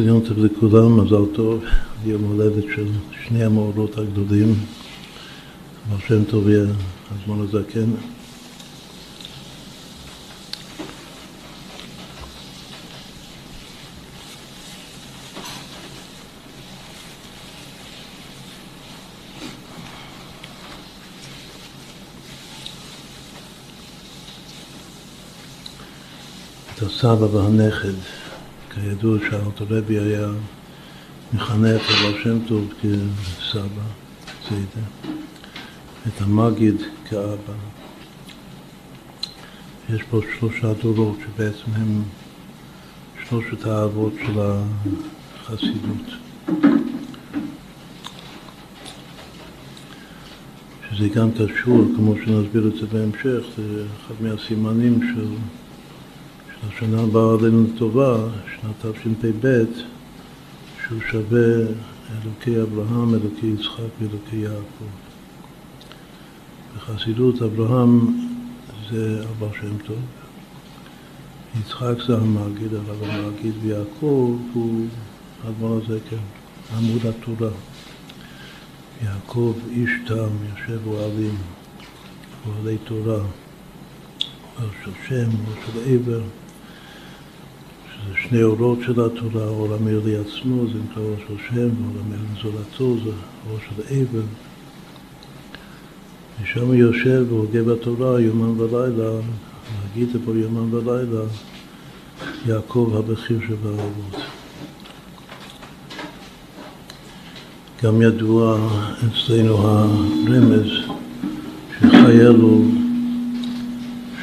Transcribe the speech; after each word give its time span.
יום 0.00 0.20
טוב 0.20 0.38
לכולם, 0.38 1.00
מזל 1.00 1.34
טוב, 1.34 1.64
יום 2.04 2.24
הולדת 2.24 2.64
של 2.74 2.86
שני 3.26 3.44
המאורות 3.44 3.98
הגדולים, 3.98 4.54
אבל 5.88 5.98
שם 6.08 6.24
טוב 6.24 6.48
יהיה 6.48 6.64
הזמן 7.10 7.44
הזקן. 7.44 7.90
את 26.74 26.82
הסבא 26.82 27.36
והנכד 27.36 28.17
כידוע 28.80 29.18
שאלתרבי 29.30 29.98
היה 29.98 30.28
מחנך 31.34 31.82
על 31.90 32.14
השם 32.14 32.38
טוב 32.48 32.72
כסבא, 32.80 33.82
זיידה, 34.48 34.86
את 36.06 36.20
המגיד 36.20 36.74
כאבא. 37.04 37.54
יש 39.94 40.02
פה 40.10 40.20
שלושה 40.38 40.72
דורות 40.82 41.16
שבעצם 41.26 41.70
הם 41.74 42.02
שלושת 43.28 43.66
האבות 43.66 44.12
של 44.26 44.40
החסידות. 44.40 46.06
שזה 50.90 51.08
גם 51.08 51.30
קשור, 51.32 51.84
כמו 51.96 52.14
שנסביר 52.24 52.68
את 52.68 52.74
זה 52.80 52.86
בהמשך, 52.86 53.46
זה 53.56 53.84
אחד 53.84 54.14
מהסימנים 54.20 55.00
של 55.14 55.26
השנה 56.66 57.00
הבאה 57.02 57.34
עלינו 57.34 57.64
לטובה, 57.64 58.16
שנת 58.54 58.86
תשפ"ב, 58.96 59.64
שהוא 60.86 61.00
שווה 61.10 61.66
אלוקי 62.22 62.62
אברהם, 62.62 63.14
אלוקי 63.14 63.46
יצחק 63.46 63.90
ואלוקי 64.00 64.36
יעקב. 64.36 64.90
בחסידות 66.76 67.42
אברהם 67.42 68.20
זה 68.90 69.22
אבא 69.22 69.46
שם 69.60 69.78
טוב, 69.86 69.98
יצחק 71.60 71.94
זה 72.06 72.16
המגיד, 72.16 72.74
אבל 72.74 73.10
המגיד 73.10 73.52
ויעקב 73.62 74.38
הוא 74.52 74.86
הדבר 75.44 75.78
הזה 75.82 75.98
כן, 76.10 76.16
עמוד 76.76 77.06
התורה. 77.06 77.50
יעקב 79.04 79.54
איש 79.70 79.90
תם, 80.06 80.28
יושב 80.50 80.86
אוהלים, 80.86 81.36
אוהלי 82.46 82.78
תורה, 82.84 83.18
אוהל 84.58 84.70
של 84.84 84.90
שם, 85.08 85.14
אוהל 85.14 85.58
של 85.66 85.94
עבר. 85.94 86.20
שזה 88.08 88.28
שני 88.28 88.42
אורות 88.42 88.78
של 88.86 89.00
התורה, 89.00 89.48
אור 89.48 89.74
המאיר 89.74 90.00
לעצמו, 90.04 90.66
זה 90.66 90.78
נקרא 90.90 91.02
אור 91.02 91.16
של 91.28 91.34
שם, 91.48 91.54
ואור 91.54 92.02
המאיר 92.04 92.20
לזולתו, 92.38 93.04
זה 93.04 93.10
אור 93.50 93.58
של 93.68 93.82
אבל. 93.82 94.22
ושם 96.42 96.74
יושב 96.74 97.24
והוגה 97.28 97.62
בתורה 97.62 98.20
יומם 98.20 98.60
ולילה, 98.60 99.10
להגיד 99.80 100.16
פה 100.24 100.32
יומם 100.34 100.74
ולילה, 100.74 101.22
יעקב 102.46 102.92
הבכיר 102.98 103.40
שבאבות. 103.48 104.22
גם 107.84 108.02
ידוע 108.02 108.68
אצלנו 108.98 109.56
הרמז 109.56 110.66
שחייל 111.78 112.36
הוא 112.36 112.74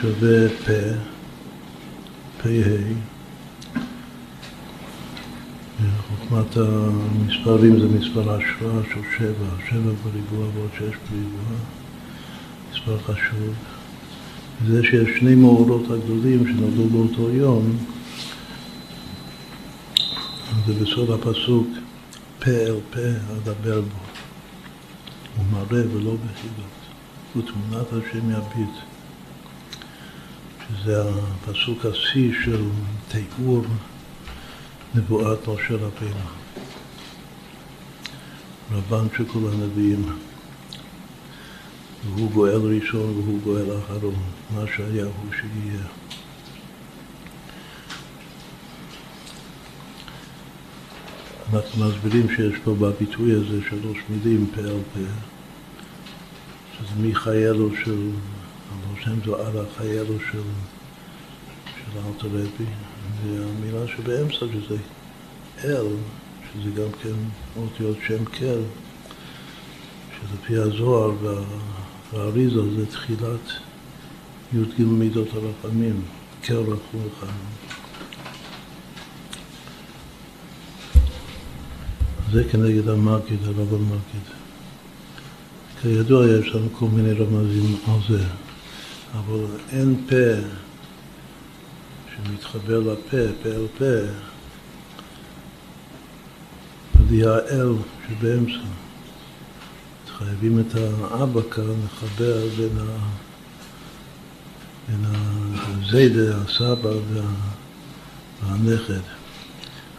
שווה 0.01 0.49
פה, 0.49 0.73
פ"ה 2.43 3.14
חוכמת 6.19 6.57
המספרים 6.57 7.79
זה 7.79 7.87
מספר 7.87 8.21
השראה 8.21 8.83
של 8.93 9.01
שבע, 9.17 9.47
שבע 9.69 9.91
בריבוע 10.03 10.47
ועוד 10.53 10.69
שש 10.73 10.95
בריבוע, 11.09 11.57
מספר 12.71 12.97
חשוב. 12.97 13.53
וזה 14.61 14.83
שיש 14.83 15.19
שני 15.19 15.35
מאורות 15.35 15.83
הגדולים 15.91 16.47
שנולדו 16.47 16.89
באותו 16.89 17.29
יום, 17.29 17.77
זה 20.65 20.73
בסוד 20.73 21.09
הפסוק 21.11 21.67
פה 22.39 22.51
אל 22.51 22.79
פה 22.89 22.99
אדבר 23.37 23.81
בו. 23.81 23.99
הוא 25.37 25.45
מראה 25.51 25.83
ולא 25.91 26.15
בחילות. 26.15 26.75
ותמונת 27.37 27.87
השם 27.87 28.31
יביט. 28.31 28.75
שזה 30.67 31.03
הפסוק 31.03 31.85
השיא 31.85 32.31
של 32.43 32.63
תיאור 33.07 33.65
נבואת 34.95 35.47
משה 35.47 35.73
רבינו, 35.73 36.25
רבן 38.71 39.07
של 39.17 39.25
כל 39.25 39.39
הנביאים. 39.53 40.05
והוא 42.05 42.31
גואל 42.31 42.61
ראשון 42.75 43.19
והוא 43.19 43.41
גואל 43.43 43.79
אחרון, 43.79 44.15
מה 44.55 44.61
שהיה 44.75 45.05
הוא 45.05 45.31
שיהיה. 45.31 45.83
אנחנו 51.53 51.85
מסבירים 51.85 52.27
שיש 52.35 52.59
פה 52.63 52.75
בביטוי 52.75 53.31
הזה 53.31 53.59
שלוש 53.69 53.97
מילים 54.09 54.47
פה 54.55 54.61
על 54.61 54.79
פה, 54.93 54.99
שזה 56.73 56.95
מחיילו 57.01 57.69
של, 57.83 58.09
אבל 58.69 59.01
שם 59.03 59.15
זו 59.25 59.35
על 59.35 59.53
החיילו 59.59 60.19
של, 60.31 60.41
של 61.65 61.99
אלתרבי, 62.07 62.65
והמילה 63.31 63.87
שבאמצע 63.87 64.45
שזה 64.53 64.77
אל, 65.63 65.85
שזה 66.53 66.69
גם 66.81 66.87
כן 67.03 67.15
אותיות 67.57 67.97
שם 68.07 68.25
כל, 68.25 68.61
שלפי 70.11 70.57
הזוהר 70.57 71.11
והאריזה 72.13 72.75
זה 72.75 72.85
תחילת 72.85 73.51
י"ג 74.53 74.81
מידות 74.83 75.27
הרחמים, 75.33 76.01
כל 76.45 76.53
רחום 76.53 77.01
וחיים. 77.07 77.55
זה 82.31 82.43
כנגד 82.51 82.87
המגיד, 82.87 83.39
הרב 83.45 83.73
המגיד. 83.73 84.25
כידוע 85.81 86.25
יש 86.27 86.55
לנו 86.55 86.67
כל 86.79 86.85
מיני 86.85 87.13
רמזים 87.13 87.75
על 87.87 87.99
זה, 88.09 88.23
אבל 89.13 89.45
אין 89.71 89.95
פה 90.09 90.64
שמתחבר 92.15 92.79
לפה, 92.79 93.17
פה 93.43 93.49
אל 93.49 93.67
פה, 93.77 93.85
בלי 97.07 97.25
האל 97.25 97.73
שבאמצע. 98.07 98.59
חייבים 100.17 100.59
את 100.59 100.75
האבא 100.75 101.41
כאן 101.51 101.63
לחבר 101.85 102.47
בין, 102.57 102.77
ה... 102.77 102.97
בין 104.87 105.05
הזיידה, 105.05 106.37
הסבא 106.37 106.89
וה... 106.89 107.21
והנכד. 108.43 109.01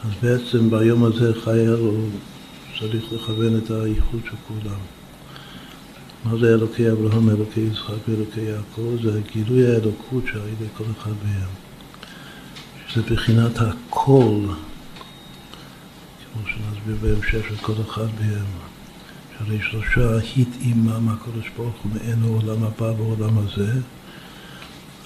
אז 0.04 0.10
בעצם 0.22 0.70
ביום 0.70 1.04
הזה 1.04 1.32
חייל 1.44 1.70
הוא 1.70 2.10
צריך 2.78 3.12
לכוון 3.12 3.56
את 3.56 3.70
הייחוד 3.70 4.20
של 4.24 4.36
כולם. 4.48 4.80
מה 6.24 6.38
זה 6.38 6.54
אלוקי 6.54 6.90
אברהם, 6.90 7.30
אלוקי 7.30 7.60
יצחק 7.60 8.08
ואלוקי 8.08 8.40
יעקב? 8.40 8.96
זה 9.02 9.20
גילוי 9.32 9.66
האלוקות 9.66 10.24
שעל 10.26 10.48
ידי 10.48 10.68
כל 10.76 10.84
אחד 10.98 11.12
מהם. 11.24 11.65
שזה 12.88 13.02
בחינת 13.02 13.58
הכל, 13.58 14.40
כמו 16.32 16.42
שנסביר 16.46 16.96
בהמשך 17.02 17.48
של 17.48 17.56
כל 17.56 17.72
אחד 17.88 18.06
מהם, 18.20 18.44
שהרי 19.38 19.58
שלושה 19.70 20.18
התאימם 20.36 21.08
הקדוש 21.08 21.50
ברוך 21.56 21.74
הוא 21.82 21.92
מעין 21.94 22.22
העולם 22.22 22.64
הבא 22.64 22.84
והעולם 22.84 23.38
הזה, 23.38 23.72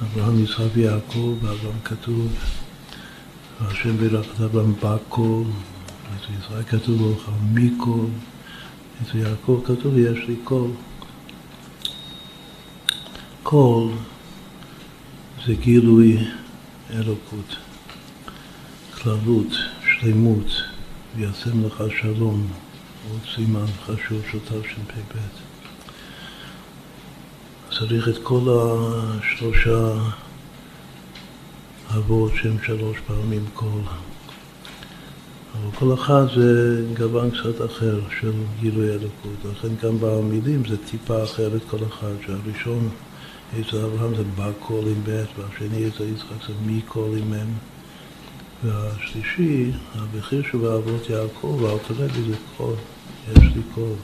אברהם, 0.02 0.44
יצחק 0.44 0.64
ויעקב, 0.74 1.36
ואברהם 1.42 1.80
כתוב, 1.84 2.32
והשם 3.60 3.96
בירכת 3.96 4.40
אברהם 4.40 4.74
בכל, 4.74 5.42
אצל 6.16 6.32
ישראל 6.44 6.62
כתוב 6.62 6.98
ברוך 6.98 7.28
מכל, 7.52 8.06
אצל 9.02 9.18
יעקב 9.18 9.60
כתוב 9.64 9.98
יש 9.98 10.18
לי 10.28 10.36
קול. 10.44 10.70
קול 13.42 13.92
זה 15.46 15.54
גילוי 15.54 16.18
אלוקות. 16.90 17.69
כללות, 19.02 19.52
שלמות, 19.84 20.46
ויעצם 21.16 21.66
לך 21.66 21.82
שלום, 22.00 22.46
עוד 23.10 23.20
סימן 23.34 23.66
חשוב 23.86 24.22
של 24.32 24.38
תשפ"ב. 24.38 25.16
צריך 27.78 28.08
את 28.08 28.14
כל 28.22 28.40
השלושה 28.48 29.92
אבות 31.96 32.32
שהם 32.34 32.56
שלוש 32.66 32.98
פעמים 33.06 33.44
כל. 33.54 33.82
אבל 35.54 35.70
כל 35.78 35.94
אחד 35.94 36.24
זה 36.34 36.82
גוון 36.98 37.30
קצת 37.30 37.64
אחר 37.64 38.00
של 38.20 38.32
גילוי 38.60 38.90
אלוקות. 38.90 39.52
לכן 39.52 39.68
גם 39.82 39.96
במילים 40.00 40.62
זה 40.68 40.76
טיפה 40.90 41.24
אחרת 41.24 41.60
כל 41.70 41.78
אחד, 41.88 42.12
שהראשון 42.26 42.88
אצל 43.60 43.76
אברהם 43.76 44.14
זה 44.16 44.22
בא 44.36 44.50
כל 44.58 44.84
עם 44.86 45.02
ב', 45.04 45.24
והשני 45.38 45.88
אצל 45.88 46.04
יצחק 46.04 46.46
זה 46.48 46.52
מכל 46.66 47.18
עם 47.18 47.30
מ'. 47.30 47.69
והשלישי, 48.64 49.72
הבחיר 49.94 50.42
שבאבות 50.50 51.10
יעקב, 51.10 51.64
אל 51.64 51.78
תרד 51.88 52.10
לי 52.16 52.34
כל, 52.56 52.74
יש 53.30 53.38
לי 53.38 53.62
כל. 53.74 53.94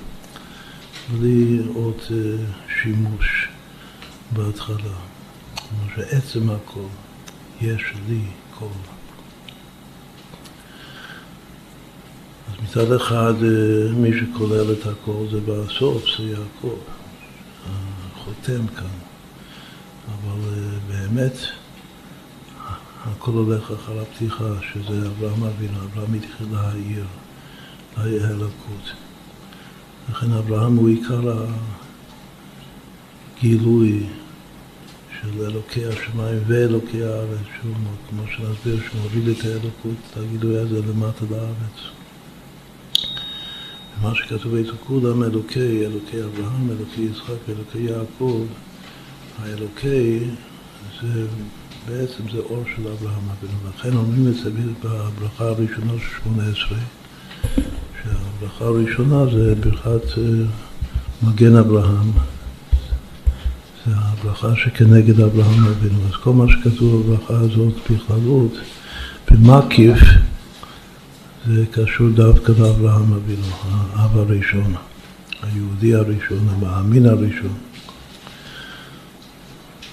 בלי 1.13 1.63
עוד 1.75 1.99
אה, 2.11 2.45
שימוש 2.83 3.49
בהתחלה. 4.33 4.77
כלומר 5.55 5.95
שעצם 5.97 6.51
הכל, 6.51 6.89
יש 7.61 7.83
לי 8.09 8.21
כל. 8.59 8.69
אז 12.49 12.55
מצד 12.65 12.93
אחד 12.93 13.35
אה, 13.43 13.93
מי 13.95 14.11
שכולל 14.13 14.73
את 14.73 14.87
הכל 14.87 15.29
זה 15.31 15.41
בסוף, 15.41 16.05
זה 16.19 16.25
יעקב, 16.25 16.79
החותם 17.67 18.67
כאן. 18.67 18.97
אבל 20.09 20.41
אה, 20.49 20.79
באמת 20.89 21.37
הכל 23.13 23.31
הולך 23.31 23.71
אחר 23.71 24.01
הפתיחה, 24.01 24.45
שזה 24.73 25.09
אברהם 25.09 25.43
אבינו, 25.43 25.79
אברהם 25.85 26.15
התחיל 26.15 26.47
להעיר, 26.53 27.05
להעיר 27.97 28.27
אלוקות. 28.31 28.93
לכן 30.11 30.33
אברהם 30.33 30.77
הוא 30.77 30.89
עיקר 30.89 31.45
הגילוי 33.39 34.07
של 35.21 35.45
אלוקי 35.45 35.87
השמיים 35.87 36.39
ואלוקי 36.47 37.05
הארץ, 37.05 37.47
שהוא, 37.61 37.75
כמו 38.11 38.23
שנסביר, 38.27 38.81
שהוא 38.89 39.01
מוביל 39.03 39.35
את 39.39 39.45
האלוקות, 39.45 39.97
את 40.11 40.17
הגילוי 40.17 40.59
הזה 40.59 40.81
למטה 40.81 41.25
לארץ. 41.31 41.79
ומה 44.01 44.15
שכתוב 44.15 44.55
איתו 44.55 44.73
כולם 44.87 45.23
אלוקי, 45.23 45.87
אלוקי 45.87 46.23
אברהם, 46.23 46.71
אלוקי 46.71 47.01
יצחק 47.01 47.49
ואלוקי 47.49 47.79
יעקב, 47.79 48.47
האלוקי 49.39 50.21
זה 51.03 51.27
בעצם 51.89 52.23
זה 52.33 52.39
אור 52.39 52.65
של 52.77 52.83
אברהם 52.83 53.23
אבינו, 53.39 53.59
לכן 53.69 53.97
אומרים 53.97 54.29
את 54.29 54.35
זה 54.35 54.51
בברכה 54.85 55.45
הראשונה 55.45 55.93
של 55.99 56.23
שמונה 56.23 56.43
עשרה, 56.43 56.79
שהברכה 58.03 58.65
הראשונה 58.65 59.27
זה 59.27 59.55
ברכת 59.55 60.19
אה, 60.19 60.45
מגן 61.23 61.57
אברהם, 61.57 62.11
זה 63.87 63.93
הברכה 63.95 64.57
שכנגד 64.57 65.21
אברהם 65.21 65.65
אבינו. 65.67 65.99
אז 66.09 66.17
כל 66.23 66.33
מה 66.33 66.45
שכתוב 66.49 67.03
בברכה 67.03 67.35
הזאת 67.39 67.75
בכללות, 67.91 68.53
במקיף, 69.31 69.99
זה 71.47 71.65
קשור 71.71 72.09
דווקא 72.11 72.53
לאברהם 72.59 73.13
אבינו, 73.13 73.47
האב 73.93 74.19
הראשון, 74.19 74.75
היהודי 75.43 75.95
הראשון, 75.95 76.49
המאמין 76.51 77.07
הראשון. 77.07 77.66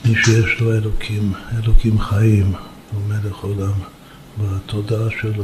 מי 0.05 0.15
שיש 0.15 0.59
לו 0.59 0.73
אלוקים, 0.73 1.33
אלוקים 1.63 1.99
חיים, 1.99 2.53
הוא 2.91 3.01
מלך 3.07 3.35
עולם, 3.35 3.73
בתודעה 4.37 5.09
שלו. 5.21 5.43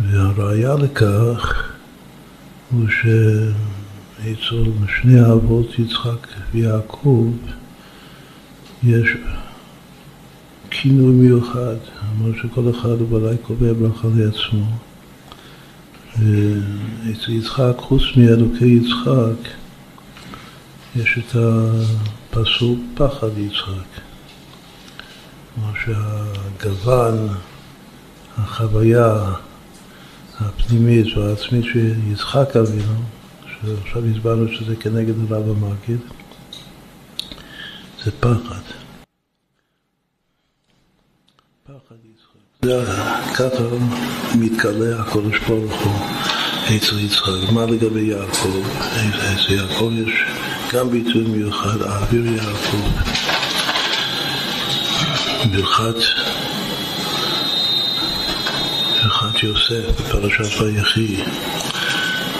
והראיה 0.00 0.74
לכך 0.74 1.70
הוא 2.70 2.86
שאצל 2.88 4.64
שני 5.00 5.20
האבות, 5.20 5.78
יצחק 5.78 6.26
ויעקב, 6.52 7.32
יש 8.82 9.08
כינוי 10.70 11.14
מיוחד, 11.14 11.76
אמר 12.12 12.32
שכל 12.42 12.70
אחד 12.70 13.00
הוא 13.00 13.12
ודאי 13.12 13.36
קובע 13.42 13.72
ברכה 13.72 14.08
לעצמו. 14.16 14.89
אצל 16.14 17.30
יצחק, 17.30 17.72
חוץ 17.78 18.02
מאלוקי 18.16 18.64
יצחק, 18.64 19.50
יש 20.96 21.18
את 21.18 21.36
הפסוק 21.36 22.78
פחד 22.94 23.38
יצחק. 23.38 24.00
כלומר 25.54 25.72
שהגוון, 25.84 27.28
החוויה 28.38 29.34
הפנימית 30.40 31.16
והעצמית 31.16 31.64
של 31.64 31.94
יצחק 32.12 32.56
אבינו, 32.56 33.02
שעכשיו 33.46 34.04
הסברנו 34.04 34.48
שזה 34.52 34.76
כנגד 34.76 35.14
הרב 35.32 35.48
המגיד, 35.48 36.00
זה. 38.04 38.10
פחד 41.64 41.96
יצחק. 42.04 42.49
ככה 43.34 43.64
מתגלה 44.34 45.00
הקודש 45.00 45.38
ברוך 45.48 45.82
הוא 45.82 45.92
אצל 46.76 46.98
יצחק. 46.98 47.52
מה 47.52 47.64
לגבי 47.66 48.00
יעקב? 48.00 48.62
אצל 49.34 49.52
יעקב 49.52 49.90
יש 50.06 50.12
גם 50.72 50.90
ביטוי 50.90 51.22
מיוחד, 51.22 51.82
האוויר 51.82 52.26
יעקב. 52.26 52.88
ברכת 55.52 55.94
ברכת 59.02 59.42
יוסף 59.42 60.00
בפרשת 60.00 60.60
ויחי. 60.60 61.16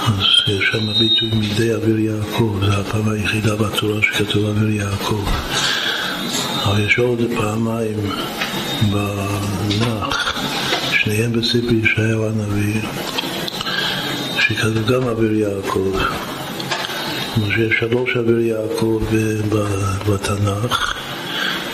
אז 0.06 0.24
יש 0.46 0.64
שם 0.72 0.92
ביטוי 0.98 1.30
מידי 1.34 1.74
אוויר 1.74 1.98
יעקב, 1.98 2.58
זו 2.66 2.72
הפעם 2.72 3.08
היחידה 3.08 3.56
בתורה 3.56 4.02
שכתוב 4.02 4.44
אוויר 4.44 4.70
יעקב. 4.70 5.24
אבל 6.64 6.80
יש 6.80 6.98
עוד 6.98 7.20
פעמיים 7.36 8.10
בנח, 8.82 10.42
שניהם 10.92 11.32
בספר 11.32 11.74
ישעיהו 11.82 12.26
הנביא, 12.26 12.80
שכתוב 14.40 14.86
גם 14.86 15.02
אוויר 15.02 15.34
יעקב. 15.34 15.92
כלומר 17.34 17.54
שיש 17.54 17.74
שלוש 17.80 18.16
אוויר 18.16 18.40
יעקב 18.40 19.02
בתנ"ך, 20.08 20.94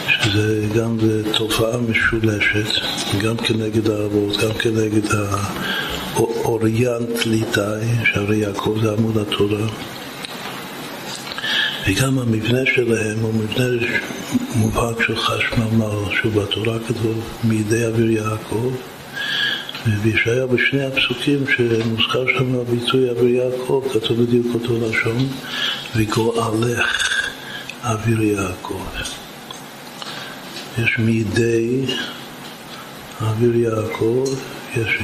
שזה 0.08 0.66
גם 0.76 0.98
תופעה 1.36 1.76
משולשת, 1.76 2.80
גם 3.22 3.36
כנגד 3.36 3.90
האבות, 3.90 4.36
גם 4.36 4.52
כנגד 4.52 5.14
האוריינט 6.14 7.26
ליטאי, 7.26 7.86
שהרי 8.04 8.36
יעקב 8.36 8.78
זה 8.82 8.92
עמוד 8.92 9.18
התורה. 9.18 9.66
וגם 11.88 12.18
המבנה 12.18 12.60
שלהם 12.74 13.18
הוא 13.18 13.34
מבנה 13.34 13.86
מובהק 14.56 15.02
של 15.02 15.16
חשמל, 15.16 16.14
שהוא 16.20 16.32
בתורה 16.32 16.78
כתוב 16.88 17.20
מידי 17.44 17.86
אוויר 17.86 18.10
יעקב, 18.10 18.72
ובישעיה 19.86 20.46
בשני 20.46 20.84
הפסוקים 20.84 21.44
שמוזכר 21.56 22.24
שם 22.38 22.54
הביטוי 22.54 23.10
אוויר 23.10 23.34
יעקב, 23.34 23.84
כתוב 23.92 24.22
בדיוק 24.22 24.46
אותו 24.54 24.74
לשון, 24.88 25.28
וגואלך 25.96 27.10
אוויר 27.84 28.22
יעקב. 28.22 28.84
יש 30.78 30.98
מידי 30.98 31.84
אוויר 33.20 33.56
יעקב, 33.56 34.24
יש 34.76 34.98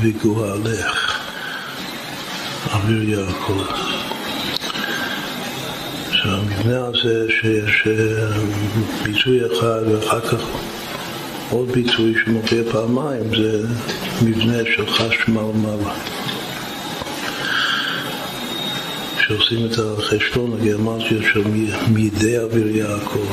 וגואלך 0.00 1.20
אוויר 2.72 3.08
יעקב. 3.08 4.01
שהמבנה 6.62 6.86
הזה 6.86 7.26
שיש 7.28 7.86
אה, 7.86 8.38
ביטוי 9.02 9.40
אחד 9.46 9.80
ואחר 9.88 10.20
כך 10.20 10.44
עוד 11.50 11.72
ביטוי 11.72 12.14
שמופיע 12.24 12.62
פעמיים 12.72 13.22
זה 13.36 13.66
מבנה 14.22 14.58
של 14.76 14.86
חשמל 14.86 15.50
כשעושים 19.18 19.66
את 19.66 19.78
החשבון 19.78 20.52
הגרמטיות 20.52 21.24
של 21.32 21.42
מידי 21.88 22.38
אוויר 22.38 22.76
יעקב 22.76 23.32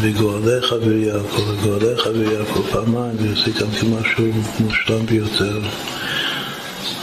וגואליך 0.00 0.72
אוויר 0.72 1.08
יעקב 1.08 1.48
וגואליך 1.48 2.06
יעקב 2.32 2.62
פעמיים 2.72 3.16
זה 3.16 3.50
גם 3.60 3.70
כמשהו 3.80 4.24
מושלם 4.60 5.06
ביותר. 5.06 5.60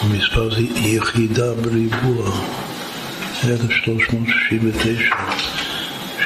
המספר 0.01 0.55
זה 0.55 0.61
יחידה 0.75 1.53
בריבוע 1.53 2.31
1369, 3.43 5.15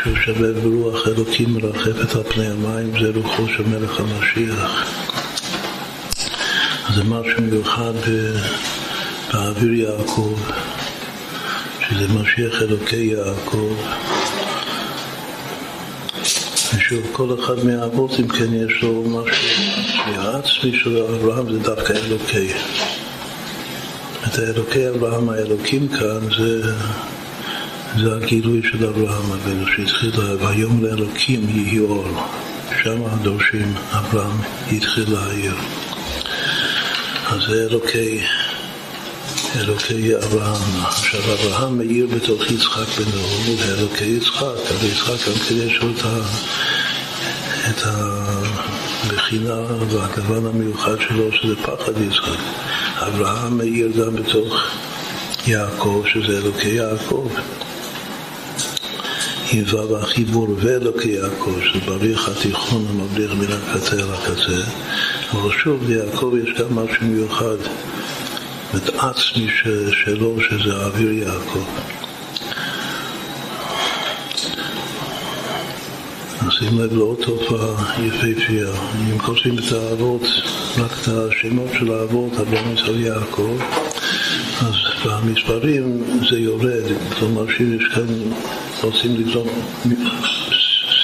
שהוא 0.02 0.16
שווה 0.16 0.54
ברוח 0.54 1.08
אלוקים 1.08 1.54
מרחפת 1.54 2.16
על 2.16 2.24
פני 2.24 2.48
המים, 2.48 2.92
זה 3.02 3.12
רוחו 3.16 3.48
של 3.48 3.64
מלך 3.68 4.00
המשיח. 4.00 4.86
זה 6.96 7.04
משהו 7.04 7.42
מיוחד 7.42 7.94
באוויר 9.34 9.74
יעקב, 9.74 10.40
שזה 11.90 12.08
משיח 12.14 12.62
אלוקי 12.62 12.96
יעקב. 12.96 13.76
ושוב, 16.76 17.04
כל 17.12 17.36
אחד 17.40 17.66
מהאבות, 17.66 18.12
אם 18.20 18.28
כן, 18.28 18.54
יש 18.54 18.84
לו 18.84 19.04
משהו 19.04 19.48
עצמי 20.18 20.80
של 20.80 20.98
אברהם, 20.98 21.54
זה 21.54 21.60
דווקא 21.60 21.94
אלוקי. 21.94 22.54
את 24.34 24.40
האלוקי 24.40 24.90
אברהם, 24.90 25.30
האלוקים 25.30 25.88
כאן, 25.88 26.20
זה, 26.38 26.74
זה 27.98 28.16
הגילוי 28.16 28.62
של 28.72 28.86
אברהם 28.86 29.32
אבינו, 29.32 29.68
שהתחיל, 29.76 30.12
והיום 30.40 30.84
לאלוקים 30.84 31.50
יהי 31.50 31.80
אור. 31.80 32.08
שם 32.84 33.02
הדורשים 33.06 33.74
אברהם 33.92 34.38
התחיל 34.72 35.14
להעיר. 35.14 35.54
אז 37.28 37.42
זה 37.48 37.68
אלוקי 37.70 38.22
אלוקי 39.56 40.16
אברהם. 40.16 40.86
עכשיו 40.86 41.22
אברהם 41.34 41.78
מאיר 41.78 42.08
בתוך 42.16 42.52
יצחק 42.52 42.88
בנו, 43.00 43.24
ואלוקי 43.58 44.06
יצחק, 44.06 44.72
אבל 44.72 44.88
יצחק 44.88 45.28
גם 45.28 45.40
כן 45.50 45.56
יש 45.56 45.78
לו 45.82 45.90
את 47.70 47.82
הבחינה 49.06 49.62
והגוון 49.90 50.46
המיוחד 50.46 50.96
שלו 51.00 51.32
שזה 51.32 51.56
פחד 51.56 52.02
יצחק. 52.02 52.40
אברהם 53.08 53.58
מאיר 53.58 53.92
גם 53.92 54.16
בתוך 54.16 54.68
יעקב, 55.48 56.04
שזה 56.14 56.38
אלוקי 56.38 56.70
יעקב. 56.70 57.28
עם 59.52 59.64
וו 59.64 59.98
החיבור 59.98 60.48
ואלוקי 60.58 61.10
יעקב, 61.10 61.56
שזה 61.62 61.80
בריך 61.86 62.30
התיכון 62.30 62.86
המבליך 62.90 63.32
מן 63.34 63.48
הקצה 63.52 63.96
אל 63.96 64.14
הקצה. 64.14 64.72
אבל 65.32 65.52
שוב, 65.64 65.84
ליעקב 65.88 66.34
יש 66.44 66.62
גם 66.62 66.76
משהו 66.76 67.06
מיוחד. 67.06 67.58
את 68.76 68.90
עצמי 68.90 69.48
שלו, 70.04 70.38
שזה 70.42 70.76
האוויר 70.76 71.12
יעקב. 71.12 71.66
שים 76.50 76.80
לב 76.80 76.94
לעוד 76.94 77.18
תופעה 77.22 77.96
יפהפייה. 78.06 78.72
אם 79.12 79.20
כותבים 79.20 79.58
את 79.60 79.72
האבות, 79.72 80.22
רק 80.80 80.92
את 80.92 81.08
השמות 81.08 81.70
של 81.80 81.92
האבות, 81.92 82.34
אברהם 82.34 82.74
ישראל 82.74 83.00
יעקב, 83.00 83.58
אז 84.62 84.74
במספרים 85.06 86.04
זה 86.30 86.40
יורד, 86.40 86.84
כלומר 87.20 87.46
שיש 87.48 87.84
כאן, 87.96 88.08
רוצים 88.84 89.16
לבדוק 89.16 89.48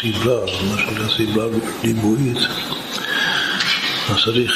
סדרה, 0.02 0.46
מה 0.72 0.78
שנקרא 0.78 1.08
סדרה 1.18 1.46
ריבועית, 1.84 2.38
אז 4.10 4.16
צריך 4.26 4.52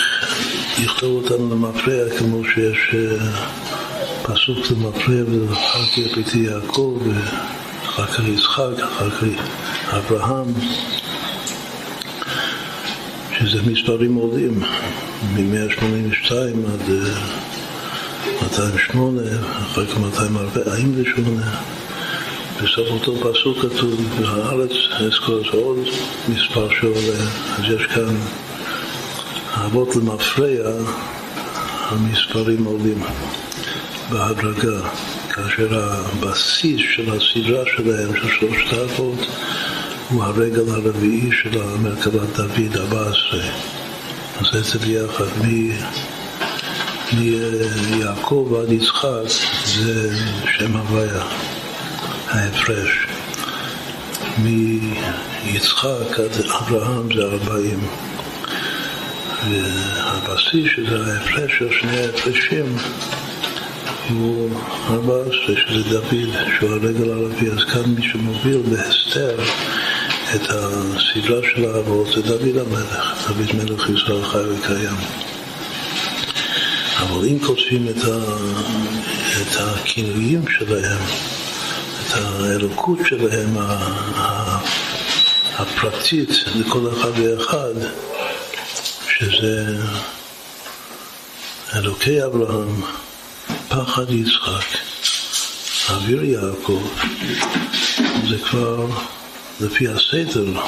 יכתוב 0.80 1.24
אותנו 1.24 1.56
למפרע 1.56 2.18
כמו 2.20 2.44
שיש 2.44 2.96
אה, 2.96 3.32
פסוק 4.24 4.72
למפרע 4.72 5.24
ואחר 5.28 5.86
כך 5.86 6.18
ביתי 6.18 6.38
יעקב 6.38 7.00
ואחר 7.06 8.06
כך 8.06 8.28
יצחק, 8.28 8.84
אחר 8.84 9.10
כך 9.10 9.24
אברהם 9.90 10.54
שזה 13.40 13.62
מספרים 13.72 14.16
עולים 14.16 14.60
מ-182 15.24 16.32
עד 16.74 16.90
208, 18.44 19.22
אה, 19.22 19.40
אחר 19.40 19.86
כך 19.86 19.98
248 19.98 21.42
בסוף 22.64 22.88
אותו 22.90 23.16
פסוק 23.16 23.58
כתוב, 23.58 24.22
והארץ 24.22 24.72
אזכור 25.08 25.40
זה 25.52 25.58
עוד 25.58 25.78
מספר 26.30 26.68
שעולה, 26.80 27.20
אז 27.58 27.64
יש 27.76 27.86
כאן 27.86 28.16
האבות 29.54 29.96
למפרע, 29.96 30.72
המספרים 31.90 32.66
עולים 32.66 33.04
בהדרגה, 34.10 34.90
כאשר 35.30 35.68
הבסיס 35.72 36.82
של 36.96 37.10
הסדרה 37.12 37.64
שלהם, 37.78 38.16
של 38.16 38.30
שלושת 38.40 38.74
האבות, 38.74 39.20
הוא 40.10 40.24
הרגל 40.24 40.70
הרביעי 40.70 41.30
של 41.32 41.62
מרכבת 41.82 42.36
דוד, 42.36 42.78
14. 42.78 43.79
אז 44.40 44.66
זה 44.72 44.80
ביחד, 44.80 45.26
מיעקב 47.14 48.54
עד 48.62 48.72
יצחק 48.72 49.24
זה 49.66 50.18
שם 50.58 50.78
הוויה, 50.78 51.24
ההפרש. 52.28 53.08
מיצחק 54.38 56.20
עד 56.20 56.46
אברהם 56.52 57.08
זה 57.16 57.22
40. 57.24 57.80
והבסיס 59.50 60.72
שזה 60.76 61.14
ההפרש 61.14 61.52
של 61.60 61.70
שני 61.72 61.98
ההפרשים 61.98 62.78
הוא 64.10 64.50
14, 64.90 65.56
שזה 65.56 65.90
דוד, 65.90 66.30
שהוא 66.60 66.72
הרגל 66.72 67.12
הערבי. 67.12 67.50
אז 67.52 67.64
כאן 67.64 67.84
מי 67.86 68.08
שמוביל 68.08 68.62
בהסתר 68.70 69.36
את 70.36 70.42
הסדרה 70.50 71.42
של 71.44 71.66
האבות 71.66 72.08
זה 72.16 72.22
דוד 72.22 72.58
המלך, 72.58 73.28
דוד 73.28 73.56
מלך 73.56 73.90
ישראל 73.90 74.26
חי 74.26 74.38
וקיים. 74.38 74.96
אבל 77.00 77.28
אם 77.28 77.40
כותבים 77.40 77.88
את, 77.90 78.04
ה, 78.04 78.18
את 79.42 79.58
הכינויים 79.60 80.46
שלהם, 80.58 81.02
את 82.02 82.14
האלוקות 82.14 83.00
שלהם, 83.06 83.58
הפרטית 85.58 86.30
לכל 86.56 86.90
אחד 86.94 87.12
ואחד, 87.20 87.74
שזה 89.10 89.78
אלוקי 91.76 92.26
אברהם, 92.26 92.82
פחד 93.70 94.12
יצחק, 94.12 94.78
אוויר 95.90 96.24
יעקב, 96.24 96.84
זה 98.30 98.38
כבר 98.50 98.88
לפי 99.62 99.88
הסדר 99.88 100.62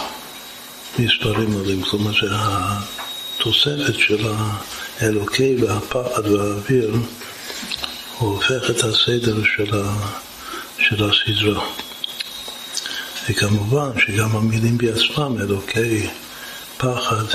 מספרים 1.00 1.54
עולים, 1.54 1.82
כלומר 1.82 2.12
שהתוספת 2.12 4.00
של 4.00 4.28
האלוקי 5.00 5.56
והפחד 5.56 6.28
והאוויר 6.28 6.96
הופך 8.18 8.70
את 8.70 8.84
הסדר 8.84 9.44
של, 9.56 9.76
ה, 9.76 9.94
של 10.78 11.10
הסדרה. 11.10 11.66
וכמובן 13.30 13.90
שגם 14.00 14.36
המילים 14.36 14.78
בעצמם, 14.78 15.36
אלוקי, 15.42 16.08
פחד, 16.78 17.26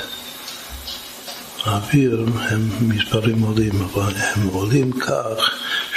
האוויר 1.64 2.26
הם 2.38 2.70
מספרים 2.80 3.42
עולים, 3.42 3.82
אבל 3.82 4.12
הם 4.16 4.46
עולים 4.46 4.92
כך 4.92 5.50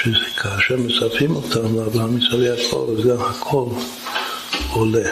שכאשר 0.03 0.77
מצרפים 0.77 1.35
אותם 1.35 1.75
לאברהם 1.75 2.17
ישראל 2.17 2.53
אז 2.53 3.05
גם 3.05 3.21
הכל 3.21 3.65
עולה. 4.71 5.09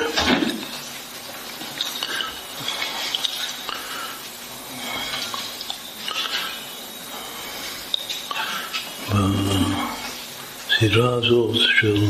בסדרה 10.69 11.13
הזאת 11.13 11.55
של, 11.79 12.05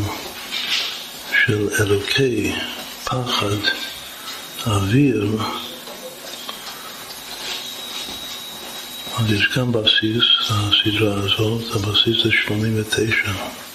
של 1.46 1.68
אלוקי 1.80 2.56
פחד, 3.04 3.58
אוויר, 4.68 5.28
אז 9.18 9.32
יש 9.32 9.48
כאן 9.48 9.72
בסיס, 9.72 10.24
הסדרה 10.50 11.14
הזאת, 11.14 11.76
הבסיס 11.76 12.24
זה 12.24 12.30
89. 12.46 13.67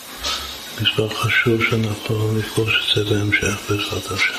מספר 0.83 1.09
חשוב 1.09 1.65
שאנחנו 1.71 2.33
נפגוש 2.33 2.95
את 2.99 3.05
זה 3.05 3.15
בהמשך 3.15 3.59
בעזרת 3.69 4.11
השם. 4.11 4.35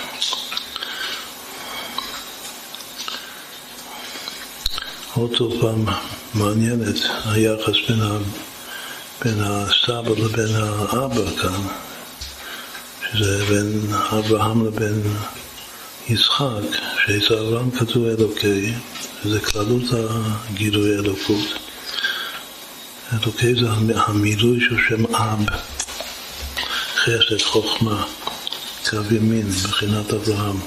עוד 5.14 5.32
תופעה 5.38 5.74
מעניינת, 6.34 6.96
היחס 7.26 7.76
בין, 7.90 8.02
ה, 8.02 8.18
בין 9.24 9.40
הסבא 9.40 10.10
לבין 10.10 10.56
האבא 10.56 11.36
כאן, 11.42 11.62
שזה 13.12 13.46
בין 13.46 13.94
אברהם 13.94 14.68
לבין 14.68 15.02
יצחק, 16.10 16.64
שאצל 17.06 17.34
אברהם 17.34 17.72
כתוב 17.72 18.06
אלוקי, 18.06 18.74
זה 19.26 19.40
כללות 19.40 19.84
הגילוי 19.92 20.96
האלוקות. 20.96 21.48
אלוקי 23.14 23.56
זה 23.56 23.72
המילוי 23.96 24.60
של 24.60 24.78
שם 24.90 25.16
אב, 25.16 25.46
חסד, 27.04 27.42
חוכמה, 27.42 28.04
קו 28.90 28.98
ימין, 29.12 29.48
מבחינת 29.48 30.14
אברהם. 30.14 30.58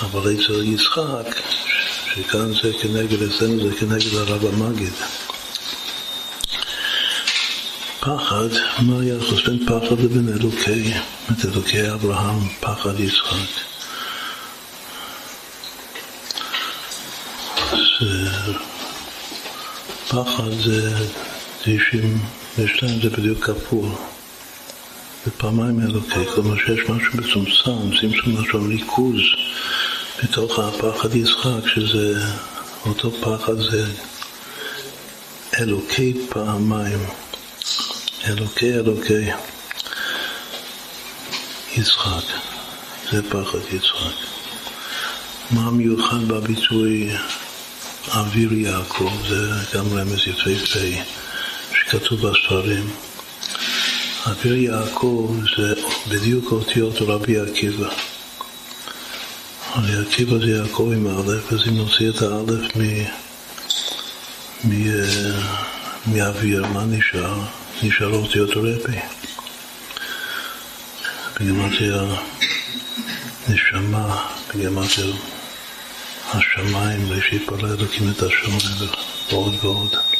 אבל 0.00 0.34
אצל 0.34 0.62
יצחק, 0.62 1.40
שכאן 2.14 2.52
זה 2.62 2.72
כנגד, 2.80 3.22
אצלנו 3.22 3.68
זה 3.68 3.76
כנגד 3.76 4.14
הרב 4.14 4.44
המגיד. 4.46 4.92
פחד, 8.00 8.48
מה 8.78 9.00
היחס 9.00 9.46
בין 9.46 9.66
פחד 9.66 10.00
לבין 10.00 10.28
אלוקי, 10.28 10.94
את 11.30 11.44
אלוקי 11.44 11.90
אברהם, 11.92 12.48
פחד 12.60 13.00
יצחק. 13.00 13.62
פחד 20.08 20.50
זה 20.64 21.06
92, 21.62 23.00
זה 23.02 23.10
בדיוק 23.10 23.44
כפול. 23.44 23.88
זה 25.24 25.30
פעמיים 25.30 25.80
אלוקי, 25.80 26.26
כלומר 26.34 26.56
שיש 26.56 26.80
משהו 26.88 27.18
מצומצם, 27.18 27.96
שים 27.96 28.12
שם 28.14 28.40
משהו 28.40 28.62
ריכוז 28.68 29.20
בתוך 30.22 30.58
הפחד 30.58 31.14
יצחק, 31.14 31.68
שזה 31.74 32.24
אותו 32.86 33.10
פחד 33.10 33.58
זה 33.58 33.86
אלוקי 35.60 36.14
פעמיים, 36.28 36.98
אלוקי 38.28 38.74
אלוקי 38.74 39.30
יצחק, 41.76 42.24
זה 43.12 43.22
פחד 43.30 43.58
יצחק. 43.72 44.16
מה 45.50 45.70
מיוחד 45.70 46.28
בביטוי 46.28 47.10
אוויר 48.14 48.52
יעקב, 48.52 49.12
זה 49.28 49.50
גם 49.74 49.84
רמז 49.92 50.20
יפהפה, 50.26 51.02
שכתוב 51.74 52.28
בספרים. 52.28 53.11
אביר 54.26 54.54
יעקב 54.54 55.36
זה 55.56 55.74
בדיוק 56.08 56.52
אותיות 56.52 56.94
רבי 57.00 57.40
עקיבא. 57.40 57.88
רבי 59.76 59.96
עקיבא 59.96 60.38
זה 60.38 60.50
יעקב 60.50 60.90
עם 60.94 61.06
א', 61.06 61.54
אז 61.54 61.68
אם 61.68 61.76
נוציא 61.76 62.10
את 62.10 62.22
האלף 62.22 62.76
מאוויר, 66.06 66.66
מה 66.66 66.84
נשאר? 66.84 67.40
נשאר 67.82 68.14
אותיות 68.14 68.50
רבי. 68.56 68.98
בגימטריה 71.40 72.02
נשמה, 73.48 74.26
בגימטריה 74.48 75.14
השמיים, 76.34 77.10
ושיפרע 77.10 77.68
אלוקים 77.68 78.10
את 78.10 78.22
השמיים 78.22 78.90
ועוד 79.32 79.54
ועוד. 79.62 80.11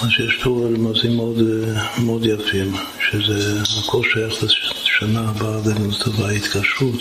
אז 0.00 0.08
יש 0.18 0.42
פה 0.42 0.50
רמזים 0.50 1.16
מאוד, 1.16 1.36
מאוד 1.98 2.26
יפים, 2.26 2.76
שזה 3.10 3.60
הכל 3.78 4.02
שייך 4.12 4.34
לשנה 4.42 5.28
הבאה 5.28 5.60
לטובה, 5.90 6.28
ההתקשרות, 6.28 7.00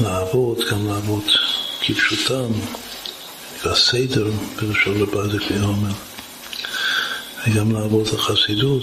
לעבוד, 0.00 0.58
גם 0.70 0.88
לעבוד 0.88 1.22
כפשוטם, 1.80 2.52
והסדר 3.64 4.30
בלשון 4.56 5.00
לבא 5.00 5.28
זה 5.28 5.38
כפי 5.38 5.54
וגם 7.46 7.72
לעבוד 7.72 8.06
החסידות 8.14 8.82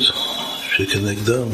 שכנגדם. 0.76 1.48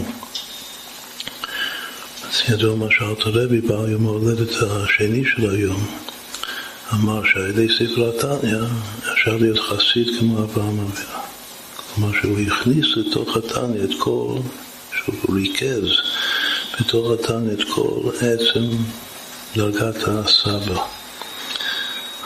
אז 2.24 2.42
ידוע 2.50 2.76
מה 2.76 2.88
שאלת 2.92 3.22
הרבי 3.22 3.62
ביום 3.62 4.08
ההולדת 4.08 4.50
השני 4.62 5.24
של 5.36 5.50
היום, 5.50 5.88
אמר 6.94 7.22
שעל 7.26 7.50
ידי 7.50 7.68
ספר 7.74 8.10
התניא 8.10 8.58
אפשר 9.14 9.38
להיות 9.38 9.60
חסיד 9.60 10.08
כמו 10.20 10.44
אברהם 10.44 10.80
אבינו. 10.80 11.27
כלומר 11.98 12.14
שהוא 12.22 12.40
הכניס 12.40 12.86
לתוך 12.98 13.38
התניא 13.38 13.84
את 13.84 13.90
כל, 14.00 14.36
שהוא 14.98 15.36
ריכז 15.36 15.88
בתוך 16.80 17.12
התניא 17.12 17.54
את 17.54 17.64
כל 17.70 18.10
עצם 18.16 18.70
דרגת 19.56 19.96
הסבא, 20.08 20.82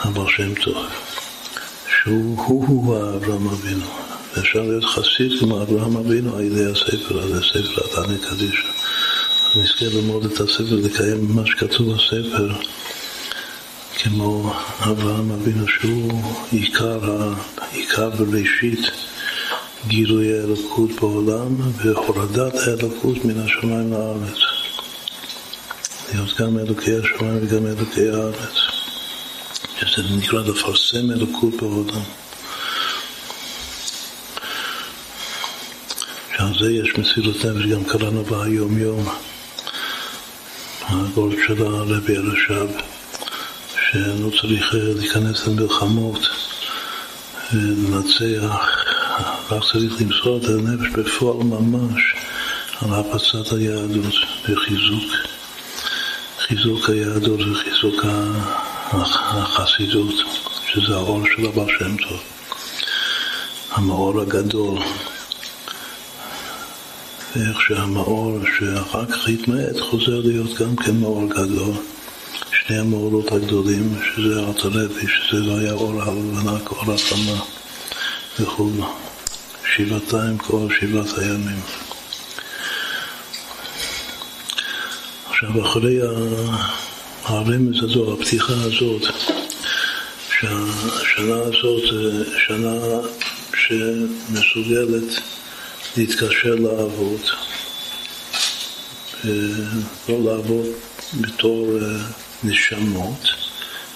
אבר 0.04 0.28
שם 0.28 0.54
טוב, 0.54 0.86
שהוא 1.88 2.44
הוא 2.46 2.96
אברהם 2.96 3.48
אבינו. 3.48 3.86
ואפשר 4.36 4.62
להיות 4.62 4.84
חסיד 4.84 5.32
כמו 5.40 5.62
אברהם 5.62 5.96
אבינו 5.96 6.36
על 6.36 6.42
ידי 6.42 6.64
הספר 6.66 7.20
הזה, 7.22 7.40
ספר 7.40 7.84
התניא 7.84 8.18
קדישא. 8.18 8.68
אז 9.50 9.56
נזכה 9.56 9.84
ללמוד 9.84 10.24
את 10.24 10.40
הספר, 10.40 10.74
לקיים 10.82 11.26
מה 11.34 11.42
שכתוב 11.46 11.94
בספר, 11.94 12.48
כמו 13.98 14.54
אברהם 14.80 15.32
אבינו 15.32 15.68
שהוא 15.68 16.22
עיקר, 16.50 17.32
עיקר 17.72 18.10
בראשית 18.10 19.11
גילוי 19.86 20.38
האלוקות 20.38 20.90
בעולם 21.00 21.56
והורדת 21.76 22.54
האלוקות 22.54 23.24
מן 23.24 23.40
השמיים 23.40 23.92
לארץ. 23.92 24.38
להיות 26.12 26.40
גם 26.40 26.58
אלוקי 26.58 26.90
השמיים 26.96 27.38
וגם 27.42 27.66
אלוקי 27.66 28.08
הארץ. 28.08 28.72
שזה 29.86 30.16
נקרא 30.16 30.40
לפרסם 30.42 31.10
אלוקות 31.10 31.54
בעולם. 31.54 32.02
שעל 36.36 36.58
זה 36.60 36.72
יש 36.72 36.98
מסירות 36.98 37.36
נפש, 37.36 37.66
גם 37.66 37.84
קראנו 37.84 38.24
ביום 38.24 38.78
יום. 38.78 39.08
הגול 40.82 41.36
של 41.46 41.62
הרבי 41.66 42.16
הרש"ב, 42.16 42.66
שלא 43.90 44.30
צריך 44.40 44.74
להיכנס 44.74 45.46
למלחמות 45.46 46.20
ולנצח 47.52 48.91
רק 49.52 49.62
צריך 49.72 50.00
למסור 50.00 50.38
את 50.38 50.44
הנפש 50.44 50.88
בפועל 50.92 51.36
ממש 51.46 52.02
על 52.80 52.88
הפצת 52.92 53.52
היהדות 53.52 54.14
וחיזוק 54.48 55.12
חיזוק 56.38 56.90
היהדות 56.90 57.40
וחיזוק 57.40 58.04
החסידות, 58.92 60.14
שזה 60.72 60.94
האור 60.94 61.22
של 61.26 61.46
הבא 61.46 61.64
שם 61.78 61.96
טוב, 61.96 62.20
המאור 63.70 64.20
הגדול. 64.20 64.78
ואיך 67.36 67.60
שהמאור 67.68 68.38
שאחר 68.58 69.06
כך 69.06 69.28
התמעט 69.28 69.80
חוזר 69.80 70.20
להיות 70.24 70.54
גם 70.54 70.76
כן 70.76 70.96
מאור 70.96 71.28
גדול. 71.28 71.74
שני 72.52 72.78
המאורות 72.78 73.32
הגדולים, 73.32 73.94
שזה 74.14 74.40
ארתולבי, 74.40 75.06
שזה 75.08 75.40
לא 75.40 75.58
היה 75.58 75.72
אור 75.72 76.02
הלבנה 76.02 76.58
כאור 76.64 76.92
החמה 76.94 77.40
וכו'. 78.40 79.11
שבעתיים 79.76 80.38
כל 80.38 80.68
שבעת 80.80 81.18
הימים. 81.18 81.60
עכשיו, 85.30 85.66
אחרי 85.66 85.98
הרמז 87.24 87.84
הזו, 87.84 88.12
הפתיחה 88.12 88.52
הזאת, 88.52 89.02
שהשנה 90.28 91.36
הזאת 91.42 91.82
זה 91.92 92.24
שנה 92.46 92.74
שמסוגלת 93.54 95.20
להתקשר 95.96 96.54
לעבוד, 96.54 97.20
לא 100.08 100.24
לעבוד 100.24 100.66
בתור 101.20 101.78
נשמות, 102.44 103.28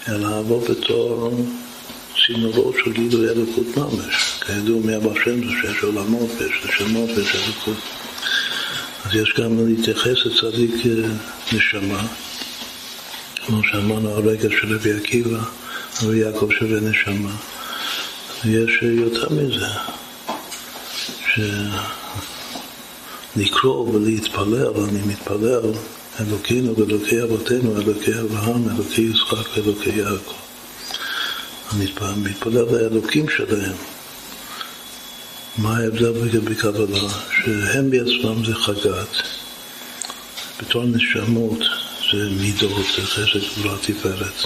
אלא 0.09 0.31
לעבוד 0.31 0.65
בתור 0.71 1.31
צינורות 2.27 2.75
של 2.85 2.93
גילוי 2.93 3.29
אלוקות 3.29 3.77
ממש. 3.77 4.26
כידוע 4.47 4.81
מהבא 4.85 5.11
שם 5.25 5.47
זה 5.47 5.53
שיש 5.61 5.83
עולמות 5.83 6.31
ויש 6.39 6.53
נשמות 6.65 7.11
ויש 7.11 7.35
אלוקות. 7.35 7.83
אז 9.05 9.15
יש 9.15 9.35
גם 9.39 9.69
להתייחס 9.69 10.17
לצדיק 10.27 10.87
אה, 10.87 11.09
נשמה, 11.53 12.07
כמו 13.47 13.61
שאמרנו 13.65 14.11
הרגע 14.11 14.49
של 14.61 14.75
רבי 14.75 14.93
עקיבא, 14.93 15.39
רבי 16.03 16.19
יעקב 16.19 16.49
שווה 16.59 16.81
נשמה. 16.81 17.37
ויש 18.45 18.83
יותר 18.83 19.29
מזה, 19.31 19.67
שלקרוא 23.37 23.89
ולהתפלל, 23.89 24.73
אני 24.89 25.01
מתפלל, 25.07 25.73
אלוקינו 26.21 26.77
ואלוקי 26.77 27.23
אבותינו, 27.23 27.77
אלוקי 27.81 28.21
אברהם, 28.21 28.69
אלוקי 28.69 29.03
יצחק 29.03 29.57
ואלוקי 29.57 29.91
יעקב. 29.91 30.35
אני 31.73 31.87
מתפלל 32.17 32.65
לאלוקים 32.73 33.29
שלהם. 33.29 33.96
מה 35.59 35.77
ההבדל 35.77 36.41
בקבלה? 36.41 37.09
שהם 37.31 37.91
בעצמם 37.91 38.45
זה 38.45 38.55
חגת, 38.55 39.23
בתור 40.61 40.85
נשמות 40.85 41.59
זה 42.13 42.31
מידות, 42.31 42.87
זה 42.97 43.07
חסד 43.07 43.59
גבולה 43.59 43.77
תפארת, 43.83 44.45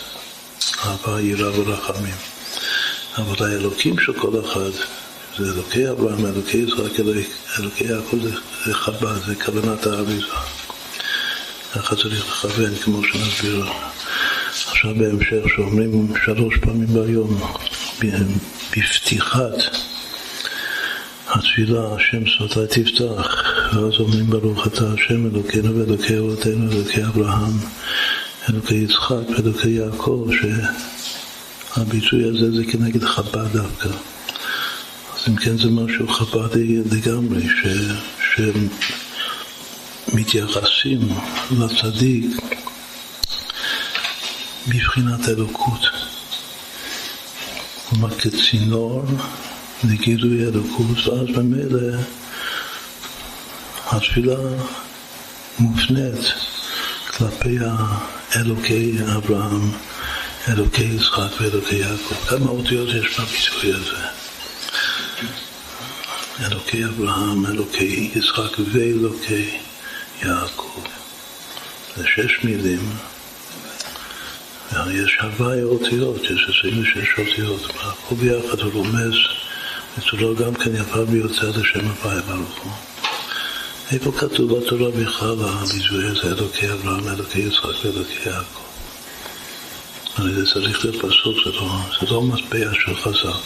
אהבה, 0.85 1.21
יראה 1.21 1.61
ורחמים. 1.61 2.15
אבל 3.17 3.47
האלוקים 3.47 3.99
של 3.99 4.13
כל 4.13 4.41
אחד, 4.41 4.71
זה 5.39 5.53
אלוקי 5.53 5.91
אברהם, 5.91 6.27
אלוקי 6.27 6.57
יצחק, 6.59 7.01
אלוקי 7.59 7.85
יעקב, 7.85 8.17
זה 8.67 8.75
חב"ד, 8.75 9.27
זה 9.27 9.35
כוונת 9.35 9.87
האריזה. 9.87 10.27
ככה 11.75 11.97
צריך 11.97 12.29
לכוון, 12.29 12.75
כמו 12.77 13.05
שנסביר 13.05 13.67
עכשיו 14.67 14.95
בהמשך, 14.95 15.55
שאומרים 15.57 16.13
שלוש 16.25 16.55
פעמים 16.59 16.87
ביום, 16.87 17.41
בפתיחת 18.71 19.90
התפילה, 21.35 21.95
השם 21.95 22.27
שפתי 22.27 22.85
תפתח, 22.85 23.43
ואז 23.73 23.93
אומרים 24.01 24.27
ברוך 24.27 24.67
אתה 24.67 24.85
השם 24.93 25.27
אלוקינו 25.27 25.77
ואלוקי 25.77 26.19
אבותינו, 26.19 26.73
אלוקי 26.73 27.05
אברהם, 27.05 27.59
אלוקי 28.51 28.75
יצחק 28.75 29.31
ואלוקי 29.31 29.69
יעקב, 29.69 30.29
שהביטוי 31.75 32.25
הזה 32.29 32.51
זה 32.51 32.65
כנגד 32.73 33.05
חב"ד 33.05 33.53
דווקא. 33.53 33.89
אז 35.15 35.29
אם 35.29 35.37
כן 35.37 35.59
זה 35.59 35.71
משהו 35.71 36.09
חב"די 36.09 36.79
לגמרי, 36.93 37.43
ש... 37.49 37.67
שמתייחסים 40.09 41.01
לצדיק 41.59 42.27
מבחינת 44.67 45.29
אלוקות. 45.29 45.81
כלומר 47.89 48.11
כצינור 48.19 49.05
לגילוי 49.85 50.45
אלוקות, 50.45 51.07
ואז 51.07 51.29
ממילא 51.37 51.97
התפילה 53.87 54.37
מופנית 55.59 56.33
כלפי 57.07 57.59
אלוקי 58.37 58.93
אברהם, 59.17 59.71
אלוקי 60.49 60.83
יצחק 60.83 61.41
ואלוקי 61.41 61.77
יעקב. 61.77 62.15
כמה 62.29 62.51
אותיות 62.51 62.89
יש 62.89 63.21
בביטוי 63.21 63.73
הזה? 63.73 64.07
אלוקי 66.47 66.85
אברהם, 66.85 67.47
אלוקי 67.47 68.11
יצחק 68.15 68.59
ואלוקי 68.73 69.59
יעקב. 70.23 70.81
זה 71.97 72.05
שש 72.07 72.45
מילים. 72.45 72.91
יש 74.91 75.19
הוואי 75.21 75.63
אותיות, 75.63 76.25
יש 76.25 76.61
26 76.61 77.19
אותיות. 77.19 77.73
פה 78.09 78.15
ביחד 78.15 78.61
הוא 78.61 78.73
רומז 78.73 79.15
בצורה 79.99 80.35
גם 80.35 80.55
כן 80.55 80.75
יפה 80.75 81.05
ביותר 81.05 81.51
לשם 81.51 81.87
הוואי 81.87 82.21
ברוך 82.23 82.59
הוא. 82.63 82.73
איפה 83.93 84.13
כתוב 84.13 84.59
בתורה 84.59 84.91
בכלל 84.91 85.37
הביזוי 85.41 86.07
הזה, 86.07 86.23
אלוקי 86.23 86.73
אברהם, 86.73 87.09
אלוקי 87.09 87.39
יצחק 87.39 87.85
ואלוקי 87.85 88.29
יעקב? 88.29 88.61
הרי 90.17 90.33
זה 90.33 90.47
צריך 90.55 90.85
להיות 90.85 90.97
פסוק, 90.97 91.37
זה 91.45 91.51
לא, 91.53 91.79
לא 92.11 92.23
מטבע 92.23 92.71
של 92.75 92.97
חז"ל. 92.97 93.39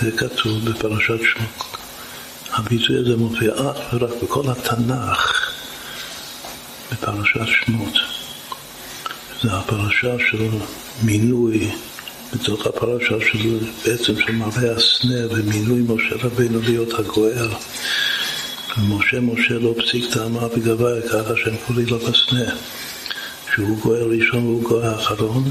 זה 0.00 0.10
כתוב 0.16 0.70
בפרשת 0.70 1.18
שמות. 1.34 1.76
הביטוי 2.52 2.96
הזה 2.98 3.16
מופיע 3.16 3.52
אך 3.54 3.76
ורק 3.92 4.10
בכל 4.22 4.50
התנ"ך 4.50 5.52
בפרשת 6.92 7.40
שמות. 7.46 7.94
זה 9.42 9.52
הפרשה 9.52 10.14
של 10.30 10.48
מינוי, 11.02 11.70
בתוך 12.34 12.66
הפרשה 12.66 13.14
של 13.32 13.58
בעצם 13.84 14.20
של 14.20 14.32
מראה 14.32 14.72
הסנה 14.76 15.26
ומינוי 15.30 15.82
משה 15.86 16.16
רבינו 16.22 16.60
להיות 16.60 16.98
הגואל. 16.98 17.48
ומשה 18.78 19.20
משה 19.20 19.54
לא 19.54 19.74
פסיק 19.78 20.04
טעמה 20.14 20.46
וגבה 20.46 21.02
ככה 21.08 21.32
השם 21.32 21.56
כולי 21.66 21.86
לא 21.86 21.96
בסנה. 21.98 22.54
שהוא 23.54 23.78
גואל 23.78 24.02
ראשון 24.02 24.46
והוא 24.46 24.62
גואל 24.62 24.94
אחרון, 24.94 25.50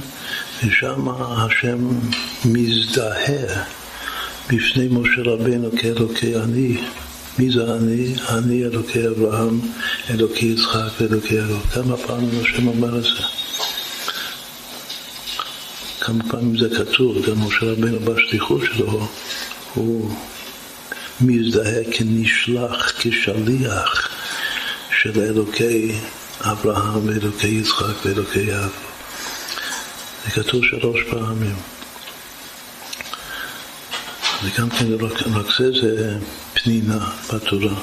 ושם 0.63 1.07
השם 1.09 1.87
מזדהה 2.45 3.63
בפני 4.47 4.87
משה 4.91 5.21
רבינו 5.21 5.69
כאלוקי 5.81 6.35
אני. 6.35 6.77
מי 7.39 7.51
זה 7.51 7.75
אני? 7.75 8.13
אני 8.29 8.63
אלוקי 8.63 9.07
אברהם, 9.07 9.59
אלוקי 10.09 10.45
יצחק 10.45 11.01
ואלוקי 11.01 11.35
יעקב. 11.35 11.69
כמה 11.73 11.97
פעמים 11.97 12.29
השם 12.41 12.67
אומר 12.67 12.97
את 12.97 13.03
זה? 13.03 13.23
כמה 16.07 16.23
פעמים 16.29 16.57
זה 16.57 16.69
כתוב, 16.77 17.25
גם 17.29 17.47
משה 17.47 17.65
רבינו 17.65 17.99
בשליחות 17.99 18.61
שלו, 18.65 19.07
הוא 19.73 20.15
מזדהה 21.21 21.83
כנשלח, 21.91 22.91
כשליח 22.99 24.09
של 25.01 25.19
אלוקי 25.21 25.91
אברהם 26.41 27.07
ואלוקי 27.07 27.47
יצחק 27.47 28.05
ואלוקי 28.05 28.39
יעקב. 28.39 28.73
זה 30.25 30.31
כתוב 30.31 30.63
שלוש 30.65 30.99
פעמים. 31.09 31.55
וגם 34.43 34.69
כן 34.69 34.85
רק, 34.93 35.47
זה 35.57 35.71
זה 35.71 36.17
פנינה 36.53 37.09
בתורה, 37.33 37.75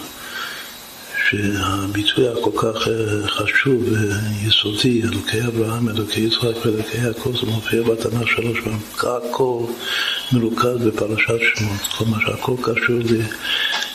שהביטוי 1.30 2.28
הכל 2.28 2.50
כך 2.56 2.88
אה, 2.88 3.28
חשוב 3.28 3.82
ויסודי, 3.82 5.02
אלוקי 5.02 5.40
אברהם, 5.46 5.88
אלוקי 5.88 6.20
יצחק 6.20 6.66
ואלוקי 6.66 6.98
יעקב, 6.98 7.32
זה 7.40 7.46
מופיע 7.46 7.82
בתנ"ך 7.82 8.28
שלוש 8.28 8.60
פעמים, 8.60 8.80
הכל 8.96 9.66
מרוכז 10.32 10.76
בפרשת 10.86 11.38
שמות, 11.54 11.80
כל 11.98 12.04
מה 12.04 12.16
שהכל 12.26 12.54
קשור 12.62 12.96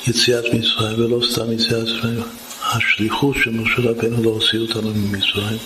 ליציאת 0.07 0.45
מצרים, 0.53 0.99
ולא 0.99 1.19
סתם 1.31 1.51
יציאת 1.51 1.87
מצרים, 1.87 2.23
השליחות 2.63 3.35
של 3.43 3.51
משה 3.51 3.81
רבנו 3.81 4.23
להוציא 4.23 4.59
אותנו 4.59 4.93
ממצרים. 4.95 5.57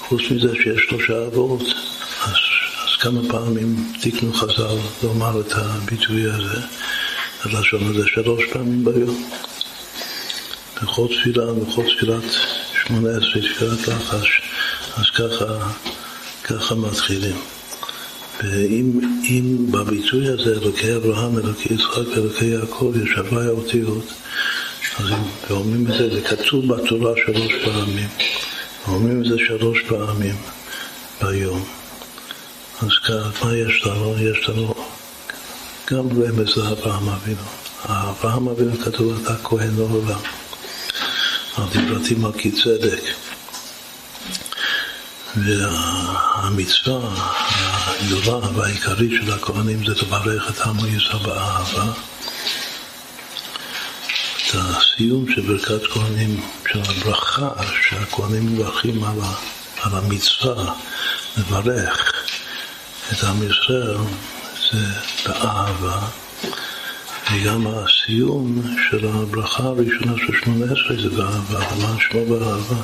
חוץ 0.00 0.20
מזה 0.30 0.54
שיש 0.54 0.86
שלושה 0.88 1.26
אבות, 1.26 1.62
אז 2.24 2.96
כמה 3.00 3.20
פעמים 3.28 3.92
תיקנו 4.00 4.32
חז"ל 4.32 4.76
לומר 5.02 5.40
את 5.40 5.52
הביטוי 5.52 6.30
הזה, 6.30 6.60
הלשון 7.42 7.82
הזה 7.82 8.08
שלוש 8.08 8.44
פעמים 8.52 8.84
ביום. 8.84 9.30
בכל 10.82 11.06
תפילה, 11.06 11.52
בכל 11.52 11.82
תפילת 11.96 12.22
שמונה 12.82 13.10
עשרה, 13.10 13.42
תפילת 13.42 13.88
לחש, 13.88 14.42
אז 14.96 15.04
ככה, 15.10 15.70
ככה 16.44 16.74
מתחילים. 16.74 17.36
ואם 18.44 19.66
בביטוי 19.70 20.28
הזה, 20.28 20.52
אלוקי 20.62 20.96
אברהם, 20.96 21.38
אלוקי 21.38 21.74
יצחק 21.74 22.08
ואלוקי 22.16 22.44
יעקב, 22.44 22.92
יש 23.04 23.10
הוואי 23.18 23.46
האותיות, 23.46 24.04
אז 24.98 25.06
אם 25.10 25.16
אומרים 25.50 25.86
את 25.86 25.92
זה, 25.98 26.14
זה 26.14 26.20
כתוב 26.20 26.74
בתורה 26.74 27.12
שלוש 27.26 27.52
פעמים, 27.64 28.08
אומרים 28.88 29.22
את 29.22 29.26
זה 29.26 29.36
שלוש 29.46 29.78
פעמים 29.88 30.34
ביום. 31.22 31.64
אז 32.82 32.88
מה 33.42 33.56
יש 33.56 33.86
לנו? 33.86 34.14
יש 34.18 34.48
לנו 34.48 34.74
גם 35.92 36.08
רמז 36.22 36.56
לאברהם 36.56 37.08
אבינו. 37.08 37.42
אברהם 37.84 38.48
אבינו 38.48 38.78
כתוב 38.78 39.20
אתה 39.22 39.36
כהן 39.44 39.76
לעולם. 39.76 40.20
על 41.56 41.64
דברתי 41.72 42.14
מלכי 42.14 42.50
צדק. 42.52 43.02
והמצווה 45.36 47.00
הגדולה 47.86 48.48
והעיקרית 48.54 49.10
של 49.10 49.32
הכהנים 49.32 49.84
זה 49.86 49.92
לברך 49.92 50.50
את 50.50 50.60
עמו 50.60 50.86
ישראל 50.86 51.22
באהבה. 51.22 51.92
את 54.36 54.54
הסיום 54.54 55.26
של 55.34 55.40
ברכת 55.40 55.86
כהנים, 55.92 56.40
של 56.72 56.80
הברכה 56.80 57.50
שהכהנים 57.88 58.46
מברכים 58.46 59.04
על, 59.04 59.18
המצווה 59.82 60.74
לברך 61.36 62.12
את 63.12 63.24
עם 63.24 63.42
ישראל 63.42 63.96
זה 64.72 64.86
באהבה, 65.26 65.98
וגם 67.32 67.66
הסיום 67.66 68.62
של 68.90 69.06
הברכה 69.06 69.62
הראשונה 69.62 70.12
של 70.26 70.32
שמונה 70.44 70.64
עשרה 70.64 71.02
זה 71.02 71.08
באהבה, 71.16 71.74
ומה 71.74 71.96
שמו 72.00 72.26
באהבה? 72.26 72.82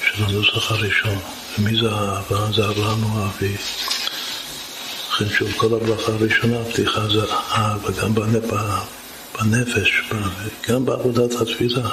של 0.00 0.24
הנוסח 0.24 0.72
הראשון. 0.72 1.18
ומי 1.58 1.80
זה 1.80 1.92
האהבה? 1.92 2.52
זה 2.52 2.68
אברהם 2.68 3.02
הוא 3.02 3.24
אבי. 3.26 3.56
לכן 5.10 5.28
שוב, 5.38 5.52
כל 5.56 5.74
הברכה 5.74 6.12
הראשונה, 6.12 6.60
הפתיחה 6.60 7.08
זה 7.08 7.32
אהבה, 7.32 8.02
גם 8.02 8.14
בנפש, 9.34 10.02
גם 10.68 10.84
בעבודת 10.84 11.40
התפילה. 11.40 11.88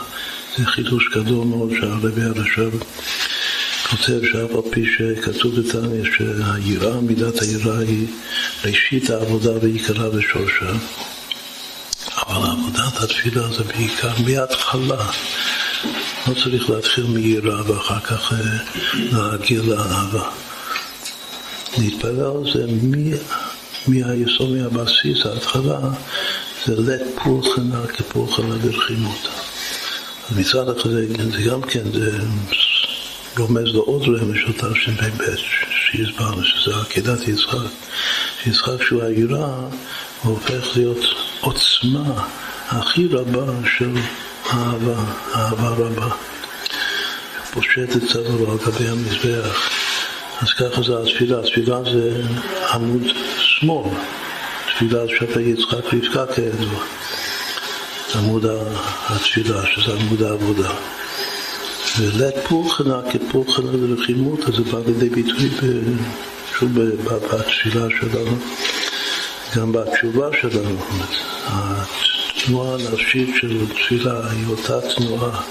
זה 0.58 0.66
חידוש 0.66 1.10
גדול 1.16 1.46
מאוד 1.46 1.70
שהרבי 1.80 2.24
הרשב 2.24 2.72
כותב 3.98 4.20
שאף 4.32 4.52
על 4.52 4.72
פי 4.72 4.86
שכתוב 4.86 5.60
בתניא 5.60 6.04
שהיראה, 6.18 7.02
מידת 7.02 7.42
היראה 7.42 7.80
היא 7.80 8.08
ראשית 8.66 9.10
העבודה 9.10 9.52
ועיקרה 9.62 10.10
ושורשה, 10.10 10.72
אבל 12.18 12.50
עבודת 12.50 13.04
התפילה 13.04 13.48
זה 13.48 13.64
בעיקר 13.64 14.12
מההתחלה. 14.26 15.12
לא 16.28 16.34
צריך 16.44 16.70
להתחיל 16.70 17.04
מיראה 17.04 17.72
ואחר 17.72 18.00
כך 18.00 18.34
אה, 18.34 18.38
להגיע 18.94 19.62
לאהבה. 19.62 20.30
להתפלל 21.78 22.52
זה 22.54 22.66
מהיסוד, 23.88 24.50
מהבסיס, 24.50 25.26
ההתחלה, 25.26 25.80
זה 26.66 26.76
לית 26.78 27.02
פולחנה 27.24 27.88
כפולחנה 27.88 28.56
ברחימות. 28.56 29.28
מצד 30.32 30.70
אחד 30.70 30.90
זה 30.90 31.42
גם 31.50 31.62
כן, 31.62 31.92
זה 31.94 32.20
רומז 33.38 33.76
לעוד 33.76 34.02
רמז 34.02 34.36
של 34.36 34.54
תשפ"ב 34.54 35.24
שהסברנו, 35.70 36.44
שזה 36.44 36.72
עקדת 36.82 37.28
יצחק. 37.28 37.70
שיצחק 38.44 38.84
שהוא 38.84 39.04
היראה, 39.04 39.56
הוא 40.22 40.34
הופך 40.34 40.78
להיות 40.78 41.06
עוצמה 41.42 42.28
הכי 42.70 43.08
רבה 43.08 43.46
של 43.78 43.98
אהבה, 44.54 45.04
אהבה 45.36 45.70
רבה. 45.70 46.16
פושט 47.54 47.96
את 47.96 48.04
צדו 48.12 48.52
על 48.52 48.58
גבי 48.58 48.88
המזבח. 48.88 49.70
אז 50.42 50.54
ככה 50.54 50.82
זה 50.84 51.00
התפילה, 51.00 51.40
התפילה 51.40 51.84
זה 51.84 52.22
עמוד 52.74 53.04
שמאל, 53.38 53.90
תפילה 54.68 55.00
שפי 55.08 55.42
יצחק 55.42 55.94
רבקה 55.94 56.34
כידוע. 56.34 56.84
עמוד 58.16 58.46
התפילה, 59.10 59.62
שזה 59.68 59.94
עמוד 59.94 60.22
העבודה. 60.22 60.70
ולית 62.00 62.36
פולחנה 62.50 63.02
כפולחנה 63.12 63.72
לרחימות, 63.74 64.40
אז 64.40 64.56
זה 64.56 64.64
בא 64.64 64.80
לידי 64.86 65.10
ביטוי 65.10 65.50
שוב 66.60 66.80
בתפילה 66.80 67.88
שלנו, 68.00 68.38
גם 69.56 69.72
בתשובה 69.72 70.30
שלנו. 70.42 70.78
התנועה 71.46 72.74
הנפשית 72.74 73.30
של 73.42 73.66
תפילה 73.68 74.32
היא 74.32 74.46
אותה 74.48 74.80
תנועה 74.96 75.42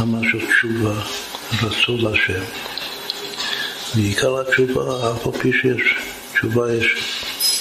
ממש 0.00 0.26
של 0.32 0.46
תשובה, 0.46 0.94
רצון 1.62 2.00
להשם. 2.00 2.42
ועיקר 3.94 4.40
התשובה, 4.40 5.10
אף 5.12 5.26
על 5.26 5.32
פי 5.32 5.52
שיש 5.52 5.94
תשובה, 6.34 6.72
יש 6.74 6.94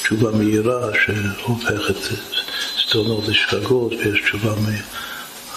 תשובה 0.03 0.31
מהירה 0.31 0.89
שהופכת 1.05 1.95
סטונות 2.87 3.27
לשפגות, 3.27 3.93
ויש 3.93 4.21
תשובה 4.21 4.55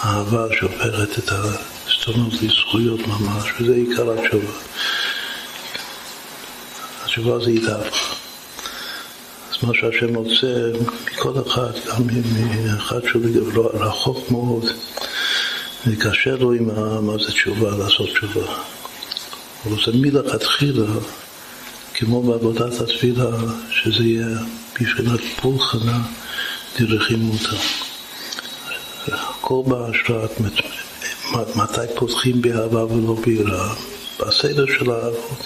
מאהבה 0.03 0.45
שהופכת 0.59 1.19
את 1.19 1.31
ה... 1.31 1.69
סתונות 2.01 2.33
לזכויות 2.41 2.99
ממש, 3.07 3.43
וזה 3.59 3.75
עיקר 3.75 4.11
התשובה. 4.11 4.53
התשובה 7.03 7.39
זה 7.45 7.51
התהפכה. 7.51 8.15
אז 9.51 9.63
מה 9.63 9.73
שהשם 9.73 10.15
רוצה 10.15 10.71
מכל 11.05 11.33
אחד, 11.47 11.71
גם 11.87 12.03
מאחד 12.33 12.99
שהוא 13.07 13.23
רחוק 13.73 14.31
מאוד, 14.31 14.65
וקשה 15.87 16.35
לו 16.35 16.53
עם 16.53 16.65
מה 17.05 17.13
זה 17.17 17.31
תשובה, 17.31 17.77
לעשות 17.77 18.09
תשובה. 18.09 18.45
הוא 19.63 19.75
רוצה 19.75 19.91
מלכתחילה 19.93 20.85
כמו 21.93 22.23
בעבודת 22.23 22.81
התפילה, 22.81 23.29
שזה 23.71 24.03
יהיה 24.03 24.37
בבחינת 24.81 25.19
פולחנה 25.41 25.99
דרחימותא. 26.79 27.55
הכל 29.49 29.61
בהשראת, 29.67 30.31
מתי 31.55 31.93
פותחים 31.95 32.41
באהבה 32.41 32.85
ולא 32.85 33.15
ביראה? 33.25 33.73
בסדר 34.19 34.65
של 34.65 34.91
האבות. 34.91 35.43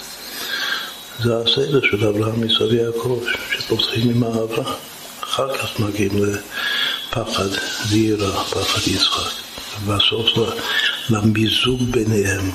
זה 1.18 1.36
הסדר 1.36 1.80
של 1.90 2.06
אברהם, 2.06 2.44
יצחק 2.44 2.60
ויעקב, 2.70 3.20
שפותחים 3.52 4.10
עם 4.10 4.24
אהבה. 4.24 4.72
אחר 5.20 5.58
כך 5.58 5.80
מגיעים 5.80 6.12
לפחד 6.24 7.48
ויראה, 7.90 8.44
פחד 8.44 8.88
יצחק. 8.88 9.30
ובסוף 9.84 10.26
למיזוג 11.10 11.80
ביניהם, 11.90 12.50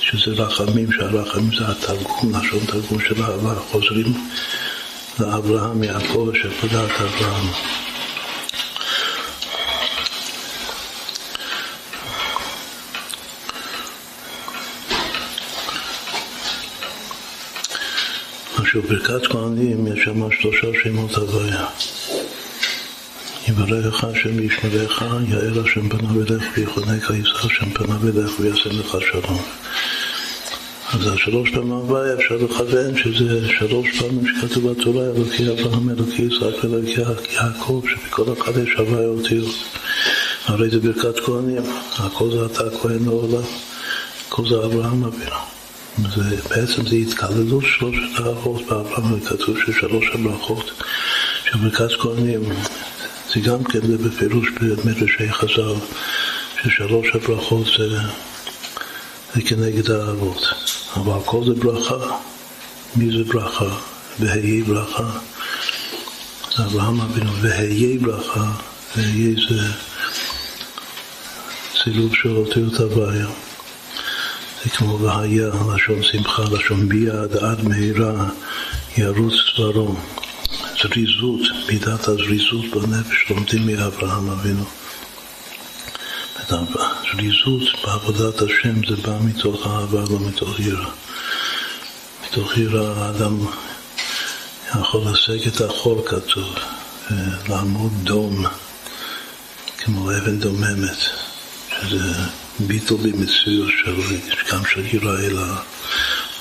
שזה 0.00 0.30
רחמים, 0.30 0.92
שהרחמים 0.92 1.50
זה 1.58 1.68
התרגום, 1.68 2.32
לשון 2.36 2.66
תרגום 2.66 3.00
של 3.00 3.22
אהבה, 3.22 3.54
חוזרים 3.54 4.14
לאברהם, 5.20 5.84
יעקב, 5.84 6.30
שפדת 6.34 6.90
אברהם. 7.00 7.75
עכשיו, 18.66 18.82
ברכת 18.82 19.26
כהנים 19.26 19.86
יש 19.86 20.04
שם 20.04 20.30
שלושה 20.40 20.66
שמות 20.82 21.14
הוויה. 21.14 21.66
יברך 23.48 24.04
השם 24.04 24.36
וישמרך, 24.36 25.02
יאר 25.28 25.64
השם 25.64 25.88
פניו 25.88 26.22
אליך 26.22 26.44
ויחונק 26.56 27.10
יישא 27.10 27.46
השם 27.46 27.70
פניו 27.70 28.08
אליך 28.08 28.40
ויעשה 28.40 28.68
לך 28.68 28.96
שלום. 29.00 29.42
אז 30.92 31.06
השלוש 31.06 31.50
פעמים 31.50 31.72
הוויה 31.72 32.14
אפשר 32.14 32.36
לכוון 32.36 32.96
שזה 32.96 33.48
שלוש 33.48 34.00
פעמים 34.00 34.24
שכתוב 34.26 34.70
בתורה, 34.70 35.04
אלוקי 35.04 35.48
אברהם, 35.48 35.90
אלוקי 35.90 36.22
יצחק 36.22 36.64
ואלוקי 36.64 37.00
יעקב, 37.32 37.82
שבכל 37.90 38.32
אחד 38.32 38.52
יש 38.56 38.70
הוויה 38.78 39.08
אותיות. 39.08 39.54
הרי 40.46 40.70
זה 40.70 40.80
ברכת 40.80 41.20
כהנים, 41.20 41.62
הכל 41.98 42.30
זה 42.30 42.46
אתה 42.46 42.78
כהן 42.82 43.04
לעולם, 43.04 43.44
הכל 44.28 44.48
זה 44.48 44.56
אברהם 44.56 45.04
אבינו. 45.04 45.55
זה, 45.98 46.36
בעצם 46.50 46.86
זה 46.86 46.96
התקללות 46.96 47.64
שלושת 47.78 48.20
האבות 48.20 48.62
באברהם, 48.66 49.20
כתוב 49.20 49.56
ששלוש 49.66 50.04
הברכות 50.14 50.70
של 51.44 51.58
ברכת 51.58 51.88
כהנים 52.00 52.42
זה 53.34 53.40
גם 53.40 53.64
כן 53.64 53.86
זה 53.86 53.98
בפירוש 53.98 54.48
במדרשי 54.60 55.32
חז"ל, 55.32 55.74
ששלוש 56.62 57.06
הברכות 57.14 57.66
זה, 57.78 57.98
זה 59.34 59.42
כנגד 59.42 59.90
האבות. 59.90 60.42
אבל 60.96 61.12
הכל 61.12 61.44
זה 61.44 61.54
ברכה. 61.54 62.16
מי 62.96 63.18
זה 63.18 63.24
ברכה? 63.24 63.76
והיה 64.20 64.64
ברכה. 64.64 65.10
אברהם 66.58 67.00
אבינו, 67.00 67.32
והיה 67.40 67.98
ברכה, 67.98 68.52
והיה 68.96 69.34
זה 69.48 69.62
צילוב 71.82 72.14
של 72.14 72.36
אותיות 72.36 72.74
הוויה. 72.74 73.26
זה 74.64 74.70
כמו 74.70 75.00
והיה, 75.00 75.50
לשון 75.74 76.02
שמחה, 76.02 76.42
לשון 76.42 76.88
ביד, 76.88 77.36
עד 77.36 77.64
מהרה 77.64 78.28
ירוץ 78.96 79.34
צווארו. 79.56 79.96
זריזות, 80.82 81.40
מידת 81.68 82.08
הזריזות 82.08 82.64
בנפש 82.64 83.30
לומדים 83.30 83.66
מאברהם 83.66 84.30
אבינו. 84.30 84.64
זריזות 86.48 87.62
בעבודת 87.84 88.42
השם 88.42 88.86
זה 88.88 88.96
בא 88.96 89.18
מתוך 89.20 89.66
אהבה, 89.66 90.00
לא 90.10 90.20
מתוך 90.20 90.60
יראה. 90.60 90.90
מתוך 92.26 92.58
יראה 92.58 93.04
האדם 93.04 93.38
יכול 94.80 95.00
לשג 95.12 95.46
את 95.46 95.60
החול 95.60 95.98
כתוב, 96.06 96.54
לעמוד 97.48 97.92
דום, 98.02 98.46
כמו 99.78 100.10
אבן 100.10 100.38
דוממת, 100.38 100.98
שזה 101.80 102.12
ביטול 102.60 102.98
במציאות 103.02 103.70
של, 103.84 104.16
גם 104.52 104.62
של 104.64 104.94
יראה 104.94 105.26
אלא, 105.26 105.42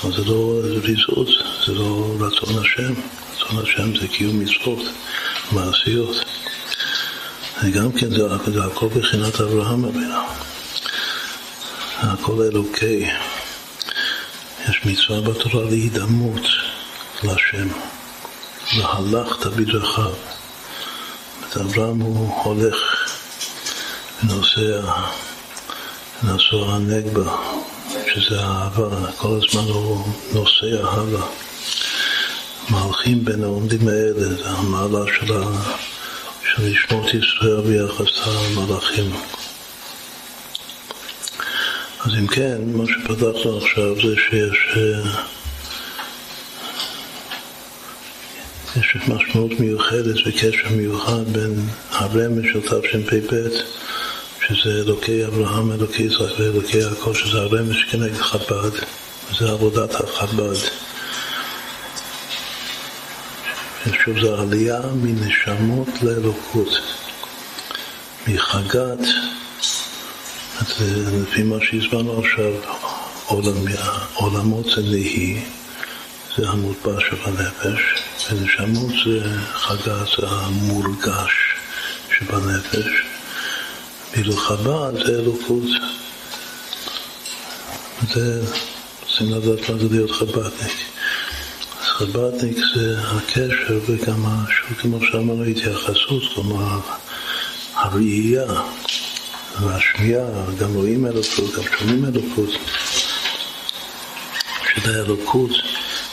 אבל 0.03 0.11
זה 0.11 0.23
לא 0.25 0.61
זריזות, 0.61 1.27
זה 1.67 1.73
לא 1.73 2.15
רצון 2.19 2.63
השם. 2.63 2.93
רצון 3.33 3.63
השם 3.63 3.99
זה 3.99 4.07
קיום 4.07 4.39
מצוות 4.39 4.85
מעשיות. 5.51 6.15
וגם 7.63 7.91
כן 7.91 8.09
זה, 8.09 8.51
זה 8.53 8.65
הכל 8.65 8.87
בחינת 8.87 9.41
אברהם 9.41 9.85
אבינו. 9.85 10.19
הכל 11.97 12.41
אלוקי. 12.41 13.07
יש 14.69 14.81
מצווה 14.85 15.21
בתורה 15.21 15.63
להידמות 15.69 16.41
לשם. 17.23 17.67
והלכת 18.77 19.45
בדרכיו. 19.45 20.13
אברהם 21.61 21.99
הוא 21.99 22.43
הולך 22.43 22.75
ונוסע, 24.23 24.81
נשוא 26.23 26.71
הנגבה, 26.71 27.37
שזה 28.13 28.41
האהבה, 28.41 29.11
כל 29.17 29.27
הזמן 29.37 29.71
הוא 29.71 30.07
נוסע 30.33 30.89
הלאה. 30.91 31.25
מהלכים 32.69 33.25
בין 33.25 33.43
העומדים 33.43 33.87
האלה, 33.87 34.35
זה 34.35 34.49
המעלה 34.49 35.05
של. 35.17 35.33
של 36.55 36.67
לשמות 36.67 37.05
ישראל 37.13 37.61
ביחס 37.61 38.27
למלאכים. 38.27 39.11
אז 42.05 42.11
אם 42.19 42.27
כן, 42.27 42.57
מה 42.73 42.83
שפתחנו 42.87 43.57
עכשיו 43.57 43.95
זה 43.95 44.15
שיש 44.29 44.77
אה, 44.77 45.21
יש 48.79 48.95
משמעות 49.07 49.59
מיוחדת 49.59 50.15
וקשר 50.27 50.69
מיוחד 50.71 51.23
בין 51.31 51.55
הרמז 51.91 52.43
של 52.53 52.61
תשפ"ב, 52.61 53.47
שזה 54.47 54.69
אלוקי 54.69 55.25
אברהם, 55.25 55.71
אלוקי 55.71 56.03
יצחק 56.03 56.39
ואלוקי 56.39 56.77
יעקב, 56.77 57.13
שזה 57.13 57.37
הרמז 57.37 57.75
כנגד 57.91 58.17
חב"ד, 58.17 58.71
וזה 59.29 59.51
עבודת 59.51 59.95
החב"ד. 59.95 60.55
שוב, 64.03 64.19
זו 64.19 64.35
עלייה 64.35 64.81
מנשמות 64.95 65.87
לאלוקות, 66.01 66.69
מחגת, 68.27 68.99
לפי 71.21 71.43
מה 71.43 71.55
שהזמנו 71.61 72.19
עכשיו, 72.19 72.51
עולם, 73.25 73.55
עולמות 74.13 74.65
זה 74.65 74.81
נהי, 74.81 75.41
זה 76.37 76.49
המוטבע 76.49 76.99
שבנפש, 76.99 77.81
ונשמות 78.31 78.91
זה 79.05 79.39
חגת, 79.53 80.07
זה 80.17 80.27
המורגש 80.27 81.33
שבנפש, 82.17 83.14
חב"ד 84.23 85.05
זה 85.05 85.19
אלוקות. 85.19 85.63
זה, 88.13 88.41
רוצים 89.03 89.31
לדעת 89.31 89.69
מה 89.69 89.77
זה 89.77 89.87
להיות 89.91 90.11
חב"דניק. 90.11 90.73
חב"דניק 91.81 92.57
זה 92.75 93.01
הקשר 93.01 93.79
וגם, 93.87 94.25
כמו 94.81 94.99
שאמרנו, 95.11 95.43
התייחסות, 95.43 96.23
כלומר 96.35 96.79
הראייה 97.73 98.45
והשמיעה, 99.61 100.25
גם 100.59 100.73
רואים 100.73 101.05
אלוקות, 101.05 101.55
גם 101.57 101.63
שומעים 101.79 102.05
אלוקות, 102.05 102.49
שזה 104.75 105.01
האלוקות 105.01 105.51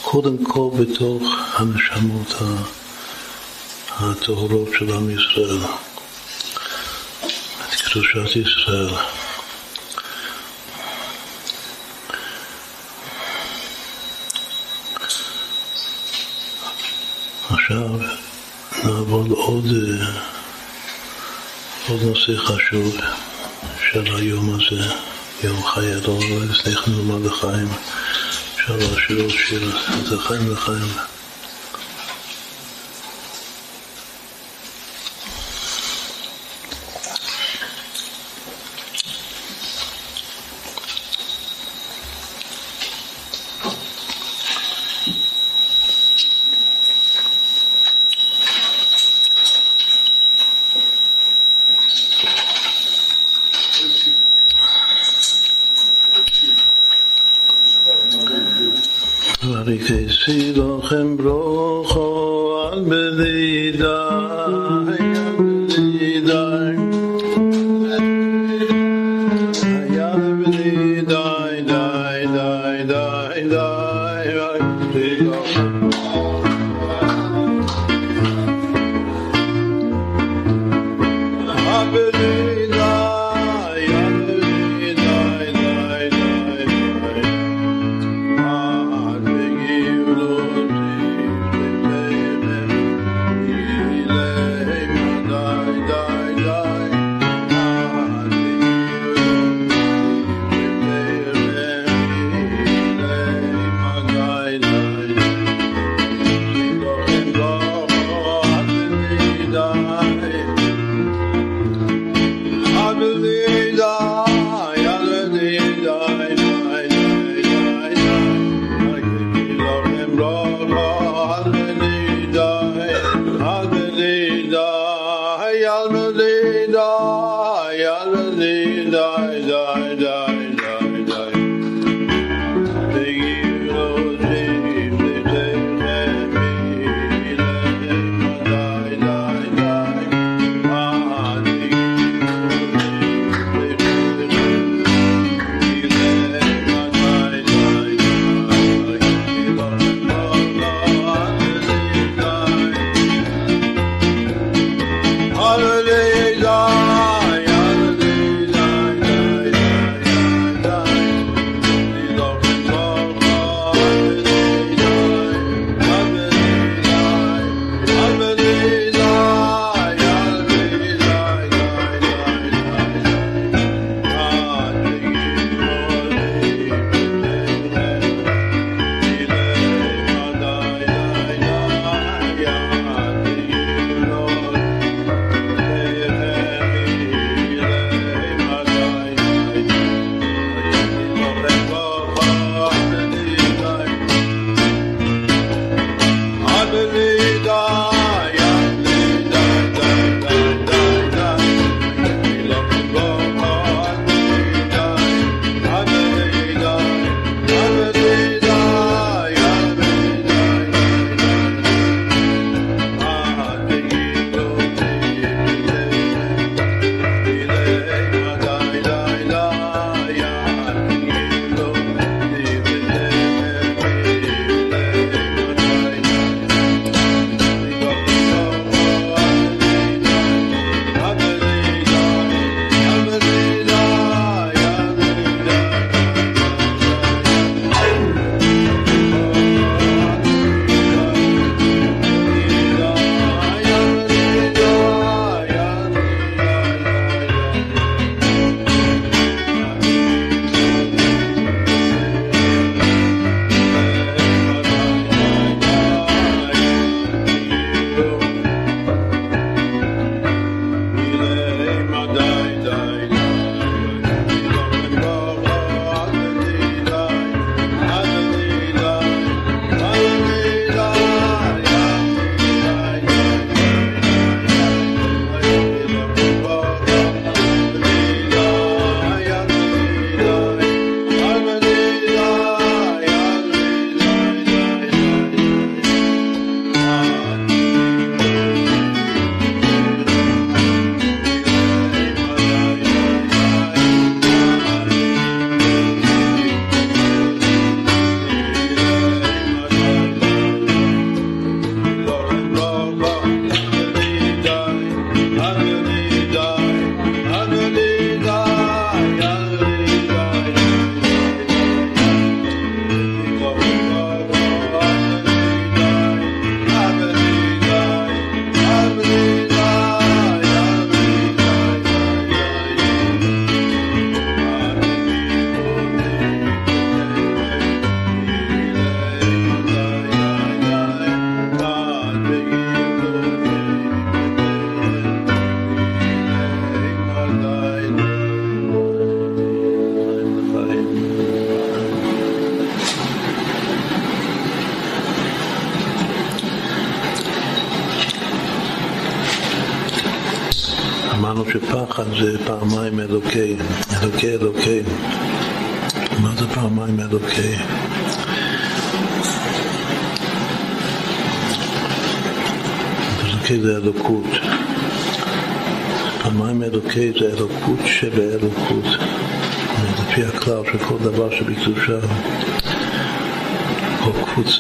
קודם 0.03 0.45
כל 0.45 0.71
בתוך 0.79 1.23
הנשמות 1.55 2.35
הטהורות 3.91 4.69
של 4.79 4.93
עם 4.93 5.11
ישראל, 5.11 5.59
קדושת 7.93 8.37
ישראל. 8.37 8.89
עכשיו 17.51 17.89
נעבור 18.85 19.25
לעוד 19.29 19.67
עוד 21.89 22.03
נושא 22.03 22.37
חשוב 22.37 22.97
של 23.91 24.17
היום 24.17 24.55
הזה, 24.55 24.95
יום 25.45 25.63
חיי 25.63 25.95
הדור, 25.95 26.21
לפני 26.51 26.77
כן 26.77 26.91
נאמר 26.91 27.19
לחיים, 27.19 27.69
אפשר 28.57 28.77
להשאיר 28.77 29.23
עוד 29.23 29.31
שיר, 29.31 29.79
זה 30.05 30.19
חיים 30.19 30.53
לחיים. 30.53 30.93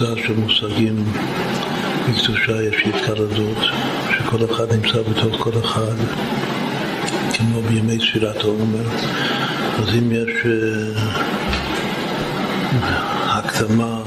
קבוצה 0.03 0.23
של 0.27 0.33
מושגים 0.33 1.05
בקדושה 2.09 2.63
יש 2.63 2.83
התקלדות, 2.87 3.57
שכל 4.11 4.45
אחד 4.45 4.73
נמצא 4.73 5.03
בתוך 5.03 5.41
כל 5.41 5.59
אחד, 5.65 5.95
כמו 7.35 7.63
בימי 7.63 7.99
ספירת 7.99 8.37
העומר. 8.37 8.85
אז 9.79 9.89
אם 9.89 10.13
יש 10.13 10.31
uh, 10.43 10.99
הקדמה 13.27 14.03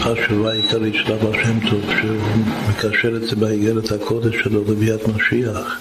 חשובה 0.00 0.52
עיקרית 0.52 0.94
של 0.94 1.12
אבא 1.12 1.32
שם 1.44 1.70
טוב, 1.70 1.80
שהוא 2.00 2.16
מקשר 2.70 3.16
את 3.16 3.22
זה 3.22 3.36
באיגרת 3.36 3.92
הקודש 3.92 4.34
שלו 4.42 4.62
לביאת 4.72 5.08
משיח, 5.08 5.78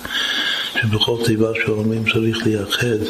שבכל 0.81 1.17
תיבה 1.25 1.49
שאומרים 1.65 2.03
צריך 2.13 2.37
לייחד 2.45 3.05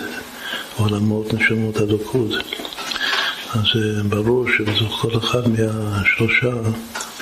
עולמות 0.78 1.34
נשמות 1.34 1.78
הדוקות. 1.78 2.61
אז 3.54 3.66
אה, 3.76 4.04
ברור 4.04 4.46
שבתוך 4.58 5.02
כל 5.02 5.18
אחד 5.18 5.42
מהשלושה, 5.48 6.52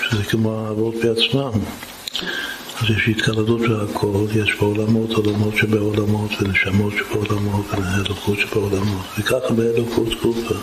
שזה 0.10 0.24
כמו 0.24 0.60
האבות 0.60 0.96
בעצמם, 0.96 1.52
אז 2.82 2.90
יש 2.90 3.08
התקלדות 3.08 3.62
של 3.62 3.82
הכל, 3.82 4.26
יש 4.36 4.56
בעולמות 4.60 5.12
עולמות 5.12 5.58
שבעולמות 5.58 6.32
ונשמות 6.42 6.94
שבעולמות 6.98 7.66
ואלוקות 7.72 8.40
שבעולמות, 8.40 9.06
וככה 9.20 9.54
באלוקות 9.54 10.22
גופה. 10.22 10.56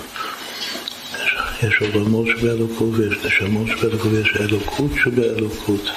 יש 1.62 1.75
עולמות 1.81 2.27
שבאלוקות 2.27 2.91
ויש 2.95 3.19
נשמות 3.25 3.67
שבאלוקות 3.69 4.12
ויש 4.12 4.37
אלוקות 4.41 4.91
שבאלוקות. 5.05 5.91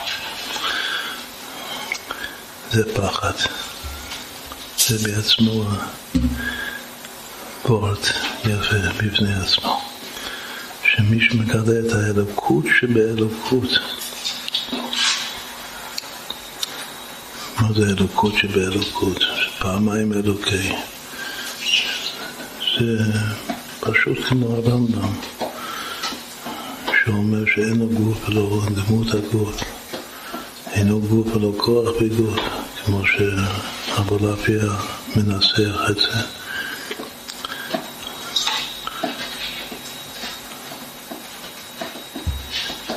זה 2.71 2.93
פחד. 2.93 3.33
זה 4.87 5.09
בעצמו 5.09 5.65
וורט 7.69 8.07
יפה 8.45 8.75
בפני 8.97 9.33
עצמו. 9.33 9.81
שמי 10.83 11.19
שמגלה 11.21 11.79
את 11.79 11.93
האלוקות 11.93 12.65
שבאלוקות, 12.79 13.69
מה 17.61 17.73
זה 17.73 17.85
אלוקות 17.89 18.33
שבאלוקות? 18.37 19.23
פעמיים 19.59 20.13
אלוקי. 20.13 20.71
זה 22.79 22.97
פשוט 23.79 24.17
כמו 24.27 24.55
הרמב"ם. 24.55 25.13
שאומר 27.05 27.45
שאין 27.45 27.79
לו 27.79 27.87
גוף 27.87 28.29
ולא 28.29 28.61
דמות 28.75 29.07
הגוף, 29.13 29.61
אינו 30.71 31.01
גוף 31.01 31.35
ולא 31.35 31.53
כוח 31.57 31.89
בגוף, 32.01 32.39
כמו 32.85 33.01
שאבולעפיה 33.05 34.63
מנסח 35.15 35.89
את 35.89 35.95
זה. 35.95 36.39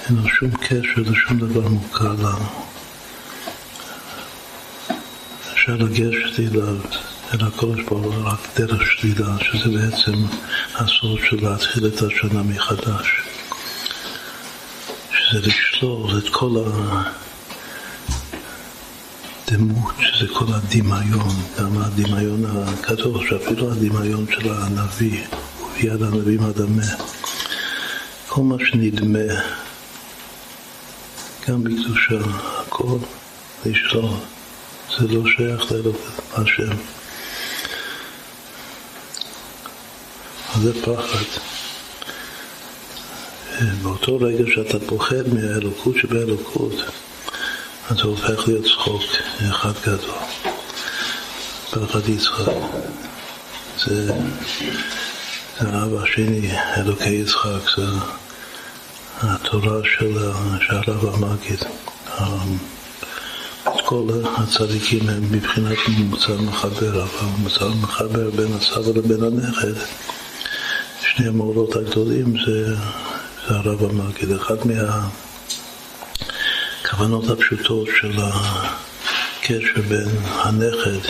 אין 0.08 0.16
לו 0.16 0.28
שום 0.28 0.50
קשר 0.50 1.00
לשום 1.10 1.38
דבר 1.38 1.68
מוכר 1.68 2.12
לנו. 2.12 2.48
אפשר 5.52 5.76
לגשת 5.76 6.38
אליו, 6.38 6.76
אל 7.34 7.46
הקודש 7.46 7.82
ברוך 7.82 8.14
רק 8.24 8.40
דרך 8.56 8.82
שלילה, 8.92 9.36
שזה 9.40 9.68
בעצם 9.78 10.12
הסוד 10.74 11.18
של 11.30 11.48
להתחיל 11.48 11.86
את 11.86 12.02
השנה 12.02 12.42
מחדש. 12.42 13.22
זה 15.32 15.40
לשלול 15.40 16.18
את 16.18 16.28
כל 16.28 16.64
הדמות, 19.48 19.94
שזה 20.00 20.34
כל 20.34 20.46
הדמיון, 20.48 21.36
גם 21.58 21.78
הדמיון 21.78 22.44
הקדוש, 22.44 23.32
אפילו 23.32 23.72
הדמיון 23.72 24.26
של 24.30 24.52
הנביא, 24.52 25.24
וביד 25.60 26.02
הנביא 26.02 26.40
מדמה. 26.40 26.86
כל 28.28 28.42
מה 28.42 28.56
שנדמה, 28.70 29.61
גם 31.48 31.64
בקדושה, 31.64 32.18
הכל 32.58 32.98
לשלול. 33.66 34.10
זה 34.98 35.08
לא 35.08 35.22
שייך 35.36 35.72
להשם. 36.38 36.76
זה 40.62 40.82
פחד. 40.82 41.24
באותו 43.82 44.16
רגע 44.16 44.44
שאתה 44.54 44.78
פוחד 44.86 45.28
מהאלוקות 45.34 45.96
שבאלוקות, 45.96 46.72
אתה 47.92 48.02
הופך 48.02 48.48
להיות 48.48 48.64
צחוק 48.64 49.02
אחד 49.50 49.72
גדול. 49.82 50.14
פחד 51.70 52.08
יצחק. 52.08 52.52
זה, 53.84 54.12
זה 55.60 55.68
האב 55.68 55.94
השני, 56.02 56.50
אלוקי 56.76 57.08
יצחק, 57.08 57.60
זה 57.76 57.82
התורה 59.20 59.80
של 59.84 60.18
הרב 60.68 61.14
המגיד. 61.14 61.58
כל 63.84 64.04
הצדיקים 64.36 65.08
הם 65.08 65.22
מבחינת 65.30 65.78
ממוצע 65.88 66.36
מחבר, 66.36 67.02
אבל 67.02 67.26
ממוצע 67.38 67.68
מחבר 67.82 68.30
בין 68.30 68.52
הסבא 68.52 68.98
לבין 68.98 69.22
הנכד, 69.22 69.74
שני 71.00 71.28
המורות 71.28 71.76
הגדולים 71.76 72.34
זה 72.46 72.74
זה 73.48 73.54
הרב 73.54 73.84
המגיד, 73.84 74.32
אחת 74.32 74.58
מהכוונות 76.84 77.28
הפשוטות 77.28 77.88
של 78.00 78.12
הקשר 78.18 79.80
בין 79.88 80.08
הנכד, 80.24 81.08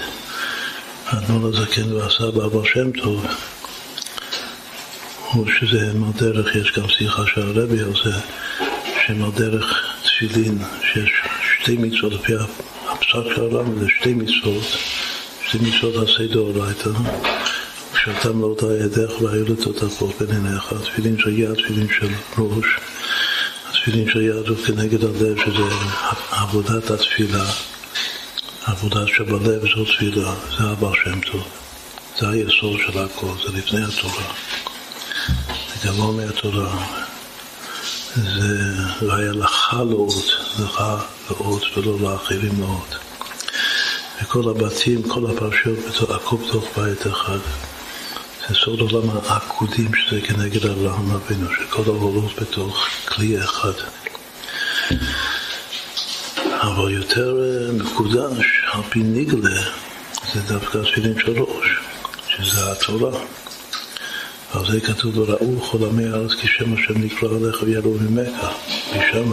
האדמון 1.07 1.45
הזקן 1.55 1.93
והסבא 1.93 2.47
אבא 2.47 2.65
שם 2.65 2.91
טוב, 2.91 3.27
הוא 5.33 5.47
שזה 5.61 5.93
הדרך, 6.09 6.57
יש 6.57 6.73
גם 6.73 6.89
שיחה 6.89 7.23
של 7.27 7.41
הרבי 7.41 7.81
על 7.81 7.93
זה, 8.05 8.19
הדרך 9.09 9.97
תפילין, 10.03 10.59
שיש 10.93 11.11
שתי 11.61 11.77
מצוות, 11.77 12.13
לפי 12.13 12.33
הפסק 12.37 13.07
של 13.35 13.43
הרב, 13.43 13.79
זה 13.79 13.87
שתי 14.01 14.15
מצוות, 14.15 14.65
שתי 15.47 15.59
מצוות 15.61 16.09
עשי 16.09 16.29
דאורייתא. 16.29 16.91
ושאתה 17.95 18.33
מלאת 18.33 18.63
ידך 18.85 19.23
והיו 19.23 19.45
לטוטפות 19.45 20.15
בין 20.21 20.31
עיניך, 20.31 20.75
תפילין 20.85 21.19
של 21.19 21.39
יד, 21.39 21.55
תפילין 21.55 21.89
של 21.99 22.09
ראש. 22.39 22.67
התפילין 23.71 24.11
של 24.11 24.21
יד 24.21 24.49
הוא 24.49 24.57
כנגד 24.67 25.05
הלב, 25.05 25.37
שזה 25.45 25.63
עבודת 26.31 26.91
התפילה. 26.91 27.45
עבודה 28.67 29.07
שבלב 29.07 29.63
זו 29.77 29.85
תפילה, 29.85 30.35
זה 30.59 30.71
אבא 30.73 30.91
שם 31.05 31.21
טוב. 31.21 31.49
זה 32.21 32.29
היסוד 32.29 32.81
של 32.87 32.99
הכל, 32.99 33.33
זה 33.47 33.59
לפני 33.59 33.85
התורה. 33.85 34.25
זה 35.83 35.91
לא 35.99 36.13
מהתורה. 36.13 36.87
זה 38.15 38.73
והיה 39.07 39.33
לך 39.33 39.77
לאות, 39.91 40.25
לך 40.59 40.85
לאות 41.31 41.63
ולא 41.77 42.01
לאחרים 42.01 42.61
לאות. 42.61 42.97
וכל 44.23 44.51
הבתים, 44.51 45.03
כל 45.03 45.31
הפרשיות, 45.31 45.79
הכל 46.11 46.37
בתוך 46.37 46.65
בית 46.77 47.07
אחד. 47.07 47.39
זה 48.49 48.55
סוד 48.55 48.81
עולם 48.81 49.09
העקודים 49.27 49.91
שזה 49.95 50.21
כנגד 50.21 50.67
אברהם 50.67 51.11
אבינו, 51.11 51.47
שכל 51.55 51.83
העולות 51.87 52.41
בתוך 52.41 52.87
כלי 53.09 53.45
אחד. 53.45 53.73
אבל 56.61 56.93
יותר 56.93 57.37
אה, 57.43 57.73
מקודש, 57.73 58.47
על 58.73 58.83
פי 58.91 58.99
ניגלה, 58.99 59.63
זה 60.35 60.41
דווקא 60.41 60.79
התפילין 60.79 61.19
של 61.19 61.43
ראש, 61.43 61.69
שזה 62.29 62.73
התורה. 62.73 63.21
על 64.53 64.73
זה 64.73 64.81
כתוב, 64.81 65.19
וראו 65.19 65.61
כל 65.61 65.79
עמי 65.85 66.05
הארץ 66.05 66.33
כי 66.35 66.49
שם 66.49 66.75
השם 66.75 66.99
נקרא 67.05 67.29
עליך 67.29 67.63
ויראו 67.63 67.95
ממך, 68.01 68.47
ושם 68.91 69.33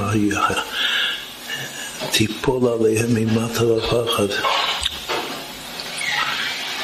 תיפול 2.12 2.62
עליהם 2.74 3.16
ממטה 3.16 3.64
לפחד. 3.64 4.28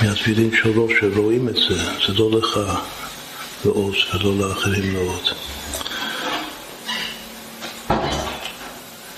מהתפילין 0.01 0.51
שלו 0.61 0.87
שרואים 0.99 1.49
את 1.49 1.55
זה, 1.55 1.83
זה 2.07 2.13
לא 2.13 2.31
לך 2.39 2.59
לאות 3.65 3.95
ולא 4.13 4.47
לאחרים 4.47 4.93
לאות. 4.93 5.33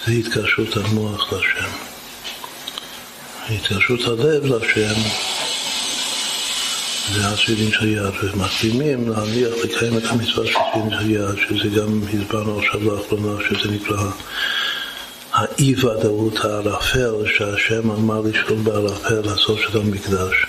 זה 0.06 0.12
התקשרות 0.12 0.78
המוח 0.78 1.34
לשם. 1.34 1.70
התקשרות 3.50 4.02
הלב 4.02 4.46
לשם 4.46 5.02
זה 7.14 7.38
של 7.38 7.88
יד, 7.88 8.14
ומקדימים 8.24 9.10
להניח 9.10 9.54
לקיים 9.64 9.98
את 9.98 10.04
המצווה 10.06 10.48
של 10.48 10.54
של 11.00 11.12
יד, 11.12 11.36
שזה 11.50 11.70
גם 11.80 12.02
הסברנו 12.14 12.60
עכשיו 12.60 12.84
לאחרונה, 12.84 13.44
שזה 13.50 13.72
נקרא 13.72 14.10
האי 15.34 15.76
ודאות 15.76 16.46
הערפל, 16.46 17.14
שהשם 17.38 17.92
אמר 17.92 18.22
לשאול 18.22 18.60
בערפל 18.64 19.22
לעשות 19.26 19.60
של 19.60 19.80
המקדש. 19.80 20.46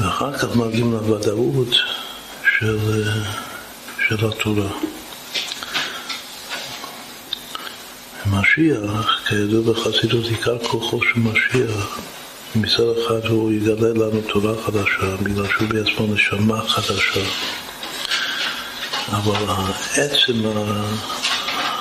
ואחר 0.00 0.38
כך 0.38 0.56
מגיעים 0.56 0.92
לוודאות 0.92 1.74
של, 2.58 3.04
של 4.08 4.26
התורה. 4.26 4.68
משיח, 8.26 9.20
כידוע 9.28 9.72
בחסידות, 9.72 10.24
עיקר 10.24 10.58
כוחו 10.58 11.00
של 11.02 11.20
משיח, 11.20 11.98
מצד 12.54 12.82
אחד 13.06 13.26
הוא 13.28 13.52
יגלה 13.52 13.88
לנו 13.88 14.20
תורה 14.32 14.52
חדשה, 14.66 15.16
בגלל 15.22 15.46
שהוא 15.48 15.68
בעצמו 15.68 16.06
נשמה 16.06 16.68
חדשה. 16.68 17.20
אבל 19.08 19.44
עצם 19.96 20.42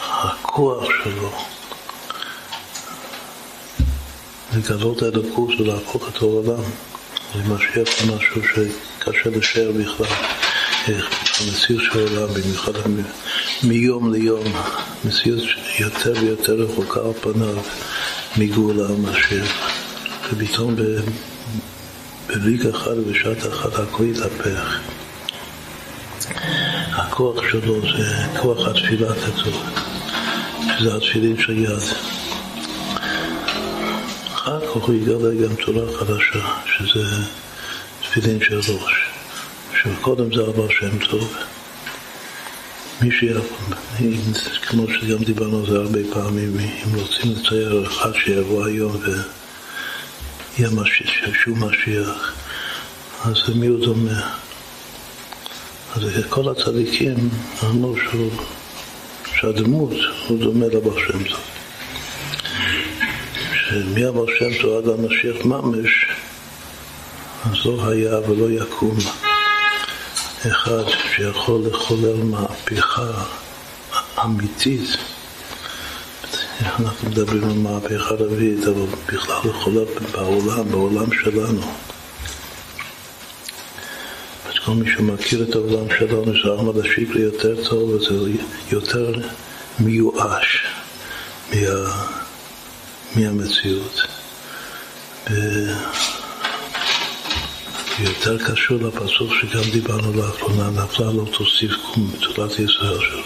הכוח 0.10 0.84
שלו 1.04 1.32
לגלות 4.56 5.02
האלוקות 5.02 5.50
ולהפוך 5.60 6.10
את 6.10 6.22
העולם 6.22 6.64
למשיח 7.36 7.90
משהו 8.04 8.42
שקשה 8.44 9.30
לשער 9.30 9.72
בכלל. 9.72 10.08
המציאות 10.88 11.84
של 11.84 12.00
העולם, 12.00 12.34
במיוחד 12.34 12.72
מיום 13.64 14.14
ליום, 14.14 14.54
מציאות 15.06 15.44
יותר 15.80 16.14
ויותר 16.22 16.54
רחוקה 16.54 17.00
על 17.00 17.14
פניו 17.22 17.58
מגאולה 18.38 18.86
המשיח. 18.90 19.73
ופתאום 20.38 20.76
בריג 22.28 22.68
אחד 22.68 22.98
ובשעת 22.98 23.38
אחת 23.54 23.74
הכל 23.74 24.04
התהפך. 24.04 24.80
הכוח 26.92 27.44
שלו 27.52 27.82
זה 27.82 28.16
כוח 28.42 28.68
התפילה 28.68 29.14
כתוב, 29.14 29.64
שזה 30.78 30.96
התפילין 30.96 31.38
של 31.38 31.58
יד. 31.58 31.84
אחר 34.34 34.60
כך 34.60 34.84
הוא 34.84 34.96
יגלה 34.96 35.36
גם 35.44 35.56
תורה 35.56 35.98
חדשה, 35.98 36.48
שזה 36.66 37.04
תפילין 38.02 38.40
של 38.42 38.58
ראש. 38.58 38.94
שקודם 39.82 40.34
זה 40.34 40.42
אבא 40.42 40.64
שם 40.70 40.98
טוב. 41.10 41.38
מי 43.02 43.12
שיכול, 43.12 43.76
כמו 44.62 44.86
שגם 44.88 45.24
דיברנו 45.24 45.60
על 45.60 45.66
זה 45.72 45.78
הרבה 45.78 46.00
פעמים, 46.14 46.58
אם 46.60 46.96
רוצים 46.96 47.32
לצייר 47.32 47.88
אחד 47.88 48.12
שיבוא 48.16 48.66
היום 48.66 48.98
ויהיה 50.58 50.72
משיח, 50.72 51.10
שהוא 51.44 51.58
משיח, 51.58 52.34
אז 53.26 53.36
למי 53.48 53.68
הוא 53.68 53.86
דומה? 53.86 54.32
אז 55.96 56.02
כל 56.30 56.50
הצדיקים 56.50 57.30
אמרו 57.64 57.96
שהוא, 57.98 58.32
שהדמות 59.36 59.94
הוא 60.28 60.40
דומה 60.40 60.66
לבא 60.66 60.92
שם 61.08 61.24
טוב. 61.24 61.40
שמאבא 63.54 64.22
שם 64.40 64.62
טוב 64.62 64.78
עד 64.78 65.00
המשיח 65.00 65.46
ממש, 65.46 66.06
אז 67.46 67.66
לא 67.66 67.90
היה 67.90 68.30
ולא 68.30 68.64
יקום. 68.64 68.98
אחד 70.48 70.84
שיכול 71.16 71.62
לחולל 71.66 72.24
מהפכה 72.24 73.12
אמיתית. 74.24 75.13
אנחנו 76.62 77.10
מדברים 77.10 77.44
על 77.44 77.54
מהפכה 77.54 78.14
רביעית, 78.14 78.64
אבל 78.64 78.86
בכלל 79.08 79.50
לחולל 79.50 79.86
בעולם, 80.12 80.72
בעולם 80.72 81.14
שלנו. 81.24 81.62
אז 84.48 84.54
כל 84.66 84.72
מי 84.72 84.92
שמכיר 84.92 85.44
את 85.44 85.56
העולם 85.56 85.88
שלנו, 86.00 86.36
שאחמד 86.36 86.86
השיקלי 86.86 87.22
יותר 87.22 87.70
טוב, 87.70 87.90
וזה 87.90 88.32
יותר 88.72 89.14
מיואש 89.80 90.66
מה, 91.54 91.60
מהמציאות. 93.16 94.02
יותר 98.00 98.38
קשור 98.46 98.78
לפסוק 98.78 99.32
שגם 99.42 99.72
דיברנו 99.72 100.14
לאחרונה, 100.14 100.84
נפלה 100.84 101.12
לא 101.12 101.26
תוסיף 101.38 101.72
קום 101.82 102.12
בתולת 102.12 102.60
ישראל 102.60 103.00
שלו. 103.00 103.24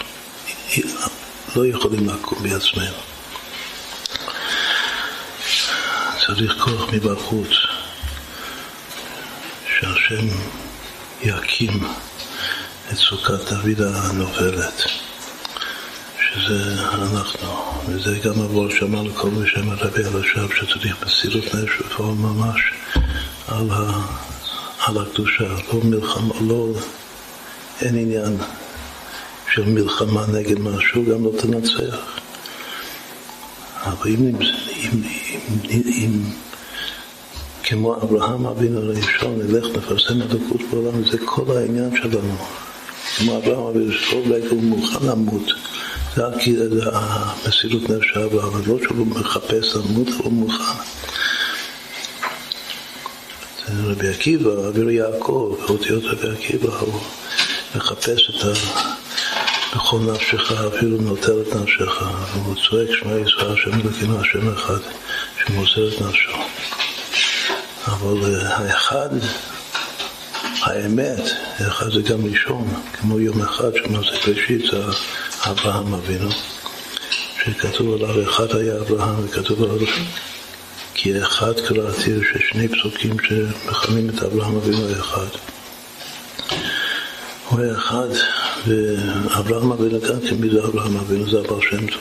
לא 1.56 1.66
יכולים 1.66 2.08
לקום 2.08 2.38
בעצמנו. 2.42 3.07
צריך 6.28 6.56
כוח 6.64 6.92
מבחוץ, 6.92 7.48
שהשם 9.68 10.26
יקים 11.22 11.84
את 12.92 12.96
סוכת 12.96 13.52
דוד 13.52 13.80
הנובלת, 13.80 14.82
שזה 16.20 16.82
אנחנו, 16.94 17.48
וזה 17.86 18.18
גם 18.18 18.40
עבור 18.40 18.70
שמע 18.70 19.02
לכל 19.02 19.30
מי 19.30 19.48
על 20.06 20.22
השב 20.22 20.48
שצריך 20.54 21.06
מסירות 21.06 21.44
נפש 21.54 21.80
ופעול 21.80 22.14
ממש 22.14 22.60
על 23.48 23.70
ה... 23.70 23.90
על 24.78 24.98
הקדושה, 24.98 25.48
לא 25.72 25.80
מלחמה, 25.84 26.34
לא, 26.40 26.68
אין 27.80 27.98
עניין 27.98 28.36
של 29.54 29.64
מלחמה 29.64 30.26
נגד 30.26 30.60
משהו, 30.60 31.04
גם 31.04 31.24
לא 31.24 31.30
תנצח. 31.40 32.18
אבל 33.82 34.10
אם, 34.10 34.26
אם, 34.26 34.32
אם, 35.70 35.82
אם 35.86 36.22
כמו 37.62 37.96
אברהם 37.96 38.46
אבינו 38.46 38.78
הראשון, 38.78 39.38
נלך 39.38 39.66
נפרסם 39.76 40.22
הדקות 40.22 40.60
בעולם, 40.70 41.04
זה 41.10 41.18
כל 41.24 41.56
העניין 41.56 41.90
שלנו. 41.96 42.36
כמו 43.16 43.36
אברהם 43.36 43.66
אבינו, 43.66 43.92
רגע 44.34 44.48
הוא 44.50 44.62
מוכן 44.62 45.06
למות. 45.06 45.52
זה 46.16 46.22
המסירות 46.92 47.90
נפש 47.90 48.16
אברהם, 48.16 48.62
לא 48.66 48.78
שהוא 48.82 49.06
מחפש 49.06 49.76
למות, 49.76 50.08
אבל 50.08 50.24
הוא 50.24 50.32
מוכן. 50.32 50.82
רבי 53.68 54.08
עקיבא, 54.08 54.68
אביר 54.68 54.90
יעקב, 54.90 55.56
באותיות 55.68 56.04
רבי 56.04 56.28
עקיבא, 56.28 56.78
הוא 56.78 57.00
מחפש 57.76 58.30
את 58.30 58.44
ה... 58.44 59.07
בכל 59.78 59.98
נפשך, 59.98 60.52
אפילו 60.52 60.96
נוטל 60.96 61.40
את 61.40 61.56
נפשך, 61.56 62.02
והוא 62.34 62.54
צועק 62.54 62.88
שמע 63.00 63.18
ישראל, 63.18 63.52
השם 63.52 63.80
אלוקינו, 63.80 64.20
השם 64.20 64.52
אחד, 64.52 64.78
שמוסר 65.38 65.88
את 65.88 66.00
נפשו. 66.00 66.32
אבל 67.86 68.34
אה, 68.34 68.56
האחד, 68.56 69.08
האמת, 70.62 71.20
האחד 71.58 71.90
זה 71.90 72.02
גם 72.02 72.24
ראשון, 72.24 72.68
כמו 72.92 73.20
יום 73.20 73.42
אחד 73.42 73.70
שמעשה 73.74 74.30
ראשית, 74.30 74.70
זה 74.70 74.82
אברהם 75.50 75.94
אבינו, 75.94 76.30
שכתוב 77.44 77.94
עליו, 77.94 78.30
אחד 78.30 78.56
היה 78.56 78.76
אברהם, 78.80 79.24
וכתוב 79.24 79.62
עליו 79.62 79.86
כי 80.94 81.22
אחד 81.22 81.60
קראתי, 81.60 82.12
ששני 82.32 82.68
פסוקים 82.68 83.16
שמכנים 83.28 84.10
את 84.10 84.22
אברהם 84.22 84.56
אבינו 84.56 84.92
אחד. 85.00 85.26
הוא 87.48 87.60
היה 87.60 87.76
אחד, 87.76 88.08
ואברהם 88.66 89.72
אבינו 89.72 90.00
גם 90.00 90.20
כן, 90.28 90.36
מי 90.40 90.50
זה 90.50 90.64
אברהם 90.64 90.96
אבינו? 90.96 91.30
זה 91.30 91.40
אבר 91.40 91.60
שם 91.60 91.86
טוב. 91.86 92.00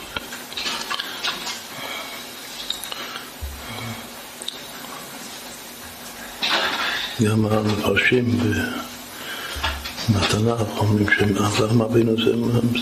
גם 7.23 7.45
המפרשים 7.45 8.39
בתנ"ך 10.09 10.77
אומרים 10.77 11.05
שאברהם 11.17 11.81
אבינו 11.81 12.11
זה, 12.17 12.31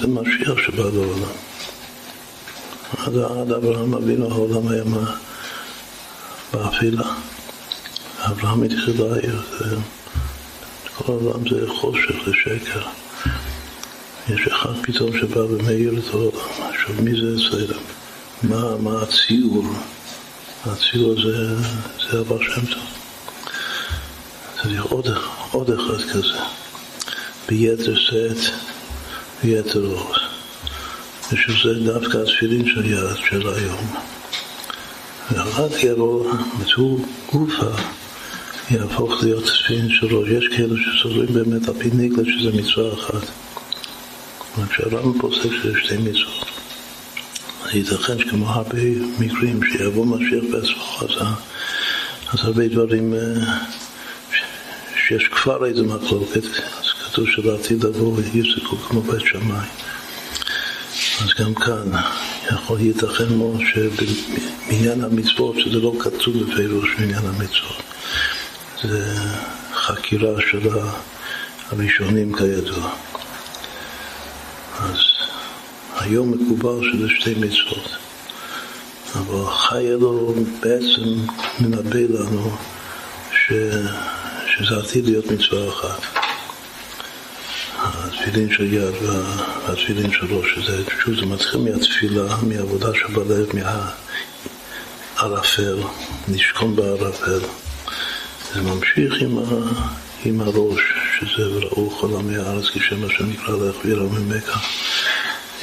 זה 0.02 0.08
משיח 0.08 0.58
שבא 0.66 0.84
לעולם. 0.84 1.36
עד, 2.98 3.18
עד 3.18 3.52
אברהם 3.52 3.94
אבינו 3.94 4.32
העולם 4.32 4.68
היה 4.68 4.84
מה... 4.84 5.16
באפלה. 6.54 7.04
אברהם 8.20 8.64
התחיל 8.64 9.04
להעיר, 9.04 9.42
כל 10.98 11.14
העולם 11.14 11.50
זה 11.50 11.68
חושך, 11.68 12.16
זה 12.26 12.32
שקר. 12.34 12.82
יש 14.30 14.48
אחד 14.48 14.74
פתאום 14.82 15.20
שבא 15.20 15.40
ומאיר 15.40 16.00
את 16.00 16.14
העולם. 16.14 16.70
עכשיו, 16.70 16.96
מי 17.04 17.12
זה 17.12 17.36
אצלנו? 17.36 17.80
מה, 18.44 18.78
מה 18.78 19.02
הציור? 19.02 19.66
הציור 20.66 21.16
זה, 21.22 21.56
זה 22.10 22.20
אבר 22.20 22.40
שם 22.44 22.66
טוב. 22.66 22.84
צריך 24.62 24.84
עוד, 24.84 25.08
עוד 25.52 25.70
אחד 25.72 26.10
כזה, 26.14 26.40
ביתר 27.50 27.96
שאת 27.96 28.54
ויתר 29.44 29.86
עוז. 29.86 30.18
ושזה 31.32 31.74
דווקא 31.86 32.18
התפילין 32.18 32.66
של 32.66 32.86
יד 32.86 33.18
של 33.30 33.50
היום. 33.50 33.96
ואחת 35.32 35.84
יבוא, 35.84 36.32
הוא 36.76 37.06
גופה, 37.32 37.72
יהפוך 38.72 39.24
להיות 39.24 39.46
ספין 39.46 39.90
שלו. 39.90 40.28
יש 40.28 40.48
כאלה 40.58 40.76
שסוברים 40.78 41.34
באמת 41.34 41.68
על 41.68 41.74
פי 41.80 41.90
ניגלה 41.94 42.24
שזה 42.26 42.52
מצווה 42.58 42.94
אחת. 42.94 43.28
רק 44.58 44.74
שהרמב"ם 44.74 45.20
פוסק 45.20 45.50
שזה 45.64 45.74
שתי 45.84 45.98
מצוות. 45.98 46.46
ייתכן 47.74 48.20
שכמו 48.20 48.50
הרבה 48.50 48.80
מקרים 49.20 49.60
שיבוא 49.64 50.06
משיח 50.06 50.44
בעצמו, 50.52 50.98
אז, 51.02 51.28
אז 52.34 52.40
הרבה 52.46 52.68
דברים, 52.68 53.14
אה, 53.14 53.20
שיש 55.08 55.28
כבר 55.28 55.66
איזה 55.66 55.84
מחלוקת, 55.84 56.44
אז 56.46 56.86
כתוב 57.06 57.26
שבעתיד 57.30 57.84
לבוא 57.84 58.22
יפסקו 58.34 58.78
כמו 58.78 59.02
בית 59.02 59.22
שמאי. 59.22 59.68
אז 61.24 61.30
גם 61.40 61.54
כאן 61.54 61.92
יכול 62.52 62.82
ייתכן 62.82 63.34
מאוד 63.38 63.62
שבעניין 63.74 65.04
המצוות, 65.04 65.56
שזה 65.60 65.80
לא 65.80 65.94
כתוב 66.00 66.44
בפירוש 66.44 66.90
בעניין 67.00 67.26
המצוות, 67.26 67.84
זה 68.84 69.16
חקירה 69.74 70.42
של 70.52 70.70
הראשונים 71.72 72.38
כידוע. 72.38 72.92
היום 76.06 76.32
מקובל 76.32 76.92
שזה 76.92 77.10
שתי 77.10 77.34
מצוות. 77.34 77.90
אבל 79.16 79.52
חי 79.52 79.88
אלו 79.88 80.34
בעצם 80.60 81.26
מנבא 81.60 82.00
לנו 82.00 82.52
ש... 83.32 83.54
שזה 84.48 84.78
עתיד 84.78 85.06
להיות 85.06 85.26
מצווה 85.32 85.70
אחת. 85.70 86.02
התפילין 87.78 88.54
של 88.54 88.74
יד 88.74 88.94
והתפילין 89.68 90.12
של 90.12 90.36
ראש, 90.36 90.48
שזה, 90.56 90.84
שוב, 91.04 91.16
זה 91.16 91.26
מתחיל 91.26 91.62
מהתפילה, 91.62 92.36
מהעבודה 92.42 92.90
שבלב, 92.94 93.48
מהערפל, 95.18 95.78
נשכון 96.28 96.76
בערפל. 96.76 97.40
זה 98.54 98.62
ממשיך 98.62 99.14
עם, 99.22 99.38
ה, 99.38 99.42
עם 100.26 100.42
הראש, 100.42 100.82
שזה 101.20 101.50
וראו 101.52 101.90
כל 101.90 102.16
עמי 102.20 102.38
הארץ 102.38 102.66
כשם 102.66 103.06
השם 103.06 103.30
נקרא 103.30 103.56
לך 103.56 103.76
ויראו 103.86 104.10
ממך. 104.10 104.58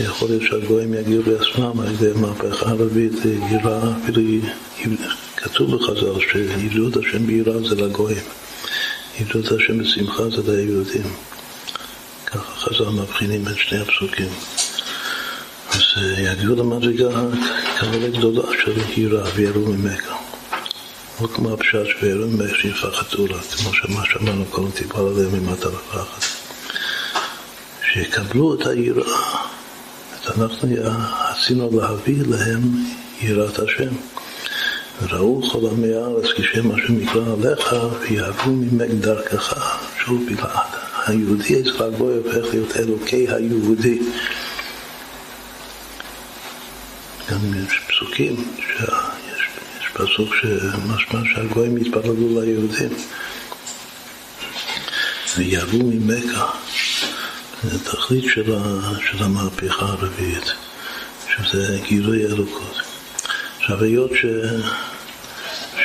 יכול 0.01 0.29
להיות 0.29 0.43
שהגויים 0.43 0.95
יגיעו 0.95 1.23
בעצמם 1.23 1.81
על 1.81 1.93
ידי 1.95 2.21
מהפכה 2.21 2.71
ערבית, 2.71 3.13
יראה, 3.51 3.97
אפילו 4.05 5.03
כתוב 5.37 5.77
בחז"ל 5.77 6.11
את 6.89 6.97
השם 6.97 7.27
ביראה 7.27 7.69
זה 7.69 7.75
לגויים, 7.75 8.25
את 9.23 9.53
השם 9.53 9.79
בשמחה 9.79 10.23
זה 10.31 10.53
ליהודים. 10.53 11.13
ככה 12.27 12.55
חז"ל 12.55 12.89
מבחינים 12.89 13.45
בין 13.45 13.55
שני 13.57 13.79
הפסוקים. 13.79 14.29
אז 15.71 15.81
אה, 15.97 16.21
יגיעו 16.21 16.57
למדרגה 16.57 17.21
כאלה 17.81 18.09
גדולה 18.09 18.49
של 18.65 19.01
יראה 19.01 19.31
ויראו 19.35 19.67
ממך. 19.67 20.13
לא 21.21 21.27
כמו 21.27 21.53
הפשט 21.53 22.03
ויראו 22.03 22.29
ממך 22.29 22.57
שיפחתו 22.57 23.27
לה, 23.27 23.39
כמו 23.41 23.75
שמה 23.75 24.03
שאמרנו 24.07 24.45
קודם 24.51 24.71
טיפה 24.71 24.99
עליהם 24.99 25.33
ממטה 25.33 25.69
לפחד. 25.69 26.27
שיקבלו 27.93 28.55
את 28.55 28.67
היראה. 28.67 29.53
אנחנו 30.27 30.69
רצינו 31.31 31.81
להביא 31.81 32.23
להם 32.29 32.63
יראת 33.21 33.59
השם. 33.59 33.95
ראו 35.03 35.43
כל 35.53 35.67
עמי 35.73 35.95
הארץ 35.95 36.25
כשם 36.37 36.71
השם 36.71 36.97
נקרא 36.97 37.23
עליך 37.33 37.77
ויעברו 38.01 38.53
ממך 38.53 38.91
דרכך. 39.01 39.79
שוב 40.05 40.27
בלעד. 40.27 40.83
היהודי 41.07 41.61
אצל 41.61 41.85
הגוי 41.85 42.15
הופך 42.17 42.55
להיות 42.55 42.77
אלוקי 42.77 43.27
היהודי. 43.29 43.99
גם 47.31 47.39
יש 47.67 47.81
פסוקים, 47.89 48.35
יש, 48.59 48.83
יש 49.81 49.89
פסוק 49.93 50.35
שמשמע 50.35 51.21
שהגויים 51.35 51.79
יתפללו 51.79 52.41
ליהודים. 52.41 52.91
ויעברו 55.37 55.91
ממכה. 55.95 56.51
התכלית 57.65 58.25
של, 58.25 58.55
של 59.11 59.25
המהפכה 59.25 59.87
הרביעית, 59.87 60.53
שזה 61.29 61.79
גילוי 61.89 62.27
אלוקות. 62.27 62.81
עכשיו, 63.59 63.85
היות 63.85 64.11
ש... 64.15 64.27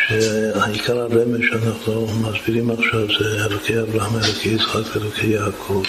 שהעיקר 0.07 0.99
הרמז 0.99 1.39
שאנחנו 1.49 2.07
מסבירים 2.07 2.71
עכשיו 2.71 3.07
זה 3.19 3.45
אלוקי 3.45 3.80
אברהם, 3.80 4.15
אלוקי 4.15 4.49
יצחק 4.49 4.95
ואלוקי 4.95 5.28
יעקב. 5.28 5.84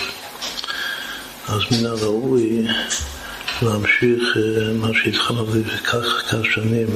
אז 1.48 1.60
מן 1.70 1.86
הראוי 1.86 2.66
להמשיך 3.62 4.36
אה, 4.36 4.72
מה 4.72 4.88
שהתחלנו 4.94 5.46
כך 5.84 6.22
כך 6.30 6.44
שנים 6.54 6.86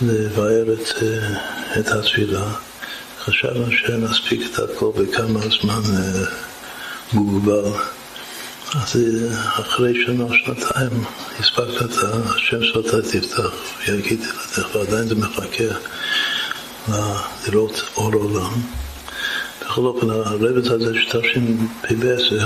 לבאר 0.00 0.64
את, 0.72 1.02
אה, 1.02 1.36
את 1.80 1.88
התפילה. 1.88 2.52
חשבנו 3.20 3.66
שנספיק 3.70 4.40
את 4.52 4.58
הכל 4.58 4.90
בכמה 4.96 5.40
זמן 5.40 5.82
אה, 5.96 6.49
מוגבל. 7.12 7.72
אז 8.74 8.96
אחרי 9.60 10.04
שנה, 10.06 10.24
שנתיים, 10.44 11.04
הספקת 11.38 11.82
את 11.82 11.90
השם 12.02 12.64
שאתה 12.64 13.02
תפתח 13.02 13.50
ויגיד 13.86 14.20
לך, 14.20 14.74
ועדיין 14.74 15.08
זה 15.08 15.14
מחכה 15.14 15.64
לראות 17.46 17.82
אור 17.96 18.14
עולם. 18.14 18.52
בכל 19.60 19.80
אופן, 19.80 20.10
הרבץ 20.10 20.70
הזה 20.70 20.94
של 20.94 21.20
תשפ"ב 21.20 22.16
זה 22.30 22.40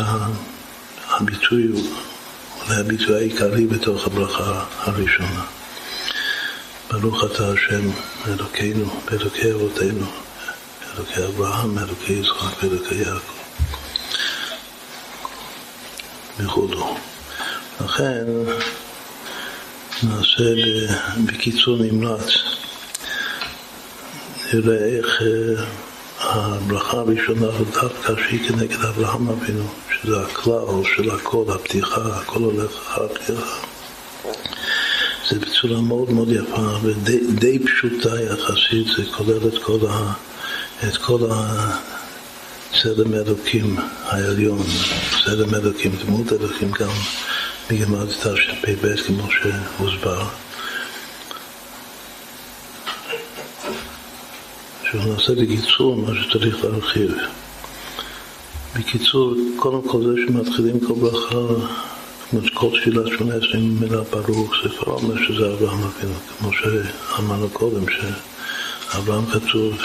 הביטוי, 1.10 1.68
אולי 1.72 2.80
הביטוי 2.80 3.16
העיקרי 3.16 3.66
בתוך 3.66 4.06
הברכה 4.06 4.64
הראשונה. 4.78 5.44
ברוך 6.90 7.24
אתה 7.24 7.52
השם 7.52 7.90
אלוקינו, 8.26 9.00
ואלוקי 9.10 9.52
אבותינו, 9.52 10.06
אלוקי 10.96 11.24
אברהם, 11.24 11.78
אלוקי 11.78 12.12
יצחק 12.12 12.62
ואלוקי 12.62 12.94
יעקב. 12.94 13.43
וכו'. 16.38 16.68
לכן 17.84 18.24
נעשה 20.02 20.44
בקיצור 21.26 21.76
נמרץ, 21.76 22.28
נראה 24.54 24.84
איך 24.84 25.22
אה, 25.22 25.64
הברכה 26.18 26.96
הראשונה 26.96 27.46
דווקא 27.72 28.12
שהיא 28.28 28.48
כנגד 28.48 28.84
אברהם 28.84 29.28
אבינו, 29.28 29.68
שזה 29.90 30.20
הכלל 30.20 30.84
של 30.96 31.10
הכל, 31.10 31.44
הפתיחה, 31.48 32.00
הכל 32.16 32.38
הולך 32.38 32.70
אחר 32.70 33.04
הפתיחה. 33.04 33.56
זה 35.30 35.38
בצורה 35.38 35.80
מאוד 35.80 36.10
מאוד 36.10 36.28
יפה 36.32 36.78
ודי 36.82 37.58
פשוטה 37.58 38.20
יחסית, 38.20 38.86
זה 38.96 39.02
כולל 39.16 39.48
את 39.48 39.62
כל, 39.62 39.78
ה, 39.90 40.12
את 40.88 40.96
כל 40.96 41.18
צלם 42.82 43.14
אלוקים 43.14 43.76
העליון, 44.04 44.62
צלם 45.24 45.54
אלוקים, 45.54 45.92
דמות 46.04 46.32
אלוקים 46.32 46.70
גם 46.70 46.90
מגמד 47.70 48.06
תשפ"ב 48.06 48.96
כמו 49.06 49.28
שהוסבר. 49.30 50.22
עכשיו 54.82 55.06
נעשה 55.06 55.32
בקיצור 55.32 55.96
מה 55.96 56.12
שצריך 56.22 56.64
להרחיב. 56.64 57.14
בקיצור, 58.76 59.34
קודם 59.56 59.88
כל 59.88 60.02
זה 60.02 60.14
שמתחילים 60.26 60.80
כל 60.80 60.94
ברכה, 60.94 61.66
כמו 62.30 62.40
שכל 62.44 62.68
תפילה 62.80 63.02
שמונה 63.16 63.34
עשרים 63.34 63.76
מילה 63.80 64.02
ברוך, 64.02 64.54
זה 64.62 64.68
כבר 64.78 64.92
אומר 64.92 65.14
שזה 65.26 65.52
אברהם 65.52 65.78
אבינו, 65.82 66.14
כמו 66.38 66.50
שאמרנו 66.52 67.48
קודם, 67.52 67.84
שאברהם 67.90 69.26
כתוב 69.26 69.76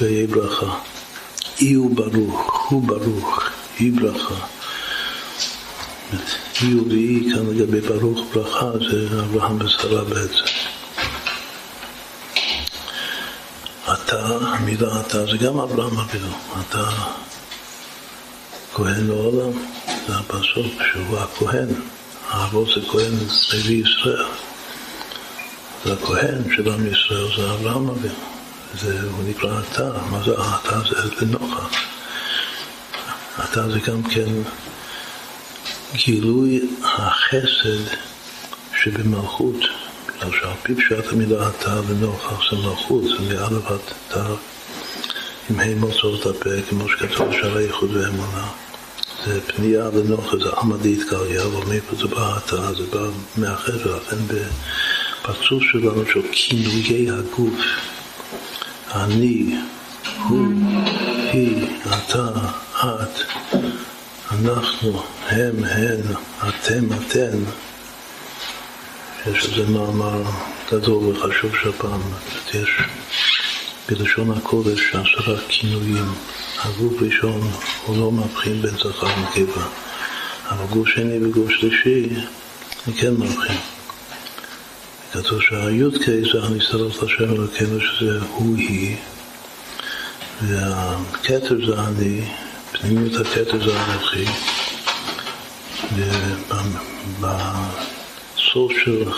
ויהי 0.00 0.26
ברכה. 0.26 0.95
אי 1.60 1.72
הוא 1.72 1.96
ברוך, 1.96 2.66
הוא 2.70 2.82
ברוך, 2.82 3.40
היא 3.78 3.92
ברכה. 3.92 4.34
אי 6.62 6.74
ואי 6.74 7.28
כאן 7.34 7.46
לגבי 7.46 7.80
ברוך 7.80 8.20
ברכה 8.34 8.70
זה 8.90 9.20
אברהם 9.20 9.58
ושרה 9.64 10.04
בעצם. 10.04 10.44
אתה, 13.92 14.36
המילה 14.40 15.00
אתה 15.00 15.26
זה 15.26 15.36
גם 15.36 15.58
אברהם 15.58 15.98
אבינו, 15.98 16.32
אתה 16.60 16.88
כהן 18.74 19.06
לעולם, 19.06 19.52
זה 20.06 20.14
הפסוק 20.16 20.82
שהוא 20.92 21.18
הכהן, 21.18 21.68
האבות 22.28 22.68
זה 22.74 22.80
כהן 22.88 23.14
לוי 23.52 23.74
ישראל, 23.74 24.26
זה 25.84 25.92
הכהן 25.92 26.42
של 26.56 26.72
עם 26.72 26.86
ישראל, 26.86 27.26
זה 27.36 27.52
אברהם 27.52 27.88
אבינו. 27.88 28.35
זה, 28.80 29.00
הוא 29.10 29.24
נקרא 29.28 29.60
אתה, 29.60 29.90
מה 30.10 30.22
זה 30.24 30.32
אתה? 30.32 30.80
זה 30.88 31.26
לנוכח. 31.26 31.70
אתה 33.44 33.70
זה 33.70 33.78
גם 33.80 34.02
כן 34.02 34.28
גילוי 35.94 36.60
החסד 36.82 37.96
שבמלכות, 38.82 39.56
בגלל 40.06 40.30
שעל 40.40 40.52
פי 40.62 40.74
פשט 40.74 41.12
המילה 41.12 41.48
אתה 41.48 41.80
לנוכח 41.90 42.50
זה 42.50 42.56
מלכות, 42.56 43.04
זה 43.04 43.34
מאלף 43.34 43.66
עד 43.66 43.78
תו, 44.08 44.36
עם 45.50 45.60
ה' 45.60 45.74
מוצאות 45.76 46.26
הפה, 46.26 46.50
כמו 46.68 46.88
שכתוב 46.88 47.32
שערי 47.32 47.64
איחוד 47.64 47.96
ואמונה. 47.96 48.48
זה 49.26 49.40
פנייה 49.40 49.84
לנוכח, 49.94 50.36
זה 50.36 50.50
עמדי 50.62 50.96
התקריה, 51.00 51.42
אבל 51.42 51.66
מאיפה 51.68 51.96
זה 51.96 52.06
בא 52.06 52.38
אתה? 52.38 52.74
זה 52.74 52.86
בא 52.92 53.08
מאחר, 53.36 53.72
ולכן 53.72 54.16
בפרצוף 54.26 55.62
שלנו 55.72 56.04
של 56.12 56.22
כינויי 56.32 57.10
הגוף 57.10 57.54
אני, 58.94 59.56
הוא, 60.28 60.46
היא, 61.32 61.66
אתה, 61.82 62.28
את, 62.80 63.20
אנחנו, 64.32 65.02
הם, 65.28 65.64
הן, 65.64 66.00
אתם, 66.48 66.84
אתן. 66.92 67.38
יש 69.26 69.44
איזה 69.44 69.70
מאמר 69.70 70.22
גדול 70.72 71.04
וחשוב 71.04 71.52
שהפעם 71.62 72.00
יש 72.54 72.68
בלשון 73.88 74.30
הקודש 74.30 74.94
עשרה 74.94 75.38
כינויים. 75.48 76.12
הגוף 76.64 77.02
ראשון 77.02 77.50
הוא 77.86 77.96
לא 77.96 78.12
מבחין 78.12 78.62
בין 78.62 78.70
זכר 78.70 79.06
ונקבה, 79.06 79.62
אבל 80.50 80.66
גוף 80.66 80.88
שני 80.88 81.26
וגוף 81.26 81.50
שלישי 81.50 82.08
כן 82.96 83.14
מבחין. 83.14 83.75
כתוב 85.22 85.40
שהי"ק 85.40 86.06
זה 86.32 86.42
הנסתרות 86.42 87.02
לשם 87.02 87.24
אלוקינו 87.24 87.80
שזה 87.80 88.20
הוא 88.32 88.56
היא 88.56 88.96
והכתר 90.42 91.66
זה 91.66 91.80
אני, 91.80 92.24
פנימיות 92.72 93.26
הכתר 93.26 93.64
זה 93.64 93.72
אנוכי 93.84 94.24
ובסוף 97.18 98.72
של 98.84 99.10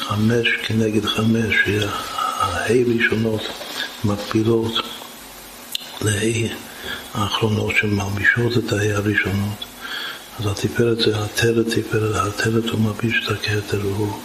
חמש 0.00 0.48
כנגד 0.66 1.04
חמש, 1.04 1.54
שההי 1.64 2.84
ראשונות 2.84 3.42
מקבילות 4.04 4.72
להי 6.02 6.48
האחרונות 7.14 7.74
שמלבישות 7.76 8.64
את 8.64 8.72
ההי 8.72 8.92
הראשונות. 8.92 9.64
אז 10.38 10.46
התפארת 10.46 10.98
זה 10.98 11.24
התרת 11.24 11.66
תפארת, 11.66 12.14
התרת 12.14 12.68
הוא 12.70 12.80
מלביש 12.80 13.26
את 13.26 13.30
הכתר, 13.30 13.82
הוא, 13.82 14.20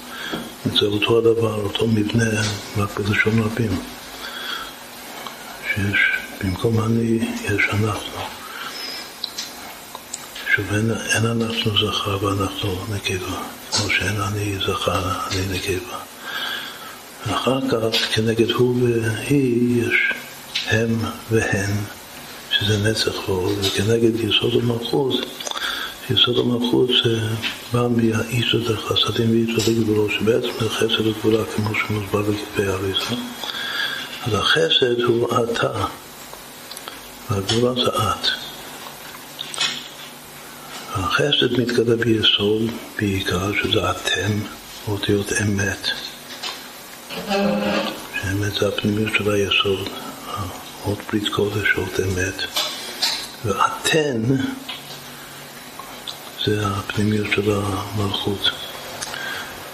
זה 0.80 0.86
אותו 0.86 1.18
הדבר, 1.18 1.56
אותו 1.56 1.88
מבנה, 1.88 2.42
רק 2.78 3.00
בלשון 3.00 3.40
רבים. 3.40 3.80
שיש, 5.74 6.00
במקום 6.44 6.80
אני, 6.80 7.20
יש 7.44 7.64
אנחנו. 7.74 8.22
שוב, 10.56 10.74
אין, 10.74 10.92
אין 10.92 11.26
אנחנו 11.26 11.72
זכר 11.72 12.26
ואנחנו 12.26 12.76
נקבה, 12.96 13.38
כמו 13.72 13.90
שאין 13.90 14.22
אני 14.22 14.56
זכר, 14.68 15.12
אני 15.32 15.42
נקבה. 15.52 15.98
ואחר 17.28 17.60
כך, 17.72 18.16
כנגד 18.16 18.52
הוא 18.52 18.76
והיא, 18.82 19.84
יש 19.84 20.14
הם 20.68 21.00
והן, 21.32 21.72
שזה 22.52 22.90
נצח 22.90 23.30
ועוד, 23.30 23.58
וכנגד 23.62 24.20
יסוד 24.20 24.64
המלכות, 24.64 25.14
יסוד 26.10 26.38
המלכות 26.38 26.90
זה 27.04 27.20
בא 27.74 27.88
מהאיסוד 27.96 28.72
החסדים 28.72 29.32
ואיסוד 29.32 29.78
הגבולות, 29.78 30.12
שבעצם 30.12 30.48
זה 30.60 30.70
חסד 30.70 31.08
וגבולה 31.08 31.46
כמו 31.56 31.70
שמוסבר 31.76 32.22
בכתבי 32.22 32.66
האריזה. 32.68 33.16
אז 34.26 34.34
החסד 34.34 35.02
הוא 35.02 35.28
אתה, 35.44 35.86
והגבולה 37.30 37.74
זה 37.74 37.90
את. 37.90 38.28
החסד 40.94 41.60
מתגלה 41.60 41.96
ביסוד 41.96 42.64
בעיקר, 42.98 43.52
שזה 43.64 43.92
אתם, 43.92 44.32
אותיות 44.88 45.32
אמת. 45.42 45.88
שאמת 48.22 48.54
זה 48.60 48.68
הפנימיות 48.68 49.14
של 49.18 49.32
היסוד, 49.32 49.90
אות 50.86 51.00
ברית 51.10 51.30
קודש, 51.30 51.68
אות 51.78 52.00
אמת. 52.00 52.44
ואתן 53.46 54.22
זה 56.48 56.68
הפנימיות 56.68 57.28
של 57.36 57.52
המלכות. 57.52 58.50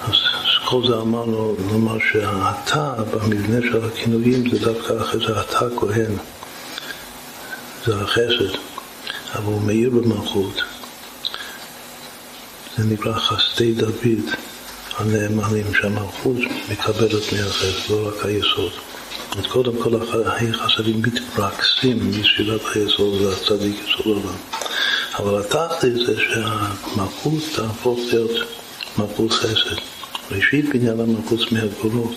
אז 0.01 0.15
כל 0.65 0.87
זה 0.87 0.95
אמרנו, 0.95 1.55
לומר 1.71 1.97
שהאתה 2.11 2.93
במבנה 3.11 3.61
של 3.61 3.85
הכינויים 3.85 4.49
זה 4.49 4.59
דווקא 4.59 4.93
אחרי 5.01 5.27
זה 5.27 5.41
אתה 5.41 5.65
כהן. 5.79 6.11
זה 7.85 7.95
החסד, 7.95 8.57
אבל 9.35 9.45
הוא 9.45 9.61
מאיר 9.61 9.89
במלכות. 9.89 10.61
זה 12.77 12.83
נקרא 12.83 13.13
חסדי 13.13 13.73
דוד 13.73 14.23
הנאמנים, 14.97 15.73
שהמלכות 15.73 16.37
מקבלת 16.71 17.33
מהחסד, 17.33 17.89
לא 17.89 18.07
רק 18.07 18.25
היסוד. 18.25 18.71
אז 19.37 19.45
קודם 19.47 19.83
כל 19.83 19.95
החסדים 19.95 21.01
מתפרקסים 21.01 22.11
מסביבת 22.11 22.61
היסוד 22.75 23.21
והצדיק 23.21 23.75
יסוד 23.75 24.05
עולם. 24.05 24.62
אבל 25.19 25.41
התכלית 25.41 25.93
זה 25.93 26.15
שהמלכות 26.19 27.43
תהפוך 27.55 27.99
להיות 28.11 28.31
מלכות 28.97 29.31
חסד. 29.31 29.75
ראשית 30.31 30.65
בניין 30.69 30.99
המלכות 30.99 31.51
מהגבולות. 31.51 32.15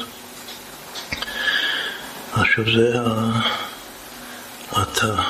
עכשיו 2.32 2.64
זה 2.76 2.98
אתה. 4.82 5.22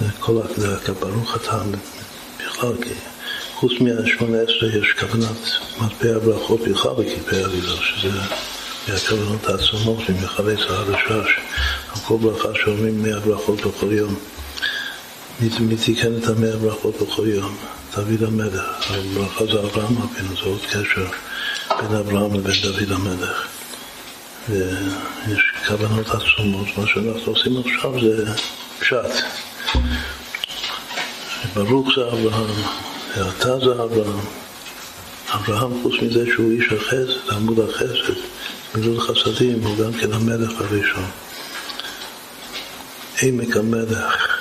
זה 0.00 0.06
כל 0.20 0.42
הכדאקה, 0.44 0.92
ברוך 0.92 1.36
אתה 1.36 1.62
בכלל, 2.38 2.72
כי 2.82 2.94
חוץ 3.54 3.72
מה-18 3.80 4.66
יש 4.66 4.94
כוונת 5.00 5.36
מטבע 5.80 6.18
ברכות 6.18 6.60
בכלל 6.60 6.92
בכיפי 6.92 7.36
אריזה, 7.36 7.76
שזה 7.76 8.20
מהכוונות 8.88 9.46
העצומות 9.46 9.98
ממחלי 10.08 10.56
צהר 10.56 10.94
השש, 10.94 11.38
על 11.88 12.00
כל 12.06 12.16
ברכה 12.20 12.48
שאומרים 12.54 13.02
מאה 13.02 13.20
ברכות 13.20 13.60
בכל 13.60 13.92
יום. 13.92 14.14
מי 15.40 15.76
תיקן 15.76 16.16
את 16.16 16.28
המאה 16.28 16.56
ברכות 16.56 16.94
בכל 17.02 17.28
יום? 17.28 17.56
דוד 17.96 18.22
המלך. 18.22 18.90
הברכה 18.90 19.44
זה 19.44 19.60
אברהם 19.60 19.96
אבינו, 19.96 20.36
זה 20.36 20.42
עוד 20.42 20.60
קשר 20.66 21.06
בין 21.80 21.96
אברהם 21.96 22.34
לבין 22.34 22.54
דוד 22.62 22.92
המלך. 22.92 23.48
ויש 24.48 25.40
כוונות 25.68 26.06
עצומות, 26.06 26.66
מה 26.78 26.86
שאנחנו 26.86 27.32
עושים 27.32 27.56
עכשיו 27.56 28.00
זה 28.00 28.32
פשט. 28.80 29.24
ברוך 31.54 31.88
זה 31.96 32.08
אברהם, 32.08 32.62
ואתה 33.16 33.58
זה 33.58 33.72
אברהם. 33.72 34.26
אברהם, 35.34 35.82
חוץ 35.82 35.94
מזה 36.02 36.24
שהוא 36.34 36.52
איש 36.52 36.72
החסד, 36.72 37.32
עמוד 37.32 37.60
החסד, 37.60 38.12
מילות 38.74 38.98
חסדים, 38.98 39.64
הוא 39.64 39.76
גם 39.78 39.92
כן 39.92 40.12
המלך 40.12 40.50
הראשון. 40.60 41.10
עמק 43.22 43.56
המלך. 43.56 44.39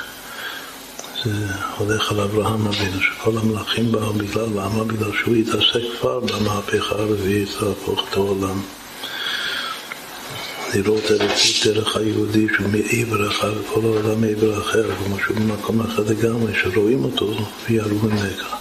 זה 1.24 1.32
הולך 1.78 2.11
על 2.11 2.20
אברהם 2.20 2.67
אבינו, 2.67 3.01
שכל 3.01 3.38
המלכים 3.38 3.91
באו 3.91 4.13
בגלל, 4.13 4.45
למה? 4.45 4.84
בגלל 4.84 5.11
שהוא 5.13 5.36
התעסק 5.36 5.99
כבר 5.99 6.20
במהפכה 6.20 6.95
הרביעית 6.95 7.49
להפוך 7.61 8.07
את 8.09 8.13
העולם. 8.13 8.61
לראות 10.74 11.03
אלוקות 11.11 11.65
דרך 11.65 11.95
היהודי 11.95 12.47
שהוא 12.55 12.70
מעבר 12.70 13.32
אחד 13.32 13.49
וכל 13.57 13.82
העולם 13.84 14.22
מעבר 14.22 14.61
אחר, 14.61 14.89
ומשהו 15.03 15.36
במקום 15.36 15.82
אחר 15.82 16.03
לגמרי, 16.03 16.53
שרואים 16.55 17.03
אותו 17.03 17.34
ויראו 17.70 17.89
ממך. 17.89 18.55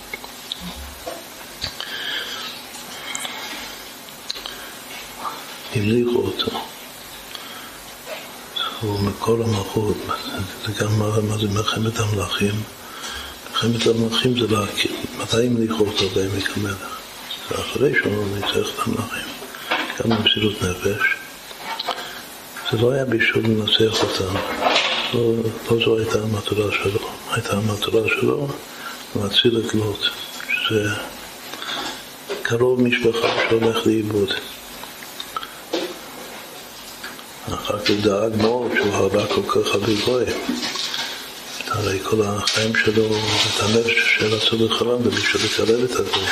המליכו 5.74 6.18
אותו. 6.18 6.77
הוא 8.80 9.00
מקור 9.00 9.44
המלכות, 9.44 9.96
גם 10.80 10.98
מה, 10.98 11.20
מה 11.28 11.38
זה 11.38 11.48
מלחמת 11.48 11.98
המלכים. 11.98 12.54
מלחמת 13.50 13.86
המלכים 13.86 14.38
זה 14.38 14.46
להכיר, 14.56 14.92
מתי 15.18 15.46
המליכו 15.46 15.84
אותו 15.86 16.08
בעמק 16.08 16.56
המלך? 16.56 16.98
זה 17.48 17.54
אחרי 17.54 17.92
שהוא 17.94 18.26
ניצח 18.34 18.68
את 18.74 18.86
המלכים, 18.86 19.28
גם 20.00 20.16
במסירות 20.16 20.62
נפש. 20.62 21.16
זה 22.72 22.78
לא 22.78 22.90
היה 22.92 23.04
בשביל 23.04 23.44
לנצח 23.46 24.02
אותם, 24.02 24.34
לא, 25.14 25.32
לא 25.70 25.84
זו 25.84 25.98
הייתה 25.98 26.18
המטרה 26.22 26.72
שלו, 26.72 27.08
הייתה 27.30 27.56
המטרה 27.56 28.02
שלו 28.08 28.48
להציל 29.16 29.62
את 29.66 29.74
לוט, 29.74 30.00
שזה 30.48 30.90
קרוב 32.42 32.82
משפחה 32.82 33.28
שהולך 33.48 33.86
לאיבוד. 33.86 34.34
אחר 37.54 37.78
כך 37.78 37.90
דאג 37.90 38.42
מאוד 38.42 38.70
שהוא 38.76 38.94
הרבה 38.94 39.26
כל 39.26 39.42
כך 39.48 39.74
הרבה 39.74 39.92
גוי. 40.04 40.24
הרי 41.68 41.98
כל 42.04 42.22
החיים 42.22 42.72
שלו, 42.76 43.16
את 43.16 43.60
הנפש 43.60 44.16
שרצו 44.18 44.66
לחרם 44.66 45.00
ובשביל 45.04 45.44
לקרב 45.44 45.84
את 45.84 45.90
הגוי. 45.90 46.28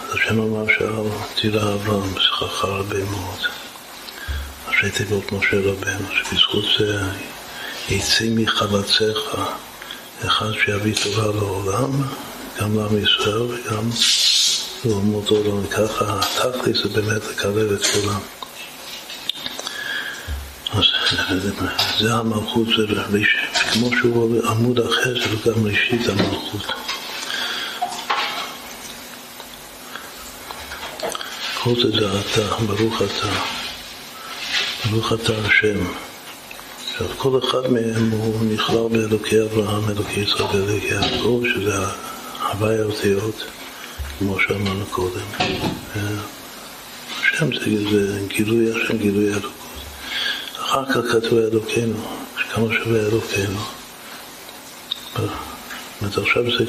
אז 0.00 0.14
השם 0.14 0.40
אמר 0.40 0.64
שאל 0.78 1.18
תירא 1.40 1.74
אברהם, 1.74 2.14
שכחה 2.18 2.66
הרבה 2.66 3.04
מאוד. 3.04 3.38
ראשי 4.68 4.90
תיבות 4.90 5.32
משה 5.32 5.56
רבנו, 5.56 6.06
שבזכות 6.12 6.64
זה 6.78 7.00
יצא 7.88 8.24
מחלציך 8.30 9.18
אחד 10.26 10.52
שיביא 10.64 10.94
טובה 11.02 11.26
לעולם, 11.26 11.90
גם 12.60 12.78
לעם 12.78 13.04
ישראל 13.04 13.42
וגם 13.42 13.90
לאומות 14.84 15.26
העולם. 15.30 15.64
וככה 15.64 16.20
התכלית 16.20 16.76
זה 16.76 16.88
באמת 16.88 17.22
לקרב 17.30 17.72
את 17.72 17.86
כולם. 17.86 18.35
זה 22.00 22.14
המלכות, 22.14 22.66
זה 22.76 22.94
כמו 23.72 23.90
שהוא 24.00 24.46
עמוד 24.48 24.80
אחר, 24.80 25.14
זה 25.14 25.50
גם 25.50 25.66
ראשית 25.66 26.08
המלכות. 26.08 26.72
כל 31.62 31.74
זה 31.74 32.20
אתה, 32.20 32.56
ברוך 32.66 33.02
אתה, 33.02 33.28
ברוך 34.90 35.12
אתה 35.12 35.32
השם. 35.44 35.78
עכשיו, 36.90 37.06
כל 37.16 37.38
אחד 37.38 37.70
מהם 37.70 38.10
הוא 38.10 38.44
נכלל 38.44 38.88
באלוקי 38.90 39.42
אברהם, 39.42 39.90
אלוקי 39.90 40.20
יצחק 40.20 40.54
ואלוקי 40.54 40.86
יעקב, 40.86 41.42
שזה 41.54 41.76
הוואי 42.52 42.78
האותיות, 42.78 43.44
כמו 44.18 44.40
שאמרנו 44.40 44.86
קודם. 44.86 45.26
השם 47.20 47.46
זה, 47.52 47.90
זה 47.90 48.20
גילוי 48.28 48.70
השם, 48.70 48.98
גילוי 48.98 49.32
אלוקות. 49.32 49.65
אחר 50.66 50.84
כך 50.84 51.12
כתוב 51.12 51.38
אלוקינו, 51.38 51.96
כמה 52.52 52.66
שווה 52.74 53.00
אלוקינו. 53.00 53.60
זאת 56.00 56.18
עכשיו 56.18 56.42
זה, 56.58 56.64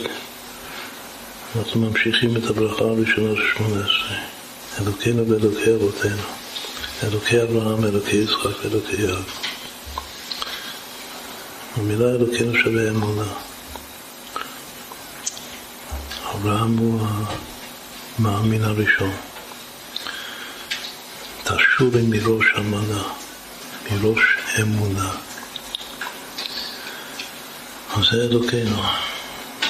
אנחנו 1.56 1.82
ממשיכים 1.82 2.38
את 2.38 2.50
הברכה 2.50 2.84
הראשונה 2.84 3.36
של 3.36 3.43
שמונה 3.58 3.86
עשרה. 3.86 4.18
אלוקינו 4.82 5.30
ואלוקי 5.30 5.76
אבותינו. 5.76 6.22
אלוקי 7.04 7.41
אברהם, 7.41 7.86
אלוקי 7.86 8.16
יצחק 8.16 8.66
ואלוקי 8.66 9.02
יעקב. 9.02 9.32
המילה 11.76 12.10
אלוקינו 12.10 12.56
שווה 12.56 12.89
אמונה. 12.89 13.28
אברהם 16.36 16.78
הוא 16.78 17.08
מאמין 18.20 18.64
הראשון. 18.64 19.12
תשורי 21.43 22.02
מראש 22.02 22.45
המנה, 22.56 23.04
מראש 23.91 24.19
אמונה. 24.61 25.11
אז 27.95 28.03
זה 28.11 28.23
אלוקינו. 28.23 28.81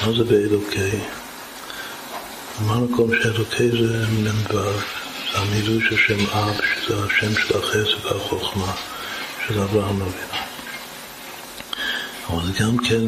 מה 0.06 0.12
זה 0.12 0.24
באלוקי? 0.24 0.98
אמרנו 2.60 2.96
קודם 2.96 3.22
שאלוקי 3.22 3.70
זה 3.70 4.06
מ"ו, 4.06 4.52
זה 5.32 5.38
המילוי 5.38 5.80
של 5.88 5.96
שם 5.96 6.26
אב, 6.26 6.54
שזה 6.54 7.04
השם 7.04 7.34
של 7.34 7.58
החסד 7.58 8.04
והחוכמה 8.04 8.72
של 9.46 9.60
אברהם 9.60 10.02
אבינו. 10.02 10.38
אבל 12.28 12.52
גם 12.60 12.76
כן, 12.76 13.04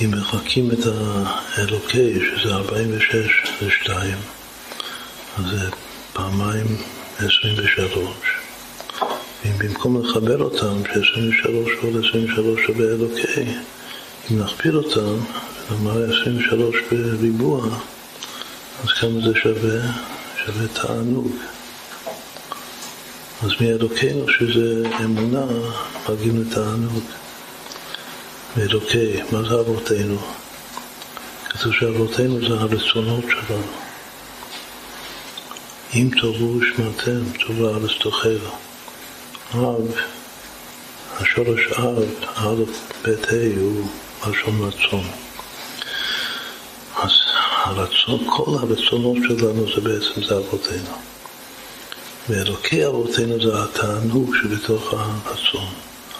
אם 0.00 0.10
מחקים 0.10 0.70
את 0.70 0.86
האלוקי, 0.86 2.18
שזה 2.36 2.54
46 2.54 3.42
ו-2, 3.62 3.90
אז 5.38 5.44
זה 5.50 5.70
פעמיים 6.12 6.76
23. 7.18 8.39
במקום 9.58 10.02
לחבר 10.02 10.42
אותם, 10.42 10.82
ש-23 10.84 11.48
ועוד 11.82 12.04
23 12.04 12.60
שווה 12.66 12.84
אלוקי, 12.84 13.44
אם 14.30 14.38
נכפיל 14.38 14.76
אותם, 14.76 15.14
נאמר 15.70 16.20
23 16.22 16.76
בריבוע, 16.90 17.66
אז 18.84 18.88
כמה 18.88 19.20
זה 19.20 19.40
שווה? 19.42 19.80
שווה 20.46 20.68
תענוג. 20.68 21.30
אז 23.42 23.50
מאלוקינו 23.60 24.28
שזה 24.28 24.82
אמונה, 25.04 25.46
מגיעים 26.08 26.42
לתענוג. 26.42 27.02
מאלוקי, 28.56 29.22
מה 29.32 29.42
זה 29.48 29.60
אבותינו? 29.60 30.18
כתוב 31.48 31.72
שאבותינו 31.72 32.40
זה 32.48 32.54
הרצונות 32.54 33.24
שלנו. 33.24 33.62
אם 35.94 36.10
תאהבו 36.20 36.56
ושמעתם, 36.56 37.20
טוב 37.46 37.64
הארץ 37.64 37.90
תאכלו. 38.02 38.69
אב, 39.54 39.94
השורש 41.18 41.72
אב, 41.72 42.02
א', 42.34 42.64
ב', 43.02 43.08
ה', 43.08 43.60
הוא 43.60 43.88
מלשון 44.26 44.60
רצון. 44.60 45.04
אז 46.96 47.10
הרצון, 47.64 48.26
כל 48.30 48.56
הרצונות 48.60 49.16
שלנו 49.28 49.66
זה 49.74 49.80
בעצם 49.80 50.24
זה 50.28 50.36
אבותינו. 50.36 50.96
ואלוקי 52.28 52.86
אבותינו 52.86 53.40
זה 53.42 53.62
התענוג 53.62 54.34
שבתוך 54.42 54.94
הרצון. 54.94 55.68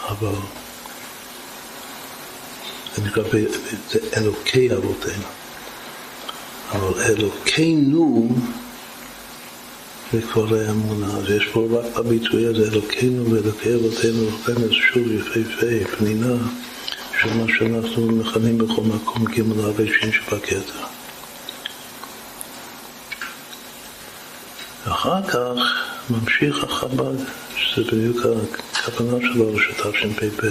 אבל 0.08 0.38
זה 2.96 3.02
נקרא, 3.02 3.22
אלוקי 4.16 4.72
אבותינו. 4.72 5.26
אבל 6.72 7.02
אלוקינו 7.02 8.28
כבר 10.32 10.54
האמונה. 10.54 11.06
אז 11.06 11.30
יש 11.30 11.46
פה 11.52 11.66
רק 11.70 11.96
בביטוי 11.96 12.46
הזה, 12.46 12.72
אלוקינו 12.72 13.30
ואלוקי 13.30 13.74
אבותינו, 13.74 14.26
רמז 14.48 14.70
שוב 14.70 15.12
יפהפה, 15.12 15.96
פנינה, 15.96 16.34
של 17.20 17.34
מה 17.34 17.44
שאנחנו 17.58 18.06
מכנים 18.06 18.58
בכל 18.58 18.82
מקום 18.82 19.24
ג' 19.24 19.58
הרשין 19.58 20.12
שבכתר. 20.12 20.60
ואחר 24.86 25.22
כך 25.22 25.58
ממשיך 26.10 26.64
החב"ד, 26.64 27.16
שזה 27.56 27.90
בדיוק 27.92 28.26
הכוונה 28.74 29.18
שלו 29.32 29.58
של 29.58 29.72
תשפ"ב, 29.72 30.46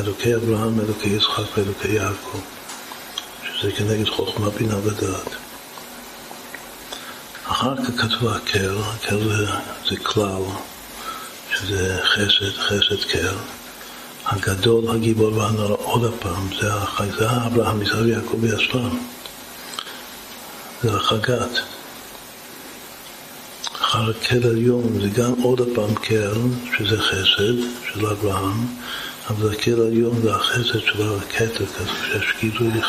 אלוקי 0.00 0.34
אברהם, 0.34 0.80
אלוקי 0.80 1.08
יצחק 1.08 1.58
ואלוקי 1.58 1.88
יעקב, 1.88 2.38
שזה 3.44 3.72
כנגד 3.72 4.08
חוכמה, 4.08 4.50
בינה 4.50 4.76
ודעת. 4.84 5.47
אחר 7.48 7.74
כך 7.76 8.00
כתוב 8.02 8.28
הקל, 8.28 8.76
הקל 8.94 9.18
זה, 9.28 9.46
זה 9.88 9.96
כלל, 10.02 10.42
שזה 11.54 11.98
חסד, 12.04 12.58
חסד 12.58 13.04
קל. 13.08 13.34
הגדול, 14.26 14.90
הגיבור 14.90 15.36
והנורא, 15.36 15.76
עוד 15.82 16.04
הפעם, 16.04 16.48
זה, 16.60 16.70
זה 17.18 17.30
אברהם, 17.46 17.82
יצחק 17.82 17.98
ויעקב 18.04 18.36
ויסלם. 18.40 18.98
זה 20.82 20.96
החגת. 20.96 21.58
אחר 23.80 24.12
כל 24.12 24.48
עליון 24.48 25.00
זה 25.00 25.08
גם 25.08 25.32
עוד 25.42 25.60
הפעם 25.60 25.94
קל, 25.94 26.40
שזה 26.78 27.02
חסד 27.02 27.54
של 27.92 28.06
אברהם, 28.06 28.66
אבל 29.30 29.52
הקל 29.52 29.80
עליון 29.80 30.22
זה 30.22 30.34
החסד 30.34 30.80
של 30.80 31.02
הכתר, 31.02 31.64
שיש 32.04 32.34
גילוי 32.40 32.80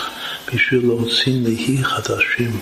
בשביל 0.53 0.81
להוציא 0.85 1.33
נהי 1.41 1.83
חדשים. 1.83 2.59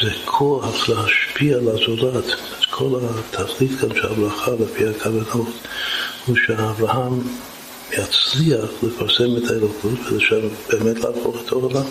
שזה 0.00 0.10
כוח 0.24 0.88
להשפיע 0.88 1.56
על 1.56 1.68
הזולת. 1.68 2.24
אז 2.24 2.64
כל 2.70 3.00
התכלית 3.02 3.80
כאן 3.80 3.88
של 3.94 4.06
הברכה 4.06 4.50
לפי 4.60 4.88
הכוונות 4.88 5.48
הוא 6.26 6.36
שאברהם 6.46 7.20
יצליח 7.92 8.70
לפרסם 8.82 9.36
את 9.36 9.50
האלוקות 9.50 9.98
ולשם 10.12 10.48
באמת 10.68 10.96
להפוך 10.96 11.36
את 11.44 11.52
העולם. 11.52 11.84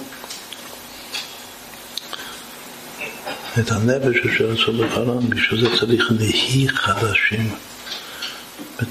את 3.60 3.72
הנפש 3.72 4.26
אשר 4.26 4.54
אצלו 4.54 4.88
בחרם, 4.88 5.30
בשביל 5.30 5.62
זה 5.62 5.78
צריך 5.80 6.12
נהי 6.12 6.68
חדשים. 6.70 7.56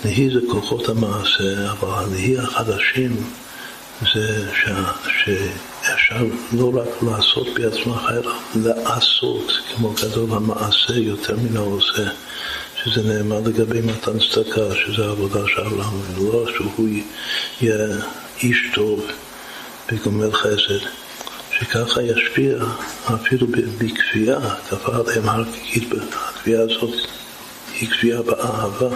נהי 0.04 0.30
זה 0.30 0.40
כוחות 0.50 0.88
המעשה, 0.88 1.70
אבל 1.70 2.04
הנהי 2.04 2.38
החדשים 2.38 3.16
זה 4.14 4.48
ש... 4.54 5.30
שאפשר 5.89 6.24
לא 6.53 6.72
רק 6.74 7.03
לעשות 7.03 7.47
בעצמך, 7.55 8.01
אלא 8.11 8.32
לעשות, 8.55 9.53
כמו 9.74 9.95
גדול 10.03 10.30
המעשה 10.32 10.95
יותר 10.95 11.36
מן 11.36 11.57
העושה, 11.57 12.09
שזה 12.84 13.03
נאמר 13.03 13.41
לגבי 13.41 13.80
מתן 13.80 14.18
צדקה, 14.18 14.74
שזה 14.74 15.05
העבודה 15.05 15.41
של 15.47 15.61
ולא 15.61 16.47
שהוא 16.57 16.89
יהיה 17.61 17.86
איש 18.43 18.70
טוב 18.74 19.07
בגומל 19.93 20.32
חסד, 20.32 20.86
שככה 21.59 22.03
ישפיע 22.03 22.57
אפילו 23.14 23.47
בכפייה, 23.78 24.39
כפה 24.70 24.97
עליהם 24.97 25.28
הר 25.28 25.45
הכפייה 26.12 26.61
הזאת 26.61 26.95
היא 27.80 27.91
כפייה 27.91 28.22
באהבה. 28.22 28.89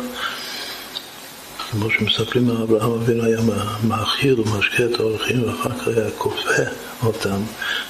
כמו 1.73 1.91
שמספרים 1.91 2.51
על 2.51 2.57
אברהם 2.57 2.93
אבינו 2.93 3.25
היה 3.25 3.41
מאכיל 3.85 4.41
ומשקה 4.41 4.85
את 4.85 5.01
האורחים 5.01 5.45
ואחר 5.45 5.71
כך 5.79 5.89
היה 5.89 6.11
כופה 6.19 6.63
אותם 7.03 7.43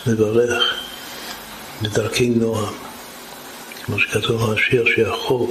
לברך 0.07 0.75
בדרכי 1.83 2.31
נועם. 2.31 2.75
כמו 3.85 3.99
שכתוב 3.99 4.53
השיר 4.53 4.85
שיחוף 4.95 5.51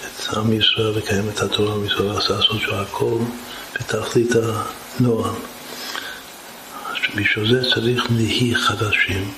את 0.00 0.36
עם 0.36 0.52
ישראל 0.52 0.98
לקיים 0.98 1.28
את 1.28 1.40
התורה 1.40 1.78
ועשה 1.78 2.02
לעשות 2.34 2.60
שהוא 2.60 2.74
הכל 2.74 3.18
בתכלית 3.74 4.30
הנועם. 5.00 5.34
בשביל 7.16 7.48
זה 7.54 7.70
צריך 7.74 8.10
נהי 8.10 8.54
חדשים, 8.54 9.30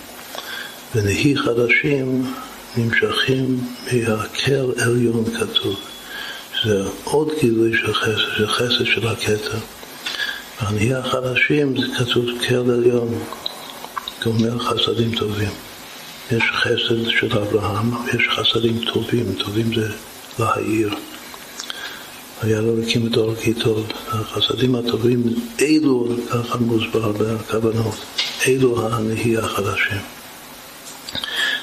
ונהי 0.95 1.37
חדשים 1.37 2.35
נמשכים 2.77 3.61
מהקר 3.93 4.71
עליון 4.83 5.25
כתוב. 5.39 5.81
זה 6.65 6.83
עוד 7.05 7.29
גילוי 7.41 7.73
של 7.79 7.95
חסד, 7.95 8.37
של 8.37 8.49
חסד 8.49 8.85
של 8.85 9.09
הכתר. 9.09 9.59
והנהי 10.63 10.95
החדשים 10.95 11.81
זה 11.81 11.87
כתוב 11.99 12.25
קרל 12.41 12.71
עליון, 12.71 13.19
גומר 14.25 14.59
חסדים 14.59 15.15
טובים. 15.17 15.51
יש 16.31 16.43
חסד 16.53 17.11
של 17.11 17.39
אברהם 17.39 18.07
ויש 18.07 18.29
חסדים 18.29 18.85
טובים, 18.93 19.35
טובים 19.39 19.75
זה 19.75 19.89
להעיר. 20.39 20.95
היה 22.43 22.61
לו 22.61 22.77
להקים 22.77 23.07
את 23.07 23.17
אור 23.17 23.35
כי 23.35 23.55
טוב. 23.55 23.87
החסדים 24.09 24.75
הטובים, 24.75 25.23
אלו, 25.61 26.09
ככה 26.31 26.59
מוסבר 26.59 27.13
בכוונות, 27.13 27.95
אלו 28.47 28.87
הנהי 28.87 29.37
החדשים. 29.37 30.01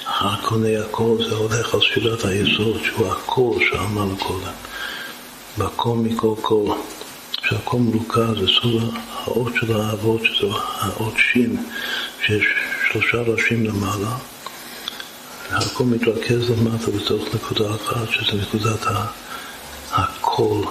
הקונה 0.08 0.80
הכל 0.80 1.18
זה 1.30 1.36
הולך 1.36 1.74
על 1.74 1.82
שאלת 1.82 2.26
היסוד, 2.26 2.78
שהוא 2.84 3.08
הכל 3.08 3.54
שאמרנו 3.70 4.18
קודם. 4.18 4.52
והכל 5.58 5.96
מכל 5.98 6.34
כל, 6.42 6.76
שהכל 7.48 7.78
מרוכז, 7.78 8.40
זה 8.40 8.48
סוד 8.62 8.94
האות 9.10 9.54
של 9.60 9.82
האבות, 9.82 10.22
שזה 10.24 10.48
האות 10.80 11.14
שין, 11.18 11.66
שיש 12.26 12.44
שלושה 12.92 13.18
ראשים 13.18 13.66
למעלה, 13.66 14.18
והכל 15.52 15.84
מתרכז 15.84 16.50
למטה 16.50 16.92
בתוך 16.92 17.36
נקודה 17.36 17.76
אחת, 17.76 18.10
שזה 18.10 18.42
נקודת 18.42 18.86
הכל, 19.92 20.62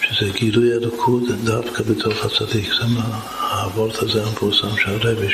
שזה 0.00 0.30
גילוי 0.30 0.72
אלוקות 0.72 1.22
דווקא 1.44 1.82
בתוך 1.82 2.24
הצדיק. 2.24 2.68
זה 2.80 2.86
מה 2.86 3.20
האבות 3.38 4.02
הזה 4.02 4.26
המפורסם 4.26 4.76
של 4.76 4.90
הרבי, 4.90 5.26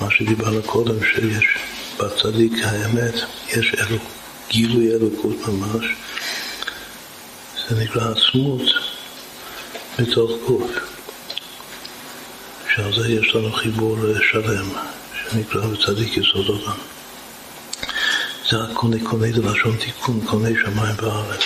מה 0.00 0.10
שדיברנו 0.10 0.62
קודם, 0.62 1.04
שיש 1.04 1.44
בצדיק 1.98 2.52
האמת, 2.64 3.14
יש 3.48 3.74
אלוקות. 3.74 4.19
גילוי 4.50 4.90
אלוקות 4.94 5.36
ממש, 5.48 5.84
זה 7.68 7.82
נקרא 7.84 8.10
עצמות 8.10 8.62
בתוך 9.98 10.30
גוף. 10.46 10.70
שעל 12.74 12.94
זה 12.94 13.08
יש 13.08 13.34
לנו 13.34 13.52
חיבור 13.52 13.96
שלם, 14.30 14.68
שנקרא 15.14 15.66
בצדיק 15.66 16.16
יסוד 16.16 16.46
עולם. 16.46 16.78
זה 18.50 18.56
הקוני 18.62 19.00
קוני 19.00 19.32
זה 19.32 19.42
לשון 19.42 19.76
תיקון, 19.76 20.20
קוני 20.26 20.54
שמיים 20.62 20.94
וארץ. 21.02 21.42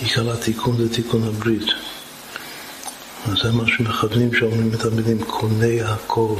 עיקר 0.00 0.32
התיקון 0.32 0.76
זה 0.76 0.94
תיקון 0.94 1.24
הברית. 1.24 1.68
אז 3.26 3.38
זה 3.42 3.52
מה 3.52 3.64
שמכוונים 3.66 4.34
שאומרים 4.34 4.70
את 4.74 4.84
המילים 4.84 5.24
קוני 5.24 5.82
הכל. 5.82 6.34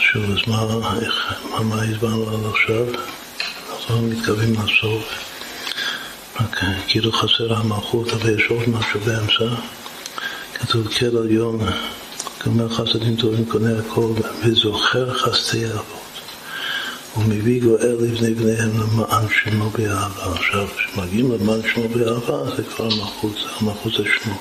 שוב, 0.00 0.24
אז 0.30 0.38
מה, 0.46 0.66
איך, 1.02 1.34
מה, 1.50 1.60
מה 1.60 1.82
הסברנו 1.82 2.30
עד 2.30 2.52
עכשיו? 2.54 2.86
אנחנו 3.70 4.02
מתכוונים 4.02 4.52
לסוף. 4.52 5.04
רק 6.40 6.60
כאילו 6.88 7.12
חסר 7.12 7.54
המלכות, 7.54 8.08
אבל 8.12 8.38
יש 8.38 8.46
עוד 8.50 8.68
משהו 8.68 9.00
באמצע. 9.00 9.54
כתוב 10.54 10.88
כל 10.88 11.16
עליון, 11.16 11.60
גמר 12.46 12.68
חסדים 12.68 13.16
טובים 13.16 13.44
קונה 13.44 13.78
הכל, 13.78 14.12
וזוכר 14.44 15.14
חסדי 15.14 15.66
אבות. 15.66 16.08
ומביא 17.16 17.62
גואל 17.62 17.96
לבני 18.00 18.34
בניהם 18.34 18.70
למען 18.80 19.26
שמו 19.28 19.70
באהבה. 19.70 20.32
עכשיו, 20.32 20.66
כשמגיעים 20.76 21.32
למען 21.32 21.60
שמו 21.74 21.88
באהבה, 21.88 22.56
זה 22.56 22.62
כבר 22.62 22.84
המלכות, 22.84 23.36
המלכות 23.60 23.92
זה 23.92 24.04
שמו. 24.04 24.34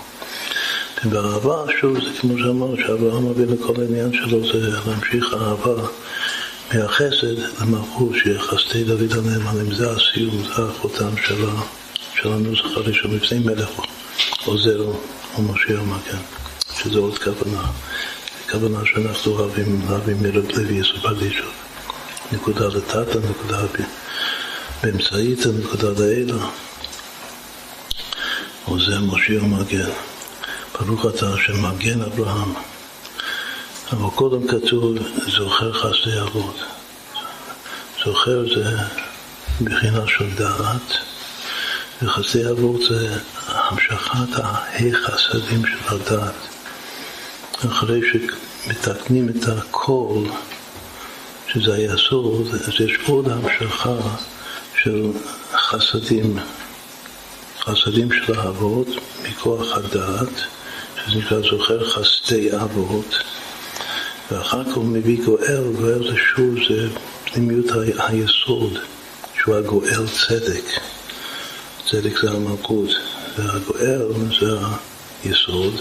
ובאהבה, 1.05 1.65
שוב, 1.81 1.99
זה 1.99 2.19
כמו 2.19 2.37
שאמרת, 2.37 2.79
שאברהם 2.87 3.29
מביא 3.29 3.45
לכל 3.45 3.81
העניין 3.81 4.13
שלו 4.13 4.47
זה 4.47 4.69
להמשיך 4.85 5.33
האהבה 5.33 5.87
מהחסד 6.73 7.61
למלכות, 7.61 8.15
שחסדי 8.15 8.83
דוד 8.83 9.13
הנאמנים, 9.13 9.73
זה 9.73 9.91
הסיום, 9.91 10.43
זה 10.43 10.63
החותם 10.63 11.17
של 12.15 12.33
הנוסח 12.33 12.77
הראשון, 12.77 13.15
לפני 13.15 13.39
מלך 13.39 13.69
עוזר 14.45 14.81
או 15.35 15.41
משיח 15.41 15.79
מגן, 15.79 16.21
שזה 16.81 16.99
עוד 16.99 17.19
כוונה. 17.19 17.63
כוונה 18.51 18.79
שאנחנו 18.85 19.31
אוהבים 19.31 19.81
להביא 19.89 20.15
מלך 20.15 20.57
לוי 20.57 20.75
יסופדישו. 20.75 21.45
נקודה 22.31 22.67
לתתא, 22.67 23.19
נקודה 23.29 23.65
באמצעית, 24.83 25.45
נקודה 25.45 25.89
לאלה. 25.99 26.45
עוזר 28.65 28.99
משיח 29.01 29.43
מגן. 29.43 29.89
ברוך 30.86 31.05
אתה 31.05 31.34
שמגן 31.45 32.01
אברהם. 32.01 32.53
אבל 33.91 34.09
קודם 34.15 34.47
כתוב 34.47 34.97
זוכר 35.38 35.73
חסדי 35.73 36.21
אבות. 36.21 36.55
זוכר 38.05 38.43
זה 38.55 38.78
בחינה 39.61 40.01
של 40.07 40.36
דעת, 40.36 40.93
וחסדי 42.01 42.49
אבות 42.49 42.82
זה 42.89 43.17
המשכת 43.47 44.43
החסדים 44.43 45.63
של 45.65 45.95
הדעת. 45.95 46.34
אחרי 47.65 48.01
שמתקנים 48.11 49.30
את 49.30 49.47
הכל, 49.47 50.23
שזה 51.47 51.73
היסוד, 51.73 52.47
אז 52.53 52.73
יש 52.80 52.97
עוד 53.07 53.28
המשכה 53.30 53.95
של 54.84 55.11
חסדים, 55.53 56.39
חסדים 57.59 58.09
של 58.13 58.39
האבות 58.39 58.88
מכוח 59.23 59.78
הדעת. 59.78 60.57
שזה 61.08 61.20
נקרא 61.20 61.41
זוכר 61.41 61.89
חסדי 61.89 62.49
אבות, 62.58 63.16
ואחר 64.32 64.64
כך 64.64 64.76
הוא 64.76 64.86
מביא 64.86 65.26
גואל, 65.26 65.64
גואל 65.80 66.03
זה 66.12 66.18
שוב, 66.36 66.55
זה 66.70 66.89
פנימיות 67.26 67.66
היסוד, 67.97 68.80
שהוא 69.39 69.55
הגואל 69.55 70.08
צדק. 70.08 70.64
צדק 71.89 72.22
זה 72.22 72.32
המלכות, 72.32 72.89
והגואל 73.38 74.08
זה 74.39 74.58
היסוד. 75.24 75.74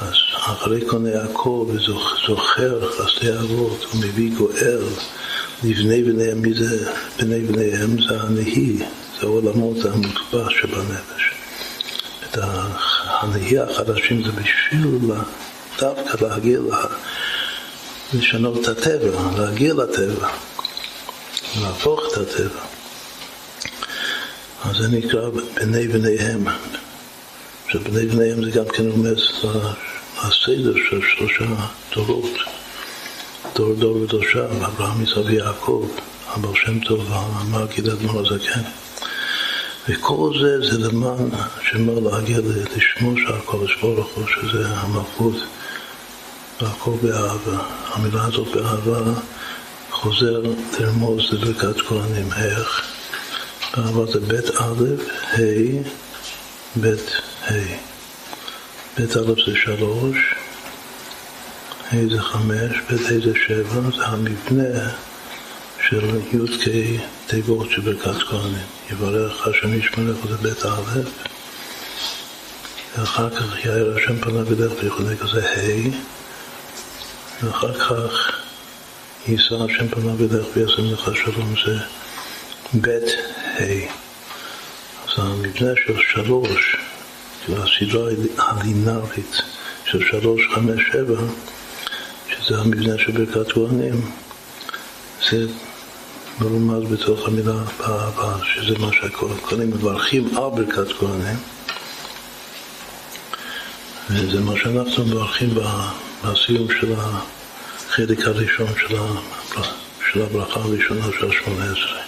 אז 0.00 0.14
אחרי 0.36 0.84
קונה 0.86 1.22
הכל 1.22 1.64
וזוכר 1.68 2.92
חסדי 2.92 3.38
אבות, 3.38 3.84
הוא 3.92 4.00
מביא 4.00 4.30
גואל 4.38 4.82
לבני 5.64 6.02
בניהם, 6.02 6.42
מי 6.42 6.54
זה 6.54 6.92
בני 7.18 7.40
בניהם? 7.40 7.96
זה 8.08 8.20
הנהי, 8.20 8.76
זה 9.20 9.22
העולמות 9.22 9.76
המוטבע 9.84 10.50
שבנפש. 10.50 11.30
את 12.30 12.38
הנהי 13.20 13.58
החדשים 13.58 14.22
זה 14.24 14.30
בשביל 14.32 15.00
דווקא 15.78 16.24
להגיע, 16.24 16.58
לה, 16.60 16.84
לשנות 18.14 18.58
את 18.58 18.68
הטבע, 18.68 19.20
להגיע 19.38 19.74
לטבע, 19.74 20.28
להפוך 21.62 22.00
את 22.12 22.18
הטבע. 22.18 22.60
אז 24.64 24.76
זה 24.76 24.88
נקרא 24.88 25.30
בני 25.54 25.88
בניהם. 25.88 26.44
שבני 27.68 28.06
בניהם 28.06 28.44
זה 28.44 28.50
גם 28.50 28.64
כן 28.74 28.88
רומז 28.90 29.18
הסדר 30.18 30.74
של 30.90 31.00
שלושה 31.16 31.44
דורות. 31.94 32.38
דור 33.54 33.74
דור 33.74 33.96
ודורשיו, 33.96 34.66
אברהם, 34.66 35.02
יצחק 35.02 35.22
ויעקב, 35.26 35.88
הבעל 36.28 36.52
שם 36.54 36.80
טוב, 36.80 37.12
אמר 37.40 37.66
גיד 37.66 37.88
אדמו"ר 37.88 38.20
הזקן. 38.20 38.60
וכל 39.88 40.32
זה 40.40 40.70
זה 40.70 40.88
למען 40.88 41.28
שמר 41.62 41.98
להגיע 41.98 42.38
לשמו 42.76 43.16
של 43.16 43.32
הקודש 43.32 43.76
ברוך 43.82 44.08
הוא, 44.14 44.24
שזה 44.26 44.68
המלכות, 44.68 45.36
והכל 46.60 46.92
באהבה. 47.02 47.58
המילה 47.86 48.24
הזאת 48.24 48.48
באהבה 48.54 49.12
חוזר 49.90 50.42
לרמוז 50.80 51.32
לברכת 51.32 51.80
כהנים. 51.80 52.32
איך? 52.32 52.82
באהבה 53.76 54.12
זה 54.12 54.20
בית 54.20 54.50
א', 54.50 54.84
ה', 55.32 55.82
בית 56.76 57.10
ה'. 57.42 57.52
בית 58.96 59.16
א' 59.16 59.34
זה 59.46 59.56
שלוש, 59.64 60.16
ה' 61.92 62.08
זה 62.10 62.20
חמש, 62.20 62.72
בית 62.90 63.00
ה' 63.00 63.24
זה 63.24 63.32
שבע, 63.46 63.80
זה 63.96 64.06
המבנה 64.06 64.90
של 65.90 66.20
י"ק 66.32 66.68
תיבות 67.26 67.70
של 67.70 67.80
ברכת 67.80 68.22
כהנים. 68.22 68.66
יברך 68.90 69.46
השם 69.46 69.74
ישמרך 69.74 70.16
זה 70.28 70.36
בית 70.36 70.66
א', 70.66 71.00
ואחר 72.98 73.30
כך 73.30 73.64
יאיר 73.64 73.96
השם 73.96 74.20
פניו 74.20 74.44
בדרך 74.44 74.72
ויכולי 74.82 75.16
כזה 75.16 75.48
ה', 75.48 75.90
ואחר 77.42 77.74
כך 77.74 78.30
יישא 79.28 79.54
השם 79.54 79.88
פניו 79.88 80.16
בדרך 80.16 80.46
וישם 80.56 80.84
לך 80.92 81.10
שלום 81.24 81.54
זה 81.66 81.78
בית 82.74 83.08
ה'. 83.58 83.62
אז 85.04 85.18
המבנה 85.18 85.72
של 85.86 85.96
שלוש, 86.12 86.76
של 87.46 87.54
הסדרה 87.62 88.10
הלינארית 88.38 89.42
של 89.84 90.04
שלוש, 90.10 90.40
חמש, 90.54 90.82
שבע, 90.92 91.20
שזה 92.28 92.58
המבנה 92.58 92.98
של 92.98 93.12
ברכת 93.12 93.52
כהנים, 93.52 94.10
זה 95.30 95.46
מרומז 96.40 96.92
בתוך 96.92 97.28
המילה 97.28 97.62
באהבה, 97.78 98.36
שזה 98.44 98.78
מה 98.78 98.90
שהכהנים 98.92 99.70
מברכים 99.70 100.28
על 100.36 100.50
ברכת 100.64 100.92
כהנים. 100.98 101.36
וזה 104.10 104.40
מה 104.40 104.52
שאנחנו 104.56 105.04
מברכים 105.06 105.54
בסיום 106.24 106.68
של 106.80 106.94
החלק 106.98 108.26
הראשון 108.26 108.66
של, 108.78 108.96
של 110.12 110.22
הברכה 110.22 110.60
הראשונה 110.60 111.06
של 111.20 111.30
השמונה 111.30 111.64
עשרה. 111.64 112.02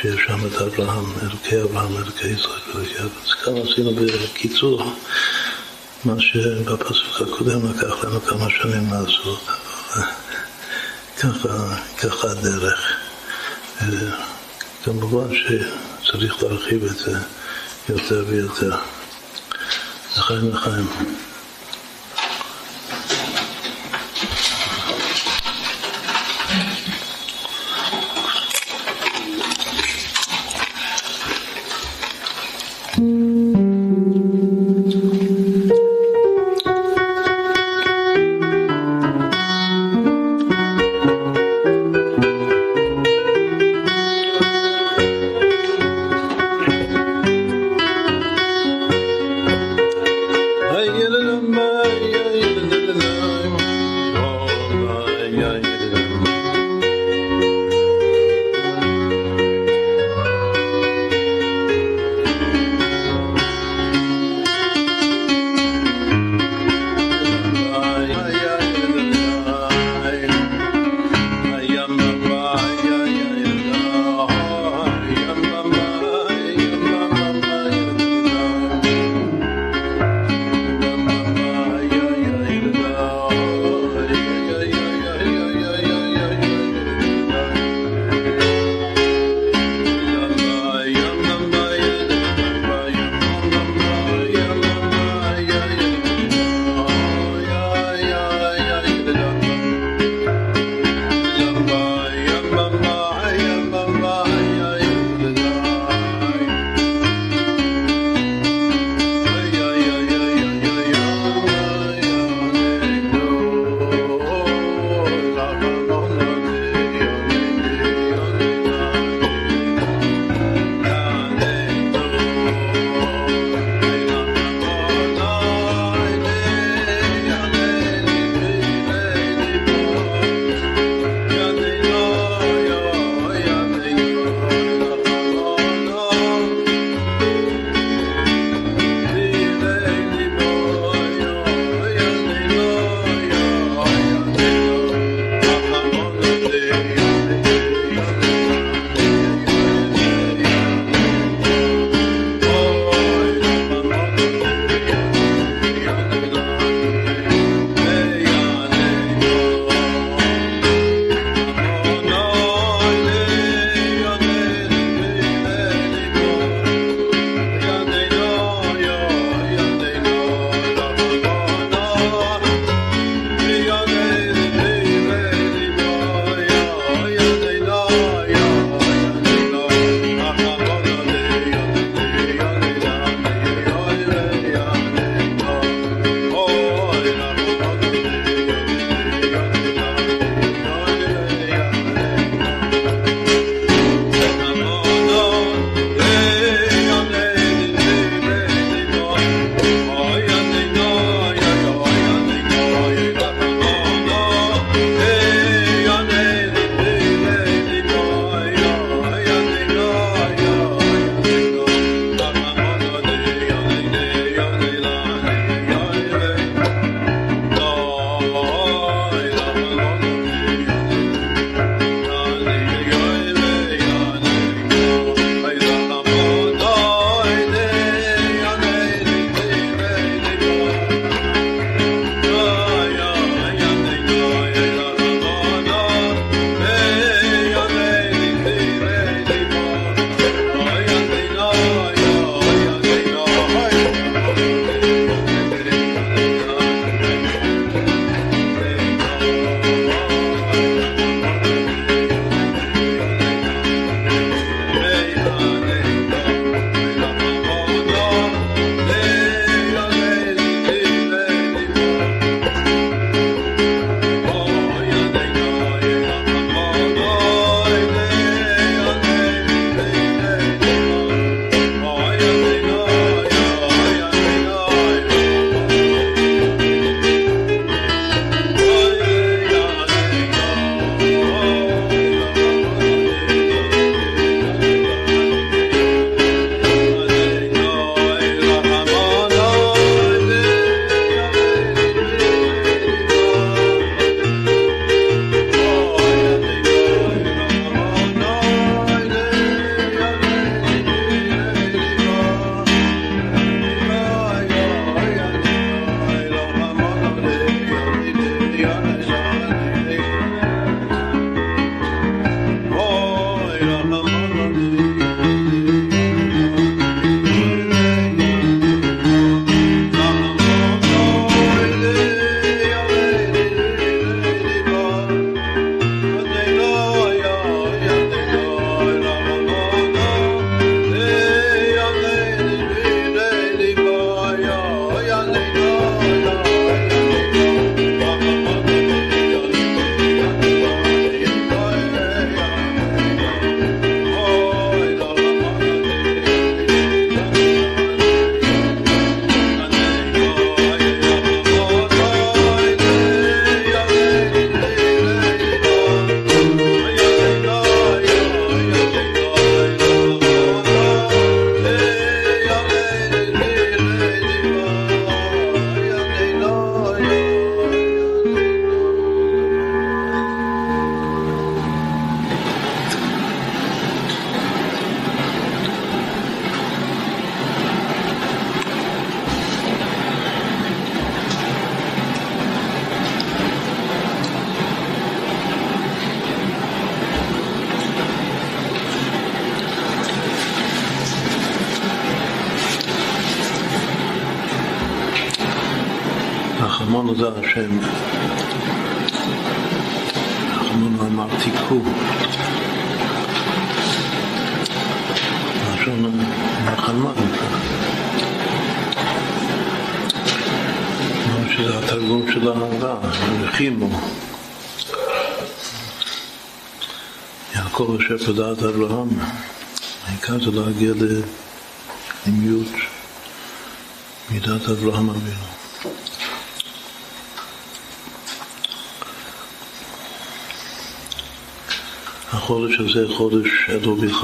שיש 0.00 0.20
שם 0.26 0.46
את 0.46 0.62
אברהם, 0.62 1.04
אלוקי 1.22 1.62
אברהם, 1.62 1.96
אלוקי 1.96 2.28
ישראל, 2.28 2.60
אלוקי 2.74 2.94
אברהם. 2.94 3.08
אז 3.24 3.32
כאן 3.44 3.52
עשינו 3.56 3.90
בקיצור 3.94 4.92
מה 6.04 6.14
שבפסוק 6.18 7.20
הקודם 7.20 7.70
לקח 7.70 8.04
לנו 8.04 8.20
כמה 8.20 8.46
שנים 8.50 8.90
לעשות. 8.92 9.40
ככה, 11.20 11.76
ככה 11.98 12.30
הדרך. 12.30 12.92
כמובן 14.84 15.34
שצריך 15.34 16.42
להרחיב 16.42 16.84
את 16.84 16.96
זה 16.96 17.18
יותר 17.88 18.24
ויותר. 18.28 18.76
לחיים 20.16 20.50
לחיים. 20.50 20.86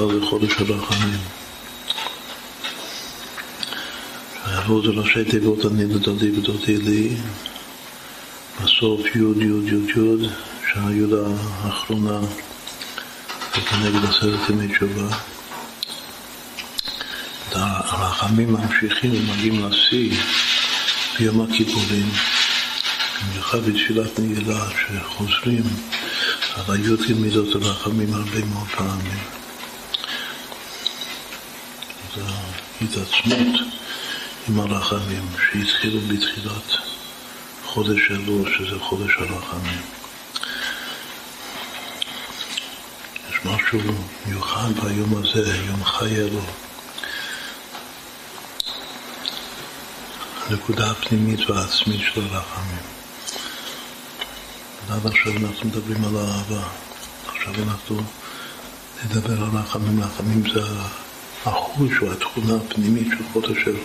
זה 0.07 0.27
חודש 0.27 0.53
הרחמים. 0.53 1.19
יבואו 4.59 4.83
זה 4.83 4.89
ראשי 5.01 5.25
תיבות 5.25 5.65
אני 5.67 5.85
לדודי 5.85 6.31
ודודי 6.31 6.77
לי, 6.77 7.17
בסוף 8.63 9.01
י' 9.01 9.19
י' 9.19 9.71
י' 9.71 9.99
י', 9.99 10.29
שהי' 10.73 11.15
האחרונה 11.65 12.21
כנגד 13.53 14.05
עשרת 14.05 14.51
ימי 14.51 14.69
תשובה. 14.69 15.17
הרחמים 17.53 18.53
ממשיכים 18.53 19.11
ומגיעים 19.15 19.67
לשיא 19.67 20.17
ביום 21.19 21.41
הכיפורים, 21.41 22.11
במיוחד 23.23 23.59
בתפילת 23.59 24.19
נעילה, 24.19 24.65
שחוזרים 24.71 25.63
על 26.55 26.75
הי"ג 26.75 27.13
מידות 27.21 27.55
הרחמים 27.55 28.15
הרבה 28.15 28.45
מאוד 28.45 28.69
פעמים. 28.77 29.38
התעצמות 32.99 33.61
עם 34.49 34.61
הרחמים 34.61 35.27
שהתחילו 35.37 36.01
בתחילת 36.01 36.73
חודש 37.65 38.11
אלול, 38.11 38.53
שזה 38.59 38.79
חודש 38.81 39.11
הרחמים. 39.19 39.81
יש 43.31 43.37
משהו 43.45 43.81
מיוחד 44.27 44.71
ביום 44.83 45.17
הזה, 45.17 45.57
יום 45.57 45.85
חי 45.85 46.17
אלול. 46.17 46.43
הנקודה 50.47 50.91
הפנימית 50.91 51.51
והעצמית 51.51 52.01
של 52.15 52.21
הרחמים. 52.21 52.83
עד 54.91 55.07
עכשיו 55.07 55.33
אנחנו 55.33 55.69
מדברים 55.69 56.05
על 56.05 56.17
האהבה, 56.17 56.69
עכשיו 57.27 57.55
אנחנו 57.69 58.03
נדבר 59.05 59.45
על 59.45 59.51
רחמים. 59.59 60.03
רחמים 60.03 60.43
זה 60.55 60.61
החוש 61.47 61.93
או 62.03 62.13
התכונה 62.13 62.55
הפנימית 62.57 63.07
של 63.11 63.25
חודש 63.33 63.59
אלול. 63.67 63.81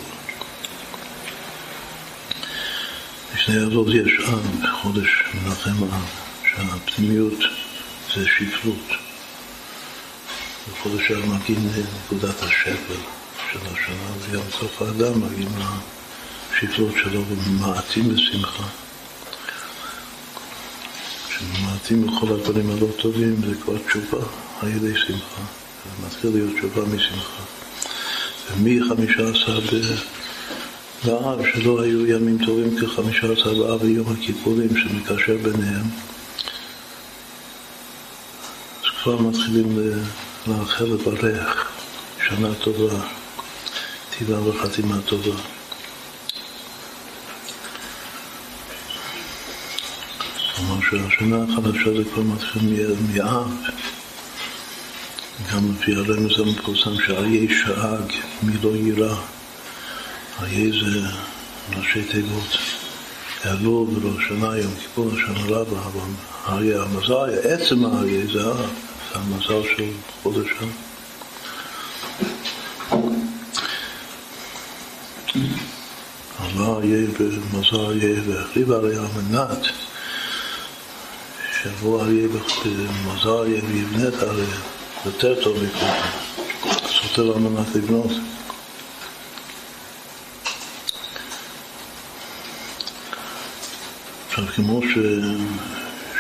לפני 3.33 3.55
הזאת 3.55 3.87
יש 3.87 4.11
עם 4.27 4.61
בחודש 4.61 5.23
מנחם 5.33 5.83
עם, 5.83 6.01
שהפנימיות 6.49 7.39
זה 8.15 8.25
שפלות. 8.27 8.87
בחודש 10.71 11.11
אב 11.11 11.25
מגיעים 11.25 11.69
לנקודת 11.75 12.43
השפל 12.43 13.01
של 13.51 13.59
השנה, 13.59 14.11
ויום 14.19 14.43
סוף 14.59 14.81
האדם 14.81 15.21
מגיעים 15.21 15.51
לשפלות 16.51 16.93
שלו 17.03 17.23
וממעטים 17.27 18.15
בשמחה. 18.15 18.63
כשממעטים 21.29 22.07
בכל 22.07 22.33
הדברים 22.33 22.69
הלא 22.69 22.87
טובים 23.01 23.35
זה 23.45 23.55
כבר 23.63 23.77
תשובה 23.87 24.25
על 24.61 24.69
ידי 24.69 24.99
שמחה. 24.99 25.62
זה 25.85 26.07
מתחיל 26.07 26.31
להיות 26.33 26.53
תשובה 26.57 26.95
משמחה. 26.95 27.43
ומחמישה 28.51 29.29
עשר 29.29 29.59
באב, 31.05 31.41
שלא 31.53 31.81
היו 31.81 32.07
ימים 32.07 32.37
טובים 32.45 32.75
כחמישה 32.79 33.27
עשר 33.31 33.53
באב 33.53 33.81
ויום 33.81 34.13
הכיפורים 34.13 34.69
שמקשר 34.77 35.37
ביניהם, 35.37 35.85
אז 38.79 38.89
כבר 39.03 39.21
מתחילים 39.21 39.79
לאחל 40.47 40.85
לברך 40.85 41.71
שנה 42.27 42.53
טובה, 42.55 42.99
טבעה 44.19 44.47
וחתימה 44.47 45.01
טובה. 45.05 45.35
כלומר 50.55 50.81
שהשנה 50.81 51.37
החדשה 51.43 51.97
זה 51.97 52.03
כבר 52.13 52.23
מתחיל 52.23 52.61
מאב, 53.13 53.51
גם 55.53 55.71
לפי 55.71 55.95
הרמז 55.95 56.39
המפורסם 56.39 56.95
שאריה 57.05 57.47
שאג, 57.49 58.13
מי 58.43 58.53
לא 58.63 58.69
יירא. 58.75 59.15
אריה 60.39 60.71
זה 60.71 61.07
ראשי 61.75 62.03
תיבות. 62.03 62.57
אלול 63.45 63.87
וראש 63.89 64.27
שנה, 64.27 64.57
יום 64.57 64.73
כיפור, 64.81 65.09
שנה 65.09 65.45
רבה, 65.47 65.79
אבל 65.79 66.09
אריה 66.47 66.81
המזל, 66.81 67.39
עצם 67.43 67.85
האריה 67.85 68.25
זה 68.33 68.41
המזל 69.13 69.63
של 69.77 69.91
חודש 70.23 70.47
אבל 76.39 76.63
אריה 76.63 77.07
ומזל 77.19 77.75
אריה 77.75 78.21
והחריב 78.27 78.71
אריה 78.71 78.99
על 78.99 79.07
מנת 79.21 79.67
שיבוא 81.63 82.01
אריה 82.01 82.27
במזל 82.27 83.29
אריה 83.29 83.61
ויבנה 83.65 84.07
את 84.07 84.23
האריה 84.23 84.72
יותר 85.05 85.43
טוב 85.43 85.63
מכולם, 85.63 85.93
סותר 86.87 87.33
על 87.33 87.39
מנת 87.39 87.75
לבנות 87.75 88.11
עכשיו, 94.27 94.45
כמו 94.55 94.81
ש... 94.81 94.97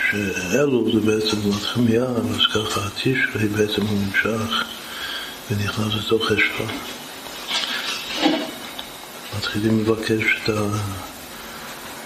שאלו 0.09 0.91
זה 0.93 0.99
בעצם 0.99 1.37
מתחמיה, 1.49 2.03
אז 2.03 2.47
ככה 2.53 2.87
התשרי 2.87 3.47
בעצם 3.47 3.81
הוא 3.81 3.99
נמשך 4.05 4.63
ונכנס 5.51 5.93
לתוך 5.93 6.23
חשפה. 6.25 6.63
מתחילים 9.37 9.79
לבקש 9.79 10.23
את 10.43 10.49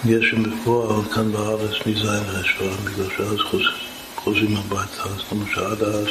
הגשם 0.04 0.42
בפועל 0.42 1.04
כאן 1.14 1.32
בארץ 1.32 1.86
מזין 1.86 2.24
חשפה, 2.28 2.64
בגלל 2.84 3.06
שאז 3.16 3.38
חוזרים 4.16 4.56
הביתה. 4.56 5.08
זאת 5.16 5.30
אומרת 5.30 5.48
שעד 5.54 5.82
אז, 5.82 6.06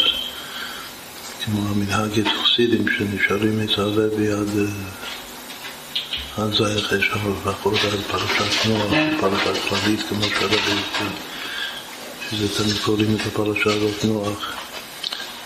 כמו 1.47 1.69
המנהג 1.69 2.11
חסידים 2.27 2.85
שנשארים 2.97 3.59
אצל 3.59 3.81
הלוי 3.81 4.31
עד 4.31 4.49
עד 6.37 6.53
זין 6.53 6.81
חשב 6.81 7.47
ואחרות 7.47 7.79
עד 7.83 7.99
פרשת 8.11 8.65
נוח, 8.65 8.91
פרשת 9.19 9.61
כללית 9.69 9.99
כמו 10.09 10.23
שהרבי 10.23 10.55
הזכיר, 10.55 11.07
שזה 12.29 12.63
תמיד 12.63 12.77
קוראים 12.85 13.15
את 13.15 13.25
הפרשה 13.25 13.73
הזאת 13.73 14.05
נוח 14.05 14.53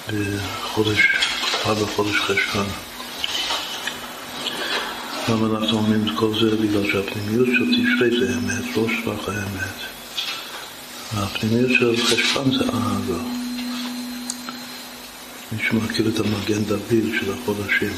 בחודש, 0.07 0.99
כבר 1.63 1.73
בחודש 1.73 2.15
חשבן. 2.15 2.65
למה 5.29 5.57
אנחנו 5.57 5.77
אומרים 5.77 6.07
את 6.07 6.19
כל 6.19 6.31
זה? 6.39 6.55
בגלל 6.55 6.91
שהפנימיות 6.91 7.47
של 7.47 7.65
תשרי 7.71 8.19
זה 8.19 8.33
אמת, 8.37 8.77
לא 8.77 8.87
שבח 8.87 9.29
האמת. 9.29 9.77
והפנימיות 11.13 11.71
של 11.79 12.05
חשבן 12.05 12.51
זה 12.51 12.63
אהבה. 12.63 13.40
מי 15.51 15.63
שמכיר 15.63 16.09
את 16.09 16.19
המגן 16.19 16.63
דוד 16.63 17.05
של 17.19 17.33
החודשים. 17.33 17.93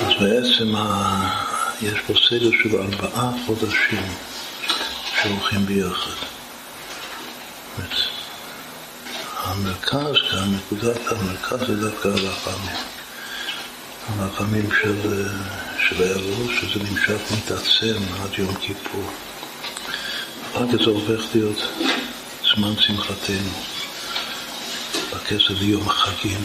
אז 0.00 0.12
בעצם 0.20 0.76
ה... 0.76 1.54
יש 1.82 2.00
פה 2.06 2.14
סדר 2.28 2.50
של 2.62 2.76
ארבעה 2.76 3.32
חודשים 3.46 4.06
שהולכים 5.22 5.66
ביחד. 5.66 6.10
זאת 7.76 8.14
המרכז 9.36 10.14
נקודת 10.56 11.00
המרכז 11.06 11.66
זה 11.66 11.90
דווקא 11.90 12.08
הרחמים. 12.08 12.76
הרחמים 14.08 14.68
של, 14.82 15.26
של 15.88 15.96
שזה 16.60 16.84
נמשך 16.84 17.32
מתעצם 17.32 18.02
עד 18.22 18.38
יום 18.38 18.54
כיפור. 18.54 19.10
אחר 20.52 20.66
כך 20.66 20.84
זה 20.84 20.90
הופך 20.90 21.34
להיות 21.34 21.62
זמן 22.54 22.72
שמחתנו, 22.78 23.50
בכסף 25.24 25.60
ליום 25.60 25.88
החגים. 25.88 26.44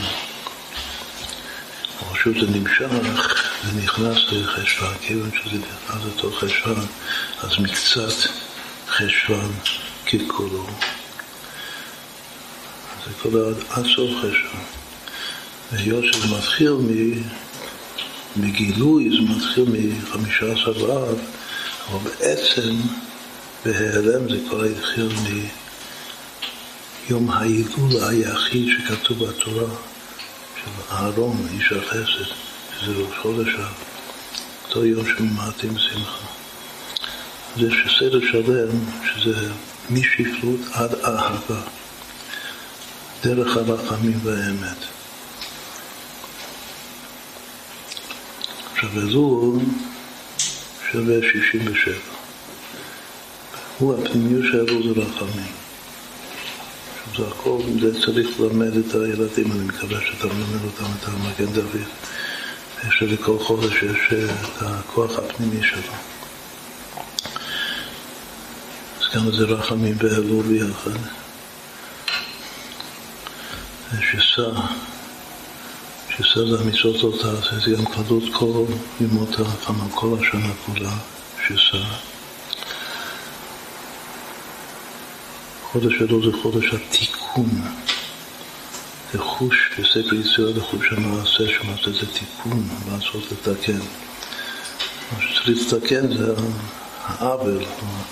פשוט 2.14 2.36
זה 2.40 2.52
נמשך 2.52 2.90
ונכנס 3.66 4.18
לחשוון, 4.32 4.94
כיוון 5.02 5.30
שזה 5.32 5.58
נכנס 5.58 6.02
לתוך 6.08 6.40
חשוון, 6.40 6.86
אז 7.40 7.50
מקצת 7.60 8.30
חשוון 8.88 9.52
ככולו. 10.06 10.68
זה 13.06 13.14
כל 13.22 13.54
עד, 13.70 13.86
סוף 13.96 14.12
חשוון. 14.20 14.64
והיות 15.72 16.04
שזה 16.14 16.36
מתחיל 16.38 16.72
מ... 16.72 17.24
מגילוי, 18.36 19.10
זה 19.10 19.34
מתחיל 19.34 19.64
מ-15 19.64 20.80
באב, 20.80 21.18
אבל 21.90 22.12
בעצם 22.20 22.76
בהיעלם 23.66 24.30
זה 24.30 24.38
כבר 24.50 24.64
התחיל 24.64 25.10
מיום 27.10 27.30
ההילולה 27.30 28.10
היחיד 28.10 28.68
שכתוב 28.68 29.26
בתורה 29.26 29.76
של 30.56 30.72
אהרון, 30.92 31.48
איש 31.54 31.72
החסד, 31.72 32.34
שזה 32.80 32.92
ראש 32.92 33.18
חודש, 33.22 33.50
אותו 34.68 34.86
יום 34.86 35.06
שממעטים 35.06 35.78
שמחה. 35.78 36.28
אז 37.56 37.62
יש 37.62 38.00
סדר 38.00 38.20
שלם 38.32 38.70
שזה 39.06 39.50
משפלות 39.90 40.60
עד 40.74 40.96
אהבה, 40.96 41.62
דרך 43.24 43.58
הרחמים 43.58 44.20
והאמת. 44.24 44.78
עכשיו, 48.74 48.90
אלול 48.98 49.60
שווה 50.92 51.16
67. 51.34 51.94
הוא 53.78 53.94
הפנימיות 53.94 54.44
של 54.52 54.60
אלול 54.60 54.84
זה 54.84 55.02
רחמים. 55.02 55.59
זה 57.18 57.28
הכל, 57.28 57.60
זה 57.82 58.02
צריך 58.06 58.40
ללמד 58.40 58.78
את 58.78 58.96
הילדים, 58.96 59.52
אני 59.52 59.64
מקווה 59.64 60.00
שאתה 60.02 60.28
מלמד 60.28 60.64
אותם 60.66 60.92
את 61.00 61.08
המגן 61.08 61.54
דוד. 61.54 61.82
יש 62.88 63.02
לכל 63.02 63.40
חודש 63.40 63.74
יש 63.74 64.14
את 64.14 64.62
הכוח 64.62 65.20
הפנימי 65.20 65.64
שלו. 65.64 65.94
אז 69.00 69.16
גם 69.16 69.32
זה 69.32 69.46
רחמים 69.46 69.96
ואלול 70.00 70.46
ביחד. 70.46 71.00
שסע 74.02 74.52
שסע 76.10 76.40
זה 76.50 76.60
המצוות 76.62 77.22
תעשה, 77.22 77.60
זה 77.60 77.76
גם 77.76 77.86
כללות 77.86 78.24
כל 78.34 78.66
ימות 79.02 79.36
כמה 79.66 79.84
כל 79.96 80.16
השנה 80.22 80.54
כולה, 80.66 80.92
שסע. 81.48 82.09
חודש 85.72 86.02
אלו 86.02 86.32
זה 86.32 86.38
חודש 86.42 86.66
התיקון. 86.74 87.50
זה 89.14 89.20
חוש 89.20 89.70
בספר 89.80 90.16
יציאה 90.16 90.48
לחוש 90.58 90.92
המעשה, 90.92 91.44
שמעשה 91.48 91.92
זה 91.92 92.06
תיקון, 92.14 92.68
לעשות 92.92 93.24
לתקן. 93.32 93.80
מה 95.12 95.22
שצריך 95.22 95.74
לתקן 95.74 96.18
זה 96.18 96.34
העוול, 97.06 97.66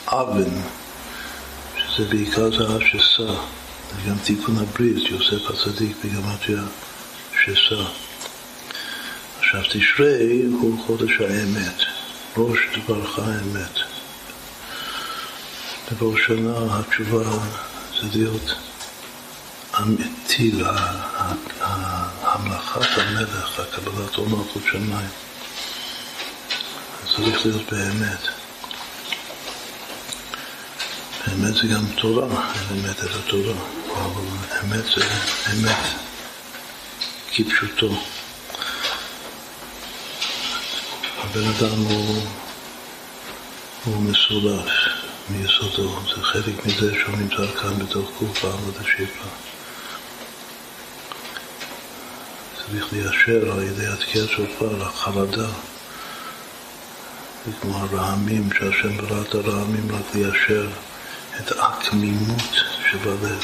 האבן, 0.07 0.49
שזה 1.77 2.05
בעיקר 2.09 2.57
זה 2.57 2.75
השסה. 2.75 3.33
זה 3.95 4.09
גם 4.09 4.15
תיקון 4.23 4.57
הברית, 4.57 5.09
יוסף 5.09 5.49
הצדיק 5.49 5.97
בגמטריה 6.03 6.63
שסה. 7.43 7.83
עכשיו 9.39 9.61
תשרי 9.69 10.43
הוא 10.51 10.85
חודש 10.85 11.11
האמת, 11.19 11.81
ראש 12.37 12.59
דברך 12.75 13.19
האמת. 13.19 13.86
בראש 15.91 16.25
שנה 16.27 16.79
התשובה 16.79 17.23
זה 18.01 18.07
להיות 18.13 18.55
אמיתי 19.79 20.51
להמלכת 22.21 22.97
המלך, 22.97 23.59
הקבלת 23.59 24.15
עול 24.15 24.27
מלכות 24.27 24.63
שמיים. 24.71 25.09
צריך 27.15 27.45
להיות 27.45 27.71
באמת. 27.71 28.19
אמת 31.33 31.55
זה 31.55 31.67
גם 31.67 31.85
תורה, 31.95 32.51
אמת 32.71 33.03
את 33.03 33.09
התורה, 33.19 33.53
אבל 33.95 34.23
אמת 34.63 34.85
זה 34.95 35.05
אמת 35.53 35.85
כפשוטו. 37.31 38.03
הבן 41.17 41.47
אדם 41.47 41.79
הוא, 41.79 42.25
הוא 43.85 44.01
מסולף 44.01 44.96
מיסודו, 45.29 45.99
זה 46.15 46.23
חלק 46.23 46.65
מזה 46.65 46.93
שהוא 46.99 47.17
נמצא 47.17 47.47
כאן 47.61 47.79
בתוך 47.79 48.11
גוף 48.19 48.45
העבוד 48.45 48.73
השיפה. 48.81 49.27
צריך 52.55 52.93
ליישר 52.93 53.51
על 53.51 53.63
ידי 53.63 53.87
התקיעת 53.87 54.29
שופר, 54.29 54.83
החרדה. 54.83 55.47
זה 57.45 57.51
כמו 57.61 57.77
הרעמים, 57.77 58.49
שהשם 58.53 58.97
ברא 58.97 59.21
את 59.21 59.35
הרעמים 59.35 59.95
רק 59.95 60.15
ליישר 60.15 60.67
את 61.39 61.51
התמימות 61.59 62.55
שבלב. 62.91 63.43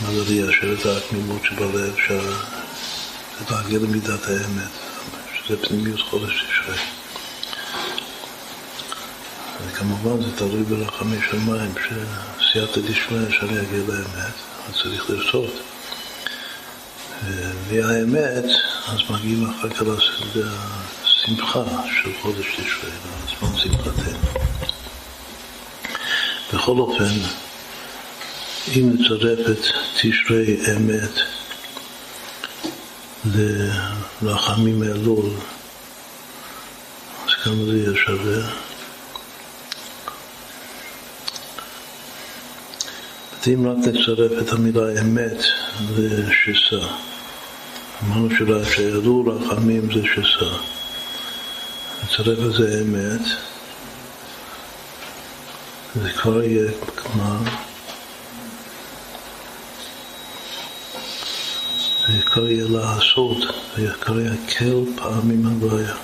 מה 0.00 0.10
זה 0.10 0.24
ליישר 0.28 0.72
את 0.80 0.86
התמימות 0.86 1.44
שבלב? 1.44 1.94
זה 3.38 3.54
להגיע 3.54 3.78
למידת 3.78 4.24
האמת, 4.24 4.70
שזה 5.34 5.62
פנימיות 5.62 6.00
חודש 6.00 6.44
תשרי. 6.44 6.95
וכמובן 9.64 10.22
זה 10.22 10.36
תלוי 10.36 10.62
ברחמי 10.62 11.16
שמיים, 11.30 11.72
שסייעתא 11.74 12.80
דשמיא 12.80 13.26
אפשר 13.28 13.46
להגיע 13.46 13.78
לאמת, 13.88 14.34
אז 14.68 14.74
צריך 14.82 15.10
לרצות. 15.10 15.50
והאמת, 17.68 18.44
אז 18.88 18.98
מגיעים 19.10 19.50
אחר 19.50 19.68
כך 19.68 19.82
לשמחה 19.82 21.64
של 22.02 22.10
חודש 22.22 22.46
תשרי, 22.46 22.90
לזמן 23.26 23.58
שמחתנו. 23.58 24.18
בכל 26.54 26.78
אופן, 26.78 27.14
נצרף 28.76 29.38
את 29.50 29.66
תשרי 30.00 30.56
אמת 30.76 31.20
לרחמים 34.22 34.82
אלול, 34.82 35.30
אז 37.26 37.34
כמה 37.44 37.64
זה 37.64 37.76
יהיה 37.78 37.92
שווה? 38.06 38.65
אם 43.54 43.66
רק 43.66 43.76
נצרף 43.76 44.32
את 44.42 44.52
המילה 44.52 45.00
אמת 45.00 45.38
לשסה, 45.96 46.86
אמרנו 48.02 48.28
שאלול 48.64 49.30
רחמים 49.30 49.88
זה 49.94 50.02
שסה, 50.02 50.56
נצרף 52.04 52.38
את 52.46 52.52
זה 52.52 52.82
אמת, 52.82 53.20
זה 56.02 56.10
כבר 56.10 56.42
יהיה 56.42 56.70
כלומר 56.94 57.38
זה 62.08 62.22
כבר 62.26 62.48
יהיה 62.48 62.64
לעשות, 62.68 63.36
זה 63.76 63.92
כבר 64.00 64.20
יקל 64.20 64.80
פעמים 64.96 65.46
הבעיה, 65.46 65.94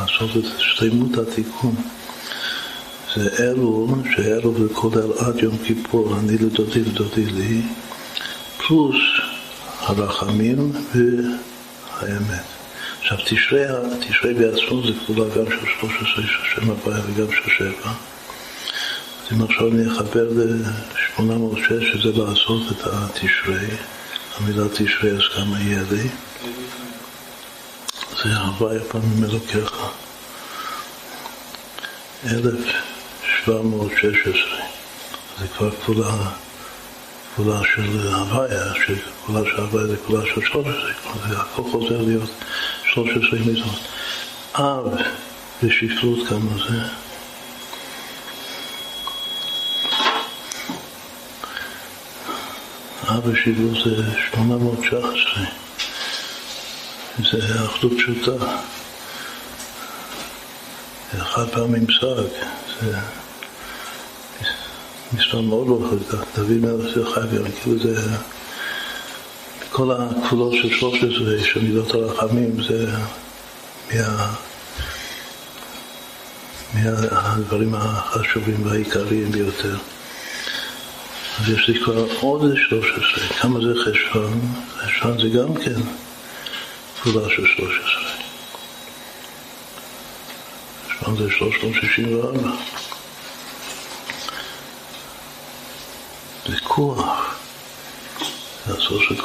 לעשות 0.00 0.30
את 0.36 0.44
שלמות 0.58 1.18
התיקון. 1.18 1.74
זה 3.16 3.28
אלו, 3.38 3.88
שאלו 4.16 4.54
וכולל 4.54 5.12
עד 5.18 5.38
יום 5.38 5.58
כיפור, 5.64 6.16
אני 6.18 6.38
לדודי 6.38 6.82
ודודי 6.82 7.24
לי, 7.24 7.62
פלוס 8.58 8.96
הרחמים 9.80 10.72
והאמת. 10.94 12.44
עכשיו 13.00 13.18
תשרי, 13.24 13.64
תשרי 14.00 14.34
בעצמו 14.34 14.82
זה 14.86 14.92
כפולה 15.00 15.24
גם 15.36 15.44
של 15.50 15.66
13 15.80 16.24
של 16.24 16.54
שם 16.54 16.70
הבעיה 16.70 17.00
וגם 17.06 17.26
של 17.32 17.50
שבע. 17.58 17.90
אז 17.90 19.32
אם 19.32 19.42
עכשיו 19.42 19.68
אני 19.68 19.92
אחבר 19.92 20.28
ל-806 20.30 21.68
שזה 21.68 22.12
לעשות 22.22 22.62
את 22.72 22.86
התשרי, 22.86 23.66
המילה 24.36 24.68
תשרי 24.68 25.10
אז 25.10 25.22
כמה 25.34 25.60
יהיה 25.60 25.82
לי? 25.90 26.08
זה 28.22 28.36
הוויה 28.36 28.80
פעמים 28.80 29.24
אלוקיך. 29.24 29.72
1716. 33.48 34.60
זה 35.38 35.46
כבר 35.48 35.70
כפולה, 35.70 36.12
כפולה 37.32 37.60
של 37.74 38.08
הוויה, 38.14 38.74
שכפולה 38.74 39.40
של 39.44 39.60
הוויה 39.60 39.86
זה 39.86 39.96
כפולה 39.96 40.26
של 40.26 40.40
13, 40.40 40.92
זה 41.28 41.38
הכל 41.38 41.62
חוזר 41.62 42.02
להיות 42.02 42.30
13 42.92 43.38
מיזות. 43.38 43.80
אב 44.54 45.02
בשפלות 45.62 46.28
כמה 46.28 46.54
זה? 46.68 46.80
אבא 53.08 53.30
שלו 53.44 53.84
זה 53.84 54.20
819. 54.32 55.44
זה 57.18 57.64
אחדות 57.64 57.92
פשוטה. 57.98 58.46
חד 61.18 61.48
פעמים 61.50 61.86
פסק. 61.86 62.46
זה 62.80 62.98
מספר 65.12 65.40
מאוד 65.40 65.68
לא 65.68 65.88
חזק. 65.90 66.24
דוד 66.36 66.50
מלך 66.50 66.94
זה 66.94 67.06
חי 67.14 67.20
גם, 67.20 67.44
כאילו 67.62 67.78
זה... 67.78 68.16
כל 69.70 69.90
הכפולות 69.92 70.52
של 70.52 70.70
13 70.70 71.44
של 71.44 71.62
מידות 71.62 71.94
הרחמים 71.94 72.62
זה 72.62 72.86
מה... 73.94 74.34
מהדברים 76.74 77.74
החשובים 77.74 78.66
והעיקריים 78.66 79.30
ביותר. 79.30 79.76
אז 81.40 81.48
יש 81.48 81.68
לי 81.68 81.80
כבר 81.84 82.06
עוד 82.20 82.54
13. 82.68 83.24
כמה 83.40 83.60
זה 83.60 83.74
חשבון? 83.84 84.40
חשבון 84.76 85.18
זה 85.18 85.28
גם 85.28 85.54
כן 85.54 85.80
כפולה 87.00 87.28
של 87.30 87.46
13. 87.46 88.02
שם 91.00 91.16
זה 91.16 91.30
364. 91.30 92.50
זה 96.46 96.56
כוח, 96.64 97.38
הסוף 98.66 99.02
של 99.08 99.16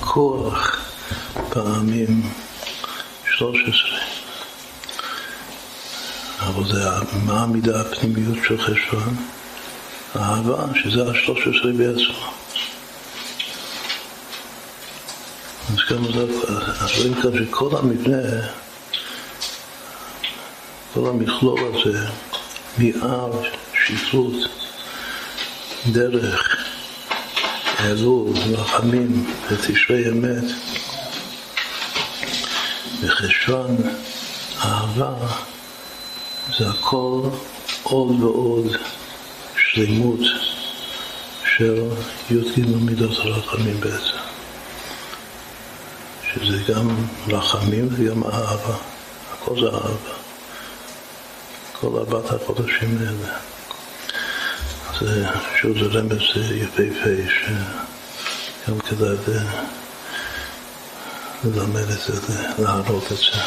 כוח, 0.00 0.76
פעמים 1.50 2.30
13. 3.24 3.90
אבל 6.38 6.64
זה 6.72 6.88
מה 7.26 7.42
המידה 7.42 7.80
הפנימיות 7.80 8.38
של 8.48 8.58
חשוון? 8.58 9.16
האהבה, 10.14 10.64
שזה 10.74 11.10
השלוש 11.10 11.40
עשרה 11.40 11.72
בעצמו. 11.72 12.32
אז 15.72 15.78
כמה 15.88 16.08
זה, 16.14 16.26
אז 16.80 16.90
רואים 16.98 17.14
כאן 17.14 17.30
שכל 17.46 17.76
המבנה, 17.76 18.46
כל 20.94 21.08
המכלול 21.08 21.60
הזה, 21.60 22.06
מאב, 22.78 23.32
שפלות, 23.86 24.34
דרך, 25.86 26.56
אלול, 27.80 28.32
רחמים 28.52 29.34
ותשרי 29.50 30.08
אמת, 30.08 30.44
וחשוון, 33.00 33.76
אהבה, 34.64 35.14
זה 36.58 36.68
הכל 36.68 37.20
עוד 37.82 38.22
ועוד 38.22 38.76
שלימות 39.56 40.20
של 41.56 41.90
י"ג 42.30 42.60
מידות 42.80 43.18
הרחמים 43.18 43.80
בעצם. 43.80 44.18
שזה 46.34 46.72
גם 46.72 46.88
רחמים 47.28 47.88
וגם 47.90 48.24
אהבה. 48.24 48.76
הכל 49.32 49.60
זה 49.60 49.66
אהבה. 49.66 50.14
כל 51.80 51.86
ארבעת 51.86 52.30
החודשים 52.30 52.98
האלה. 52.98 53.38
זה, 55.00 55.26
שוב 55.60 55.78
זה 55.78 55.98
רמז 55.98 56.22
יפהפה, 56.54 57.30
שגם 57.30 58.78
כדאי 58.78 59.16
ללמד 61.44 61.90
את 61.90 62.00
זה, 62.06 62.34
להראות 62.58 63.12
את 63.12 63.16
זה. 63.16 63.40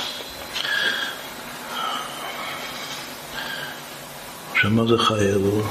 עכשיו, 4.52 4.72
מה 4.72 4.88
זה 4.88 4.98
חי 4.98 5.20
אלו? 5.20 5.64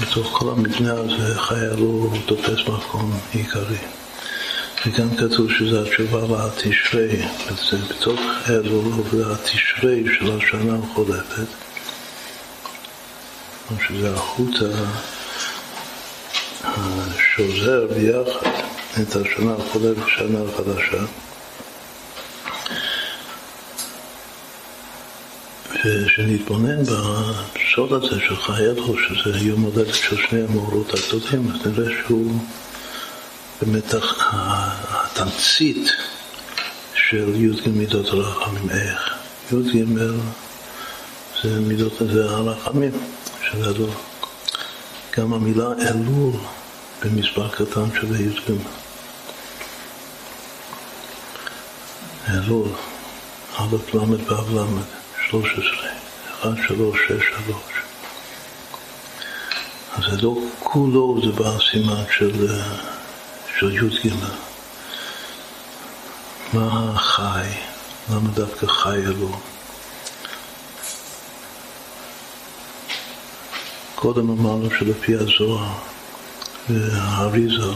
בתוך 0.00 0.38
כל 0.38 0.50
המבנה 0.50 0.92
הזה 0.92 1.40
חי 1.40 1.54
אלו 1.54 1.84
הוא 1.84 2.18
תופס 2.26 2.68
מקום 2.68 3.20
עיקרי. 3.32 3.78
וכאן 4.86 5.16
כתוב 5.16 5.52
שזה 5.52 5.82
התשובה 5.82 6.46
לתשרי, 6.46 7.22
בתוך 7.90 8.20
אלו 8.50 8.82
זה 9.12 9.32
התשרי 9.32 10.04
של 10.18 10.38
השנה 10.38 10.76
החולפת, 10.84 11.46
שזה 13.88 14.14
החוט 14.14 14.54
השוזר 16.64 17.86
ביחד 17.94 18.50
את 19.02 19.16
השנה 19.16 19.54
החולפת 19.54 20.02
ושנה 20.06 20.38
החדשה. 20.48 21.04
ושנתבונן 25.84 26.82
בסוד 26.82 27.92
הזה 27.92 28.20
של 28.20 28.36
חייתו, 28.36 28.94
שזה 28.98 29.38
יום 29.38 29.62
הולדת 29.62 29.94
של 29.94 30.16
שני 30.16 30.42
המאורות 30.42 30.94
הגדולים, 30.94 31.50
אז 31.50 31.66
נראה 31.66 31.90
שהוא 32.06 32.32
באמת 33.62 33.94
התמצית 34.88 35.92
של 36.94 37.34
י"ג 37.34 37.68
מידות 37.68 38.06
הרחמים, 38.06 38.70
איך? 38.70 39.14
י"ג 39.52 39.84
זה 41.42 41.60
מידות, 41.60 41.92
זה 42.12 42.24
הרחמים 42.30 42.90
של 43.52 43.68
הדור. 43.68 43.94
גם 45.16 45.32
המילה 45.32 45.66
אלול 45.88 46.32
במספר 47.02 47.48
קטן 47.48 47.94
שווה 48.00 48.18
י"ג. 48.18 48.52
אלול, 52.28 52.68
א' 53.56 53.76
ל' 53.94 53.98
ו' 53.98 54.58
ל'. 54.58 54.82
13, 55.30 55.62
1, 56.40 56.50
3, 56.68 56.98
6, 57.08 57.12
3. 57.46 57.56
אז 59.92 60.04
זה 60.10 60.22
לא 60.22 60.34
כולו 60.60 61.20
זה 61.24 61.32
בסימן 61.32 62.04
של, 62.10 62.48
של 63.58 63.86
י"ג. 63.86 64.12
מה 66.52 66.92
החי? 66.94 67.48
למה 68.10 68.30
דווקא 68.30 68.66
חי 68.66 68.96
אלו? 68.96 69.38
קודם 74.02 74.30
אמרנו 74.30 74.68
שלפי 74.78 75.14
הזוהר 75.14 75.72
והאריזה 76.68 77.72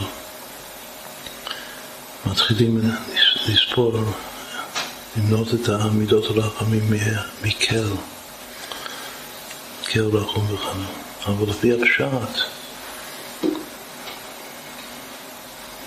מתחילים 2.25 2.81
לספור 3.47 3.99
למנות 5.17 5.47
את 5.53 5.69
המידות 5.69 6.25
הרחמים 6.25 6.93
מקל, 7.43 7.87
קל 9.85 10.05
רחום 10.05 10.53
וחנון. 10.53 10.85
אבל 11.25 11.49
לפי 11.49 11.73
הפשט, 11.73 12.43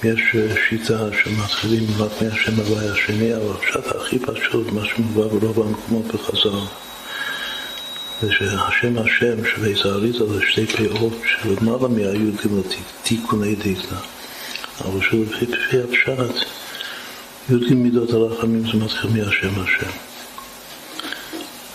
יש 0.05 0.21
שיטה 0.69 0.99
שמתחילים 1.23 1.85
רק 1.99 2.11
מהשם 2.23 2.61
הוואי 2.61 2.89
השני, 2.89 3.37
אבל 3.37 3.53
הפשט 3.55 3.97
הכי 3.97 4.19
פשוט, 4.19 4.73
מה 4.73 4.87
שמובא 4.87 5.27
ברוב 5.27 5.61
המקומות 5.61 6.07
בחז"ל, 6.07 6.90
זה 8.21 8.33
שהשם 8.33 8.99
השם 8.99 9.47
שבאיזה 9.47 9.89
אריזה 9.89 10.27
זה 10.27 10.41
שתי 10.49 10.67
פאות 10.67 11.13
של 11.27 11.57
למעלה 11.61 11.89
מהי"ג 11.89 12.47
תיקוני 13.03 13.55
דקלה. 13.55 13.99
אבל 14.85 15.01
שוב, 15.01 15.33
לפי 15.41 15.83
הפשט, 15.83 16.49
י"ג 17.51 17.75
מידות 17.75 18.11
הרחמים 18.11 18.63
זה 18.73 18.85
מתחיל 18.85 19.11
מהשם 19.11 19.63
השם. 19.63 19.91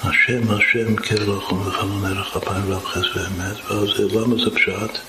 השם 0.03 0.51
השם 0.51 0.95
כן 0.95 1.15
רחום 1.15 1.67
וחלון 1.67 2.05
ערך 2.05 2.37
אפיים 2.37 2.71
ואף 2.71 2.85
חס 2.85 3.15
ואמת, 3.15 3.71
ואז 3.71 4.13
למה 4.13 4.35
זה 4.43 4.51
פשט? 4.55 4.99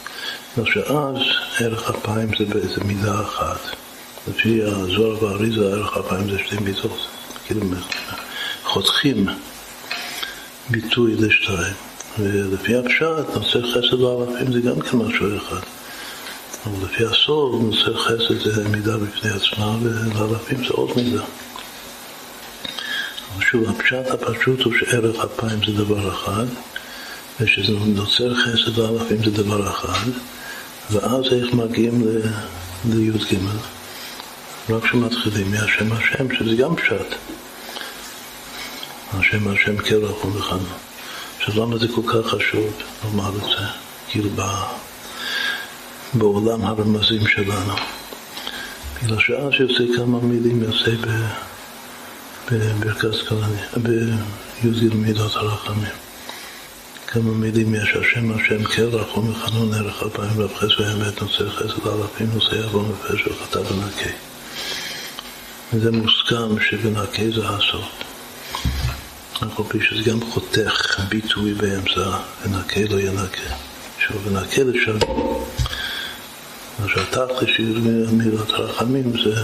בגלל 0.57 0.73
שאז 0.73 1.17
ערך 1.61 1.91
אפיים 1.91 2.29
זה 2.39 2.45
באיזה 2.45 2.85
מידה 2.85 3.21
אחת. 3.21 3.61
לפי 4.29 4.63
הזוהר 4.63 5.25
והאריזה 5.25 5.61
ערך 5.61 5.97
אפיים 5.97 6.31
זה 6.31 6.39
שתי 6.39 6.57
מידות. 6.57 7.07
כאילו 7.47 7.61
חותכים 8.65 9.27
ביטוי 10.71 11.15
לשתיים. 11.17 11.75
ולפי 12.19 12.77
הפשט, 12.77 13.35
נושא 13.35 13.59
חסד 13.73 14.03
ואלפים 14.03 14.53
זה 14.53 14.61
גם 14.61 14.81
כן 14.81 14.97
משהו 14.97 15.37
אחד. 15.37 15.61
אבל 16.67 16.85
לפי 16.85 17.05
הסוד, 17.05 17.63
נושא 17.63 17.91
חסד 17.97 18.55
זה 18.55 18.69
מידה 18.69 18.97
בפני 18.97 19.31
עצמה, 19.31 19.77
ולאלפים 19.83 20.59
זה 20.59 20.71
עוד 20.71 20.91
מידה. 20.97 21.23
אבל 23.35 23.45
שוב, 23.45 23.69
הפשט 23.69 24.11
הפשוט 24.11 24.63
הוא 24.63 24.73
שערך 24.79 25.17
אפיים 25.25 25.59
זה 25.67 25.73
דבר 25.73 26.13
אחד, 26.13 26.47
ושזה 27.41 27.73
נוצר 27.73 28.35
חסד 28.35 28.79
לאלפים 28.79 29.25
זה 29.25 29.31
דבר 29.31 29.69
אחד, 29.71 30.11
ואז 30.91 31.25
איך 31.33 31.55
מגיעים 31.55 32.05
לי"ג? 32.85 33.37
רק 34.71 34.85
כשמתחילים 34.85 35.51
מהשם 35.51 35.93
השם, 35.93 36.35
שזה 36.35 36.57
גם 36.57 36.77
פשט. 36.77 37.15
השם 39.13 39.49
השם 39.49 39.77
כרח 39.77 40.25
ומכנה. 40.25 40.75
עכשיו 41.39 41.63
למה 41.63 41.79
זה 41.79 41.87
כל 41.95 42.03
כך 42.07 42.31
חשוב 42.31 42.83
לומר 43.05 43.29
את 43.29 43.43
זה? 43.43 43.67
כאילו 44.09 44.31
בעולם 46.15 46.65
הרמזים 46.65 47.27
שלנו. 47.29 47.75
בגלל 49.03 49.19
שאז 49.21 49.51
יוצא 49.61 49.97
כמה 49.97 50.21
מילים 50.21 50.63
יוצא 50.63 50.91
בברכת 52.51 53.29
כלני, 53.29 53.61
בי"ג 54.63 54.95
מידות 54.95 55.37
הרחמים. 55.37 55.93
כמה 57.07 57.33
מילים 57.33 57.75
יש, 57.75 57.97
השם 57.97 58.33
השם 58.33 58.65
קרח 58.65 59.17
ומחנון 59.17 59.75
ערך 59.75 60.03
אלפיים 60.03 60.41
רב 60.41 60.55
חסר 60.55 60.83
ואמת 60.83 61.23
נוצר 61.23 61.51
חסד 61.51 61.87
אלפים 61.87 62.27
נושא 62.35 62.55
יבוא 62.55 62.83
מפש 62.83 63.27
וחטא 63.27 63.59
ונקה. 63.59 64.11
וזה 65.73 65.91
מוסכם 65.91 66.61
שבנקה 66.61 67.23
זה 67.35 67.49
הסוף. 67.49 67.85
אף 69.37 69.43
על 69.43 69.81
שזה 69.81 70.11
גם 70.11 70.21
חותך 70.31 71.01
ביטוי 71.09 71.55
באמצע, 71.55 72.19
ונקה 72.43 72.81
לא 72.91 73.01
ינקה. 73.01 73.55
שוב, 73.99 74.27
ונקה 74.27 74.63
לשם. 74.63 74.99
מה 76.79 76.89
שהתכלס 76.89 77.49
של 77.57 78.07
מילות 78.13 78.51
הרחמים 78.51 79.13
זה 79.25 79.35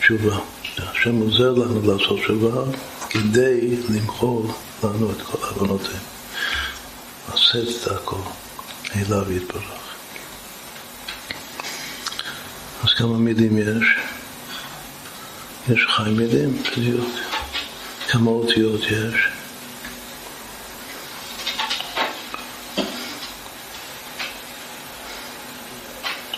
תשובה. 0.00 0.38
השם 0.78 1.16
עוזר 1.16 1.50
לנו 1.50 1.92
לעשות 1.92 2.18
תשובה 2.20 2.62
כדי 3.10 3.76
למחול 3.88 4.42
לנו 4.84 5.10
את 5.10 5.22
כל 5.22 5.38
עוונותינו. 5.46 5.98
לשאת 7.34 7.68
את 7.82 7.92
הכל 7.92 8.16
אליו 8.96 9.32
יתברך. 9.32 9.64
אז 12.82 12.94
כמה 12.98 13.18
מילים 13.18 13.58
יש? 13.58 13.84
יש 15.68 15.86
חי 15.96 16.10
מילים 16.10 16.62
בדיוק. 16.62 17.10
כמה 18.12 18.30
אותיות 18.30 18.80
יש? 18.82 19.28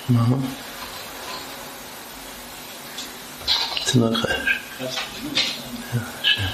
מה? 0.08 0.24
תנחש. 3.84 4.58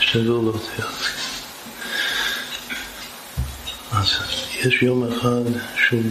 שתדעו 0.00 0.42
לאותיות. 0.42 0.90
אז 3.92 4.06
יש 4.54 4.82
יום 4.82 5.12
אחד 5.12 5.42
שהוא 5.76 6.02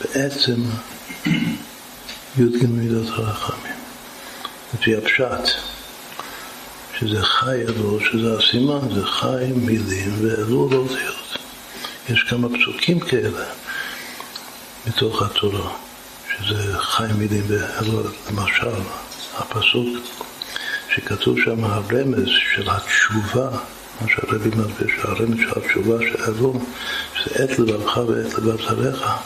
בעצם 0.00 0.62
י"ג 2.38 2.66
מידות 2.66 3.08
הרחמים. 3.08 3.72
לפי 4.74 4.96
הפשט. 4.96 5.74
שזה 7.04 7.22
חי 7.22 7.62
אלול, 7.62 8.00
שזה 8.04 8.38
הסימן, 8.38 8.94
זה 8.94 9.06
חי 9.06 9.52
מילים 9.56 10.12
ואלול 10.20 10.74
אותיות. 10.74 11.38
יש 12.08 12.22
כמה 12.22 12.48
פסוקים 12.48 13.00
כאלה 13.00 13.44
מתוך 14.86 15.22
התורה, 15.22 15.70
שזה 16.38 16.78
חי 16.78 17.06
מילים 17.18 17.44
ואלול, 17.48 18.06
למשל, 18.30 18.80
הפסוק 19.36 19.86
שכתוב 20.94 21.36
שם 21.44 21.64
הרמז 21.64 22.28
של 22.54 22.70
התשובה, 22.70 23.48
מה 24.00 24.08
שהרבי 24.08 24.48
מסביר, 24.48 24.88
שהרמז 25.02 25.36
של 25.38 25.58
התשובה 25.58 25.98
שאלו, 26.12 26.60
שזה 27.14 27.44
עת 27.44 27.58
לבבך 27.58 27.96
ועת 27.96 28.34
לבב 28.34 28.62
זרעך. 28.62 29.22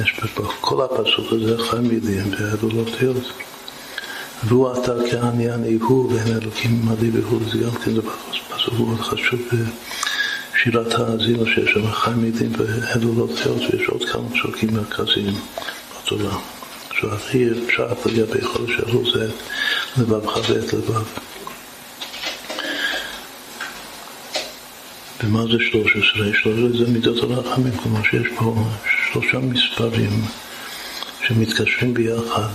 יש 0.00 0.20
בכל 0.36 0.82
הפסוק 0.84 1.32
הזה 1.32 1.64
חי 1.70 1.80
מילים 1.80 2.30
ואלו 2.32 2.68
לא 2.68 2.84
והוא 4.44 4.72
אתה 4.72 4.92
כעניין 5.10 5.64
איהו 5.64 6.10
והם 6.10 6.36
אלוקים 6.42 6.80
עמדי 6.82 7.10
והוא, 7.10 7.40
זה 7.52 7.58
גם 7.58 7.70
כן 7.70 7.94
דבר 7.94 8.12
פסוק 8.56 8.74
מאוד 8.74 9.00
חשוב 9.00 9.40
בשירת 10.54 10.94
האזינו 10.94 11.46
שיש 11.46 11.70
שם 11.70 11.92
חי 11.92 12.10
מילים 12.16 12.52
ואלו 12.58 13.14
לא 13.14 13.34
תהיות 13.34 13.60
ויש 13.60 13.88
עוד 13.88 14.04
כמה 14.04 14.28
פסוקים 14.30 14.74
מרכזיים 14.74 15.34
בתורה. 16.02 16.38
שהכי 17.00 17.46
פשט 17.66 18.06
לגבי 18.06 18.44
חודש 18.44 18.70
אלול 18.88 19.12
זה 19.12 19.30
לבבך 19.96 20.36
ואת 20.36 20.72
לבב. 20.72 21.04
ומה 25.24 25.42
זה 25.42 25.56
13? 25.70 26.34
13 26.42 26.78
זה 26.78 26.92
מידות 26.92 27.22
הרחמים, 27.22 27.72
כלומר 27.76 28.02
שיש 28.02 28.26
פה 28.36 28.54
שלושה 29.12 29.38
מספרים 29.38 30.24
שמתקשרים 31.26 31.94
ביחד 31.94 32.48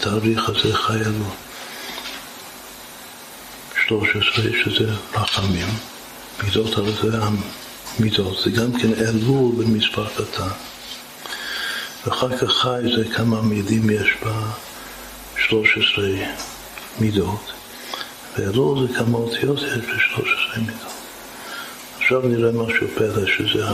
בתאריך 0.00 0.48
הזה 0.48 0.76
חי 0.76 0.94
אלול. 0.94 1.32
13 3.88 4.44
שזה 4.64 4.92
רחמים, 5.14 5.66
מידות 6.42 6.78
הרי 6.78 6.92
זה 7.02 7.18
המידות, 7.98 8.38
זה 8.44 8.50
גם 8.50 8.72
כן 8.72 8.92
אלול 8.94 9.52
במספר 9.58 10.06
קטן. 10.08 10.48
ואחר 12.06 12.38
כך 12.38 12.52
חי 12.52 12.80
זה 12.96 13.04
כמה 13.14 13.42
מילים 13.42 13.90
יש 13.90 14.08
בה 14.22 14.50
13 15.36 16.04
מידות, 17.00 17.52
ואלול 18.38 18.88
זה 18.88 18.94
כמה 18.94 19.18
אותיות 19.18 19.58
יש 19.58 19.72
ב-13 19.72 20.58
מידות. 20.58 20.92
עכשיו 21.98 22.22
נראה 22.22 22.52
משהו 22.52 22.86
פלא, 22.94 23.26
שזה 23.26 23.64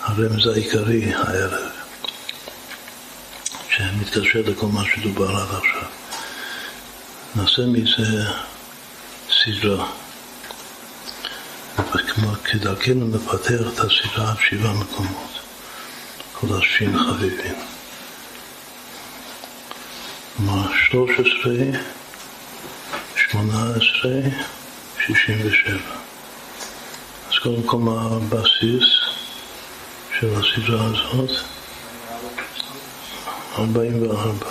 הרמז 0.00 0.46
העיקרי 0.46 1.14
הערב, 1.14 1.75
שמתקשר 3.76 4.42
לכל 4.46 4.66
מה 4.66 4.82
שדובר 4.84 5.36
עד 5.36 5.48
עכשיו. 5.54 5.88
נעשה 7.36 7.62
מזה 7.66 8.24
סדרה. 9.30 9.90
וכמו 11.78 12.32
כדרכנו 12.44 13.06
נפתח 13.06 13.60
את 13.74 13.80
הסדרה 13.80 14.30
עד 14.30 14.36
שבעה 14.40 14.74
מקומות. 14.74 15.30
חודשים 16.34 16.98
חביבים. 16.98 17.54
כלומר, 20.36 20.72
13, 20.90 21.52
18, 23.30 24.12
67. 25.06 25.78
אז 27.28 27.38
קודם 27.42 27.62
כל 27.62 27.78
מה 27.78 28.02
הבסיס 28.02 28.84
של 30.20 30.28
הסדרה 30.34 30.84
הזאת? 30.84 31.55
44. 33.58 34.46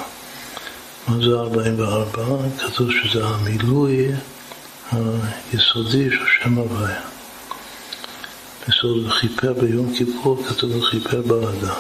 מה 1.08 1.16
זה 1.18 1.36
44? 1.36 2.38
כתוב 2.60 2.92
שזה 2.92 3.26
המילוי 3.26 4.08
היסודי 4.92 6.10
של 6.10 6.26
שם 6.44 6.58
הוויה. 6.58 7.02
בסוד 8.68 9.12
כיפר 9.22 9.54
ביום 9.54 9.94
כיפור, 9.96 10.44
כתוב 10.50 10.86
כיפר 10.92 11.22
באדם. 11.22 11.80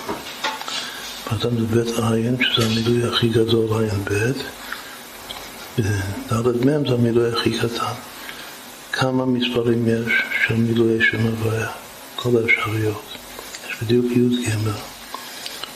באדם 1.31 1.57
זה 1.59 1.65
בית 1.65 1.99
עין, 1.99 2.37
שזה 2.43 2.65
המילוי 2.65 3.09
הכי 3.09 3.29
גדול, 3.29 3.79
עין 3.79 4.03
בית. 4.03 4.37
ודלת 5.77 6.65
מ' 6.65 6.87
זה 6.87 6.93
המילוי 6.93 7.29
הכי 7.29 7.57
קטן. 7.57 7.93
כמה 8.91 9.25
מספרים 9.25 9.87
יש 9.87 10.13
של 10.47 10.55
מילויי 10.55 10.99
שם 11.11 11.27
הוויה? 11.27 11.69
כל 12.15 12.29
האפשרויות. 12.37 13.01
יש 13.69 13.83
בדיוק 13.83 14.05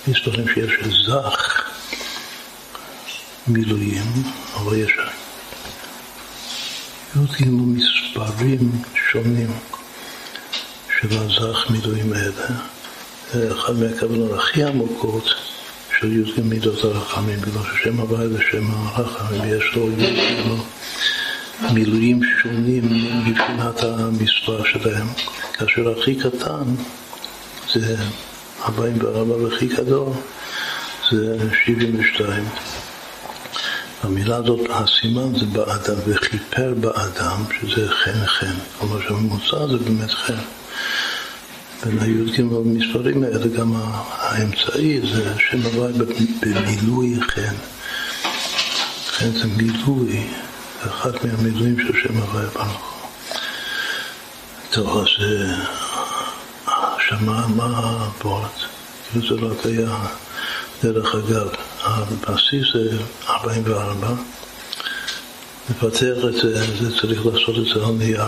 י"ג 0.08 0.12
מספרים 0.12 0.48
שיש 0.54 0.96
זך 1.08 1.64
מילואים, 3.48 4.06
אבל 4.56 4.76
יש 4.76 4.92
י"ג 7.16 7.48
מספרים 7.50 8.72
שונים. 9.12 9.52
של 11.02 11.18
הזך 11.18 11.70
מילואים 11.70 12.14
האלה. 12.14 12.48
זה 13.34 13.52
אחד 13.52 13.74
מהכוונות 13.76 14.32
הכי 14.40 14.64
עמוקות 14.64 15.30
של 16.00 16.18
י"ג 16.18 16.42
מידות 16.44 16.84
הרחמים, 16.84 17.42
בגלל 17.42 17.64
ששם 17.64 18.00
הוואי 18.00 18.28
ושם 18.28 18.72
הרחמים 18.72 19.42
יש 19.46 19.76
לו 19.76 19.92
י"ג 19.92 20.60
מילואים 21.74 22.22
שונים 22.42 22.84
מבחינת 23.26 23.84
המספר 23.84 24.64
שלהם, 24.64 25.08
כאשר 25.54 26.00
הכי 26.00 26.16
קטן 26.16 26.64
זה 27.74 27.98
44 28.66 29.36
והכי 29.36 29.68
גדול 29.68 30.14
זה 31.12 31.38
72. 31.66 32.44
המילה 34.04 34.36
הזאת, 34.36 34.60
הסימן 34.70 35.40
זה 35.40 35.46
באדם, 35.46 36.00
וכיפר 36.08 36.74
באדם, 36.80 37.44
שזה 37.62 37.90
חן 37.90 38.26
חן. 38.26 38.56
כלומר 38.80 39.02
שהממוצע 39.02 39.68
זה 39.68 39.78
באמת 39.78 40.12
חן. 40.12 40.34
בין 41.86 42.00
הי"ג 42.00 42.42
במספרים 42.42 43.24
האלה 43.24 43.48
גם 43.48 43.74
האמצעי 44.18 45.02
זה 45.14 45.34
שם 45.50 45.62
הוואי 45.62 45.94
במילוי 46.42 47.20
חן. 47.22 47.56
חן 49.10 49.32
זה 49.32 49.48
מילוי, 49.58 50.28
זה 50.84 50.90
אחד 50.90 51.12
מהמילואים 51.24 51.76
של 51.80 51.94
שם 52.04 52.18
הוואי 52.18 52.46
ברוך 52.46 52.90
טוב, 54.72 54.98
אז 54.98 55.26
שמה 57.10 57.48
מה 57.48 57.66
הבורת? 57.66 58.52
כאילו 59.12 59.28
זה 59.28 59.42
לא 59.42 59.54
היה 59.66 59.98
דרך 60.84 61.16
אגב. 61.16 61.48
הבסיס 61.84 62.74
זה 62.74 62.98
44. 63.30 64.08
לפתח 65.70 66.26
את 66.28 66.34
זה, 66.34 66.66
זה 66.80 67.00
צריך 67.02 67.26
לעשות 67.26 67.56
את 67.58 67.66
זה 67.66 67.86
על 67.86 67.92
נייר. 67.92 68.24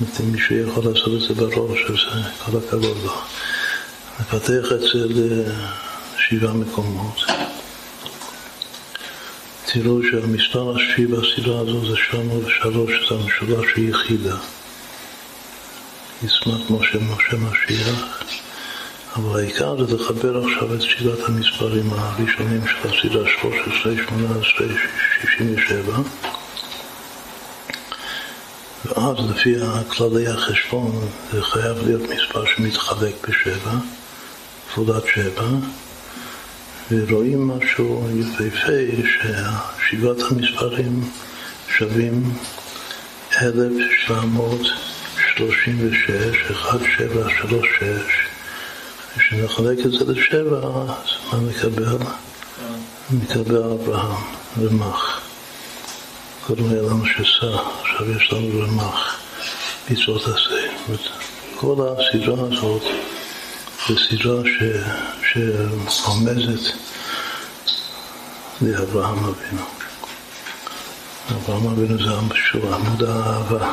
אם 0.00 0.32
מישהו 0.32 0.56
יכול 0.56 0.84
לעשות 0.92 1.12
את 1.14 1.20
זה 1.20 1.34
בראש, 1.34 1.80
אז 1.88 2.22
כל 2.44 2.58
הכבוד 2.58 2.96
לו. 3.04 3.14
לפתח 4.20 4.72
את 4.72 4.80
זה 4.80 5.06
לשבעה 5.08 6.52
מקומות. 6.52 7.20
תראו 9.64 10.02
שהמספר 10.02 10.76
השביעי 10.76 11.06
בסדרה 11.06 11.60
הזו 11.60 11.90
זה 11.90 11.96
703, 11.96 12.90
שזה 13.02 13.14
המשולש 13.14 13.66
היחידה. 13.76 14.36
ישמח 16.22 16.70
משה 16.70 16.98
משה 16.98 17.36
משיח. 17.36 18.22
אבל 19.16 19.40
העיקר 19.40 19.86
זה 19.86 19.94
לחבר 19.96 20.42
עכשיו 20.44 20.74
את 20.74 20.80
סדרת 20.80 21.28
המספרים 21.28 21.90
הראשונים 21.92 22.60
של 22.66 22.88
הסדרה 22.88 23.30
13, 23.40 23.92
18, 24.08 24.66
67 25.22 25.98
ואז 28.84 29.16
לפי 29.30 29.54
כללי 29.88 30.26
החשבון 30.26 31.08
זה 31.32 31.42
חייב 31.42 31.76
להיות 31.86 32.02
מספר 32.02 32.44
שמתחלק 32.46 33.28
בשבע, 33.28 33.72
כפולת 34.68 35.02
שבע, 35.14 35.48
ורואים 36.90 37.48
משהו 37.48 38.08
יפהפה 38.14 39.02
ששבעת 39.04 40.16
המספרים 40.30 41.10
שווים 41.78 42.32
1736, 45.40 46.50
1736, 46.50 48.28
כשנחלק 49.18 49.78
את 49.86 49.90
זה 49.92 50.12
לשבע, 50.12 50.58
אז 50.58 51.32
מה 51.32 51.38
נקבל? 51.48 51.98
נקבל 53.10 53.56
אברהם, 53.56 54.22
רמ"ח. 54.62 55.20
קודם 56.46 56.70
היה 56.70 56.82
לנו 56.82 57.04
שסע, 57.06 57.56
עכשיו 57.82 58.10
יש 58.16 58.32
לנו 58.32 58.60
רמ"ח, 58.62 59.16
מצוות 59.90 60.22
עשה. 60.22 60.96
כל 61.56 61.74
הסדרה 61.88 62.44
הזאת 62.52 62.82
זו 63.88 63.94
סדרה 63.98 64.42
ש, 64.44 64.62
שרומזת 65.32 66.72
לאברהם 68.60 69.18
אבינו. 69.18 69.62
אברהם 71.30 71.66
אבינו 71.66 71.98
זה 71.98 72.34
שהוא 72.50 72.74
עמוד 72.74 73.02
האהבה, 73.02 73.72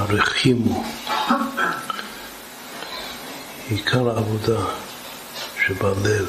הרחימו. 0.00 0.84
עיקר 3.68 4.10
העבודה 4.10 4.60
שבלב, 5.66 6.28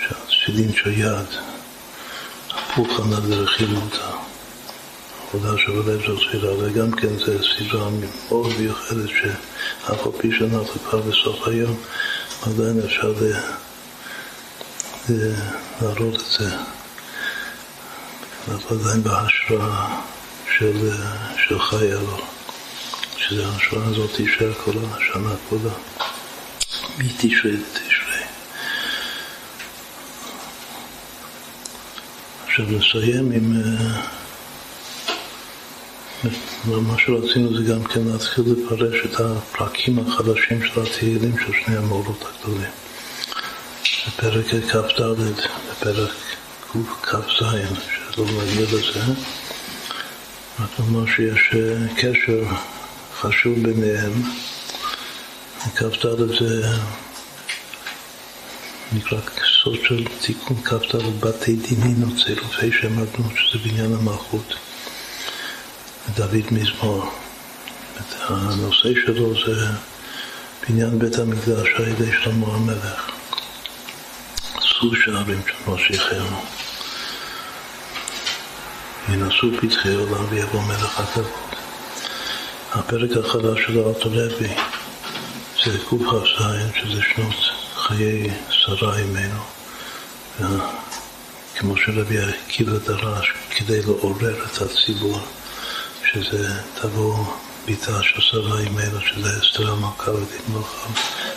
שהתפילין 0.00 0.72
של 0.72 0.98
יד, 0.98 1.26
הפוך 2.50 3.00
ענד 3.00 3.24
לרכילותא. 3.24 4.10
העבודה 5.24 5.58
שבלב 5.58 6.06
זו 6.06 6.20
ספירה, 6.20 6.54
וגם 6.58 6.90
כן 6.90 7.18
זו 7.18 7.32
סדרה 7.42 7.88
מאוד 7.90 8.52
מיוחדת 8.58 9.08
שאף 9.08 10.06
על 10.06 10.12
פי 10.18 10.30
שאנחנו 10.38 10.80
כבר 10.90 11.00
בסוף 11.00 11.48
היום, 11.48 11.76
עדיין 12.42 12.80
אפשר 12.84 13.14
להראות 15.80 16.14
את 16.14 16.38
זה. 16.38 16.56
אנחנו 18.48 18.76
עדיין 18.76 19.02
בהשראה 19.02 20.00
של, 20.58 20.90
של 21.48 21.58
חיי 21.60 21.94
אלו, 23.32 23.52
שההשראה 23.60 23.86
הזאת 23.86 24.10
תישאר 24.16 24.52
כל 24.64 24.70
השנה 24.70 25.34
כולה, 25.48 25.72
מתשרי 26.98 27.52
לתשרי. 27.52 28.22
עכשיו 32.46 32.66
נסיים 32.68 33.32
עם... 33.32 33.52
מה 36.64 36.98
שרצינו 36.98 37.56
זה 37.56 37.72
גם 37.72 37.84
כן 37.84 38.00
להתחיל 38.04 38.44
לפרש 38.46 39.00
את 39.04 39.20
הפרקים 39.20 39.98
החדשים 39.98 40.66
של 40.66 40.80
התהילים 40.80 41.38
של 41.38 41.52
שני 41.64 41.76
המורות 41.76 42.24
הגדולים. 42.24 42.70
בפרק 44.06 44.46
כ"ד, 44.46 45.02
בפרק 45.70 46.10
כ"ז, 47.02 47.44
שלא 48.14 48.24
נגיע 48.24 48.66
לזה, 48.66 49.00
רק 50.60 50.78
לומר 50.78 51.06
שיש 51.06 51.50
אה, 51.54 51.94
קשר 51.96 52.44
חשוב 53.22 53.58
ביניהם. 53.62 54.12
כ"ד 55.76 56.16
זה 56.40 56.66
נקרא 58.92 59.18
סוד 59.62 59.78
של 59.88 60.04
תיקון 60.20 60.56
כ"ד 60.64 60.96
בתי 61.20 61.56
דינים 61.56 62.02
או 62.02 62.24
צירופי 62.24 62.72
שם 62.72 62.98
אדנות, 62.98 63.32
שזה 63.36 63.58
בניין 63.68 63.94
המלכות. 63.94 64.54
דוד 66.14 66.46
מזמור. 66.50 67.10
הנושא 68.28 68.88
שלו 69.06 69.34
זה 69.46 69.66
בניין 70.68 70.98
בית 70.98 71.18
המקדש 71.18 71.68
על 71.76 71.88
ידי 71.88 72.10
שלמה 72.22 72.46
המלך. 72.46 73.10
עשו 74.54 74.96
שערים 75.04 75.40
של 75.46 75.70
משיחנו. 75.70 76.40
ינשאו 79.08 79.48
פתחי 79.60 79.94
עולם 79.94 80.24
ויבוא 80.30 80.62
מלך 80.62 81.00
הכבוד. 81.00 81.61
הפרק 82.74 83.10
החדש 83.16 83.58
של 83.66 83.78
הארתור 83.78 84.12
לוי 84.12 84.48
זה 85.64 85.78
קכ"ז, 85.78 86.42
שזה 86.74 87.02
שנות 87.02 87.34
חיי 87.74 88.30
שרה 88.50 88.98
אימנו. 88.98 89.42
כמו 91.56 91.76
שרבי 91.76 92.18
עקיבא 92.18 92.78
דרש, 92.78 93.32
כדי 93.50 93.82
לעורר 93.82 94.44
את 94.46 94.62
הציבור. 94.62 95.20
שזה 96.12 96.48
תבוא 96.80 97.24
ביתה 97.66 98.02
של 98.02 98.20
שרה 98.20 98.60
אימנו, 98.60 99.00
שזה 99.00 99.38
אסתר 99.42 99.72
המלכה 99.72 100.10
ותתמוך 100.10 100.88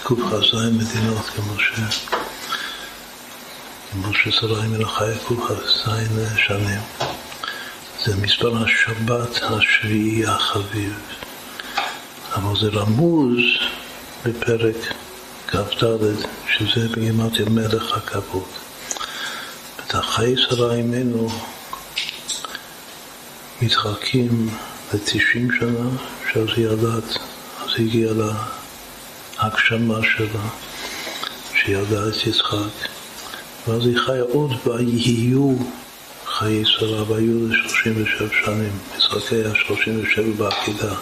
קכ"ז 0.04 0.54
מדינות, 0.54 1.26
כמו 1.26 1.60
ש... 1.60 1.72
כמו 3.92 4.14
ששרה 4.14 4.64
אימנו 4.64 4.90
חיה 4.90 5.18
קכ"ז 5.18 5.90
שנים. 6.48 6.82
זה 8.06 8.16
מספר 8.16 8.64
השבת 8.64 9.40
השביעי 9.44 10.26
החביב. 10.26 10.94
אבל 12.36 12.60
זה 12.60 12.68
רמוז 12.70 13.38
בפרק 14.26 14.76
כ"ד, 15.48 15.86
שזה 16.58 16.88
בגימטיה 16.90 17.46
מלך 17.50 17.98
הכבוד. 17.98 18.44
את 19.86 19.96
החיי 19.96 20.38
שרה 20.38 20.74
אימנו 20.74 21.30
מתחלקים 23.62 24.50
ל-90 24.94 25.60
שנה, 25.60 25.90
שאז 26.32 26.48
היא 26.56 26.66
ילדת, 26.66 27.18
אז 27.64 27.70
היא 27.78 27.88
הגיעה 27.88 28.14
להגשמה 28.14 30.00
שלה, 30.04 30.50
שילדה 31.56 32.10
את 32.10 32.28
יצחק, 32.28 32.90
ואז 33.68 33.86
היא 33.86 33.98
חיה 33.98 34.24
עוד 34.24 34.52
ויהיו 34.66 35.56
חיי 36.26 36.66
שרה, 36.66 37.12
והיו 37.12 37.48
ל-37 37.48 38.46
שנים. 38.46 38.78
יצחק 38.98 39.32
היה 39.34 39.56
37 39.56 40.24
בעקידה, 40.38 40.96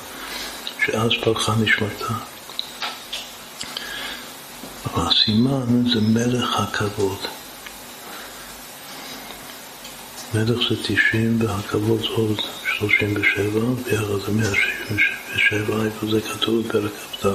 שאז 0.86 1.12
פרחה 1.24 1.56
נשמתה. 1.56 2.14
אבל 4.86 5.04
הסימן 5.08 5.90
זה 5.94 6.02
מלך 6.02 6.60
הכבוד. 6.60 7.18
מלך 10.34 10.60
זה 10.70 10.76
90 10.84 11.40
והכבוד 11.42 12.02
זה 12.02 12.08
עוד 12.08 12.42
37, 12.78 13.60
ביחד 13.86 14.06
זה 14.26 14.32
167, 14.32 15.86
איפה 15.86 16.08
זה 16.12 16.22
כתוב 16.22 16.68
בפרק 16.68 16.92
כ"ד. 17.22 17.28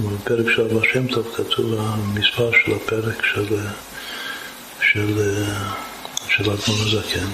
בפרק 0.00 0.46
של 0.54 0.62
אבא 0.62 0.80
שם 0.92 1.06
טוב 1.06 1.34
כתוב 1.36 1.74
המספר 1.78 2.50
של 2.64 2.72
הפרק 2.74 3.26
של, 3.26 3.56
של, 4.80 5.34
של 6.28 6.50
אדמון 6.50 6.80
הזקן. 6.86 7.28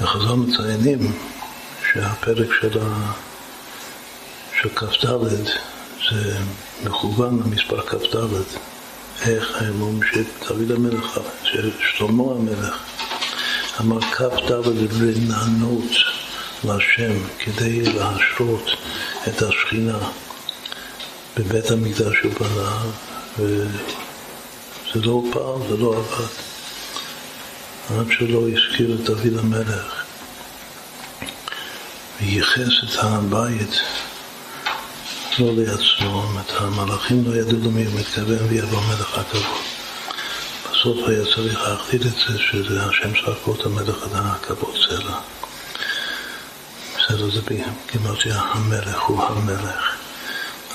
וחז"ל 0.00 0.34
מציינים 0.34 1.12
שהפרק 1.92 2.48
של, 2.60 2.78
כ"ד 4.74 5.06
זה 6.10 6.38
מכוון 6.84 7.42
למספר 7.44 7.80
כ"ד. 7.80 8.16
איך 9.20 9.62
הם 9.62 9.82
אומרים 9.82 10.00
שדוד 10.12 10.70
המלך, 10.70 11.20
ששלמה 11.42 12.22
המלך, 12.32 12.78
אמר 13.80 14.00
כ"ד 14.00 14.50
רננות 14.50 15.92
להשם 16.64 17.12
כדי 17.38 17.82
להשרות 17.82 18.70
את 19.28 19.42
השכינה 19.42 19.98
בבית 21.36 21.70
המקדש 21.70 22.16
הוא 22.22 22.32
בנה, 22.40 22.82
וזה 23.38 25.06
לא 25.06 25.22
פעל, 25.32 25.68
זה 25.68 25.76
לא 25.76 25.96
עבד. 25.96 26.28
עד 27.90 28.06
שלא 28.18 28.48
הזכיר 28.48 28.94
את 28.94 29.00
דוד 29.00 29.38
המלך 29.38 29.99
וייחס 32.20 32.72
את 32.84 32.98
הבית 33.00 33.80
לא 35.38 35.52
לעצמו, 35.56 36.24
את 36.40 36.52
המלאכים 36.60 37.24
לא 37.26 37.36
ידעו 37.36 37.58
למי 37.64 37.84
הוא 37.84 38.00
מתכוון 38.00 38.48
ויבוא 38.48 38.80
מלך 38.80 39.18
הכבוד. 39.18 39.62
בסוף 40.70 41.08
היה 41.08 41.22
צריך 41.34 41.68
להחליט 41.68 42.02
את 42.02 42.12
זה 42.12 42.38
שזה 42.38 42.82
השם 42.82 43.14
את 43.60 43.66
המלך 43.66 44.06
הכבוד 44.12 44.74
סלע. 44.88 45.16
בסדר, 46.96 47.30
זה 47.30 47.40
בגימטריה 47.40 48.40
המלך 48.40 49.02
הוא 49.02 49.22
המלך. 49.22 49.96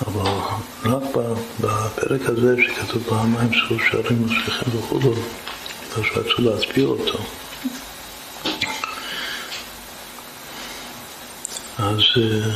אבל 0.08 0.32
רק 0.86 1.04
בפרק 1.60 2.22
הזה 2.26 2.56
שכתוב 2.68 3.04
פעמיים 3.10 3.54
שלוש 3.54 3.82
שערים 3.92 4.26
משליכים 4.26 4.80
וכולו, 4.80 5.12
בגלל 5.12 6.06
שרצו 6.06 6.42
להצביע 6.42 6.86
אותו. 6.86 7.20
אז 11.78 12.00
אה, 12.18 12.56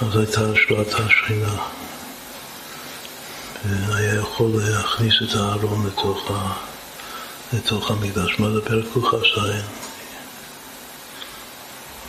אז 0.00 0.16
הייתה 0.16 0.40
השפעת 0.40 1.00
השכינה. 1.00 1.54
והיה 3.64 4.14
יכול 4.14 4.50
להכניס 4.54 5.14
את 5.22 5.34
הארון 5.34 5.86
לתוך, 5.86 6.30
ה... 6.30 6.52
לתוך 7.52 7.90
המקדש. 7.90 8.38
מה 8.38 8.50
זה 8.50 8.60
פרק 8.60 8.84
קכ"ז? 8.84 9.40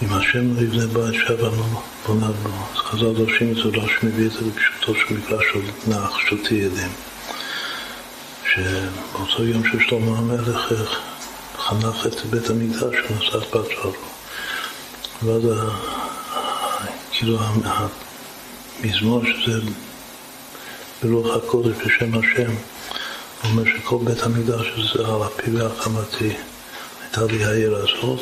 אם 0.03 0.14
השם 0.14 0.56
לא 0.56 0.61
יבנה 0.61 0.88
בית 0.88 1.30
לא 1.30 1.52
בונה 2.07 2.27
בו. 2.27 2.49
אז 2.73 2.77
חז"ל 2.77 3.14
דורשים 3.14 3.52
את 3.52 3.56
זה, 3.56 3.64
רש"י 3.64 4.06
מביא 4.06 4.27
את 4.27 4.31
זה 4.31 4.40
בפשוטו 4.41 4.94
של 4.95 5.14
מקרא 5.14 5.38
של 5.53 5.60
נח, 5.88 6.19
של 6.30 6.44
תהילים. 6.48 6.91
שבאותו 8.53 9.44
יום 9.44 9.64
ששלמה 9.64 10.18
המלך 10.18 10.73
חנך 11.57 12.06
את 12.06 12.26
בית 12.26 12.49
המקדש, 12.49 12.95
את 13.36 13.56
בת 13.56 13.69
שלו. 13.72 14.19
ואז 15.24 15.44
כאילו 17.12 17.40
המזמור 18.84 19.22
שזה 19.26 19.60
ברוח 21.04 21.36
הקודש 21.36 21.76
בשם 21.86 22.18
השם, 22.18 22.52
הוא 23.41 23.52
אומר 23.52 23.64
שכל 23.66 23.98
בית 24.04 24.24
המקדש 24.24 24.68
זה 24.94 25.08
על 25.08 25.24
אפי 25.24 25.52
והחמתי, 25.52 26.34
הייתה 27.02 27.22
לי 27.32 27.46
העיר 27.46 27.76
הזאת, 27.76 28.20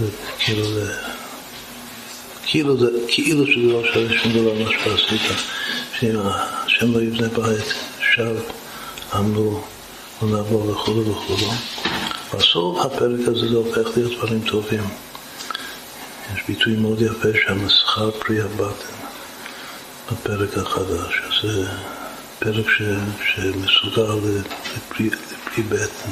וכאילו 0.00 0.64
כאילו, 2.46 2.76
זה, 2.76 2.86
כאילו 3.08 3.46
שזה 3.46 3.72
לא 3.72 3.82
שווה 3.92 4.18
שום 4.22 4.32
דבר 4.32 4.54
מה 4.64 4.70
שעשית, 4.70 5.22
שאם 6.00 6.16
השם 6.24 6.92
לא 6.92 7.02
יבנה 7.02 7.28
בית, 7.28 7.74
שב 8.14 8.36
עמלו 9.14 9.64
ונעבור 10.22 10.70
וכו' 10.70 11.10
וכו'. 11.10 11.52
בסוף 12.34 12.78
הפרק 12.86 13.20
הזה 13.28 13.48
זה 13.48 13.56
הופך 13.56 13.96
להיות 13.96 14.12
דברים 14.12 14.40
טובים. 14.40 15.03
יש 16.32 16.42
ביטוי 16.48 16.76
מאוד 16.76 17.00
יפה 17.00 17.28
שם, 17.46 17.68
שכר 17.68 18.10
פרי 18.10 18.40
הבטן, 18.40 18.94
בפרק 20.12 20.58
החדש. 20.58 21.22
זה 21.42 21.68
פרק 22.38 22.66
ש, 22.70 22.82
שמסוגל 23.24 24.30
לפרי, 24.76 25.06
לפרי 25.06 25.62
בטן, 25.68 26.10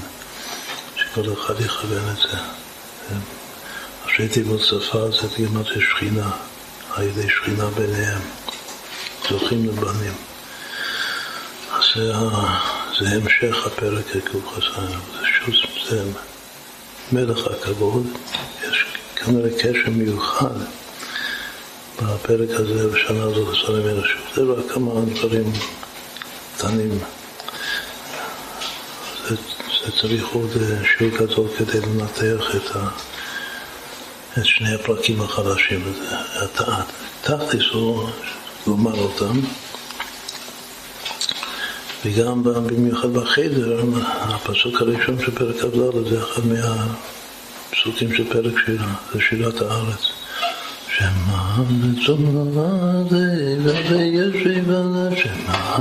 שכל 0.96 1.32
אחד 1.32 1.60
יכוון 1.60 2.08
את 2.12 2.16
זה. 2.16 2.38
ראשי 4.06 4.28
תיבות 4.28 4.60
שפה 4.60 5.10
זה 5.10 5.28
תגימת 5.34 5.66
שכינה, 5.66 6.30
על 6.90 7.02
ידי 7.02 7.28
שכינה 7.28 7.66
ביניהם, 7.66 8.20
זוכים 9.30 9.66
לבנים. 9.66 10.12
אז 11.72 11.82
זה, 11.94 12.12
זה 13.00 13.16
המשך 13.16 13.66
הפרק 13.66 14.04
הק"ח, 14.16 14.60
זה 14.60 15.26
שוב, 15.26 15.54
זה 15.90 16.04
מלך 17.12 17.46
הכבוד, 17.46 18.06
יש 18.62 18.86
כנראה 19.24 19.50
קשר 19.58 19.90
מיוחד 19.90 20.54
בפרק 22.02 22.50
הזה 22.50 22.88
בשנה 22.88 23.22
הזאת 23.22 23.48
עשה 23.48 23.72
ממנו 23.72 24.04
שוב. 24.04 24.20
זה 24.34 24.42
רק 24.42 24.72
כמה 24.72 24.92
דברים 25.14 25.52
קטנים. 26.56 26.98
זה, 29.28 29.36
זה 29.84 29.92
צריך 30.00 30.28
עוד 30.28 30.50
שיעור 30.82 31.16
גדול 31.16 31.48
כדי 31.58 31.80
לנתח 31.80 32.56
את 32.56 32.76
ה... 32.76 32.88
את 34.38 34.46
שני 34.46 34.74
הפרקים 34.74 35.20
החדשים. 35.20 35.92
התכלס 37.24 37.66
הוא 37.72 38.08
לומר 38.66 38.98
אותם, 38.98 39.40
וגם 42.04 42.42
במיוחד 42.42 43.12
בחדר, 43.12 43.82
הפסוק 44.04 44.80
הראשון 44.80 45.18
של 45.20 45.30
פרק 45.30 45.56
כ"ד 45.56 46.08
זה 46.10 46.22
אחד 46.22 46.42
מהפסוקים 47.72 48.14
של 48.14 48.24
פרק 48.24 48.58
שירה, 48.66 48.94
זה 49.12 49.20
שירת 49.20 49.60
הארץ. 49.60 50.12
שמע 50.96 51.62
לבדי 52.84 53.88
וישב 53.90 54.70
על 54.70 54.96
השמע 55.12 55.80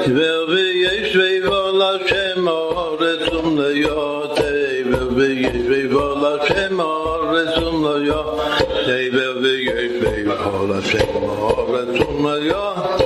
לבדי 0.08 0.52
וישב 0.52 1.52
על 1.52 1.82
השם 1.82 2.48
ארצום 2.48 3.60
ליותי 3.60 4.82
וישב 5.16 5.96
על 5.96 6.24
השם 6.24 6.80
ארצום 6.80 7.86
ליותי 7.86 9.10
וישב 9.42 10.30
על 10.30 10.72
השם 10.78 11.16
ארצום 11.68 12.26
ליותי 12.26 13.04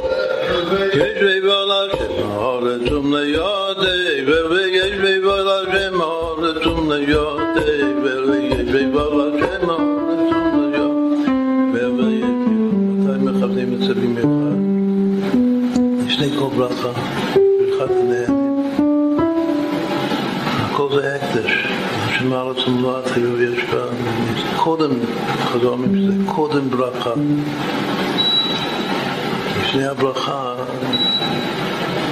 ישב 0.94 1.48
על 1.48 1.70
השם 1.70 2.30
ארצום 2.40 3.14
ליותי 3.14 4.24
וישב 4.50 5.28
על 5.28 5.48
השם 5.48 6.00
ארצום 6.02 6.92
ליותי 6.92 7.82
וישב 8.02 8.96
על 8.96 9.20
השם 9.20 9.70
ארצום 9.70 10.29
כל 16.50 16.56
ברכה, 16.56 16.88
ברכת 17.32 17.90
הנהנים. 17.90 18.50
הכל 20.60 20.88
זה 20.94 21.14
הקדש, 21.14 21.52
השם 22.04 22.32
הארץ 22.32 22.68
ומלואת 22.68 23.04
היו 23.16 23.42
יש 23.42 23.64
בה, 23.64 23.84
קודם, 24.56 24.90
חזור 25.44 25.72
אומרים 25.72 25.96
שזה 25.96 26.32
קודם 26.34 26.70
ברכה. 26.70 27.10
לפני 29.60 29.86
הברכה, 29.86 30.54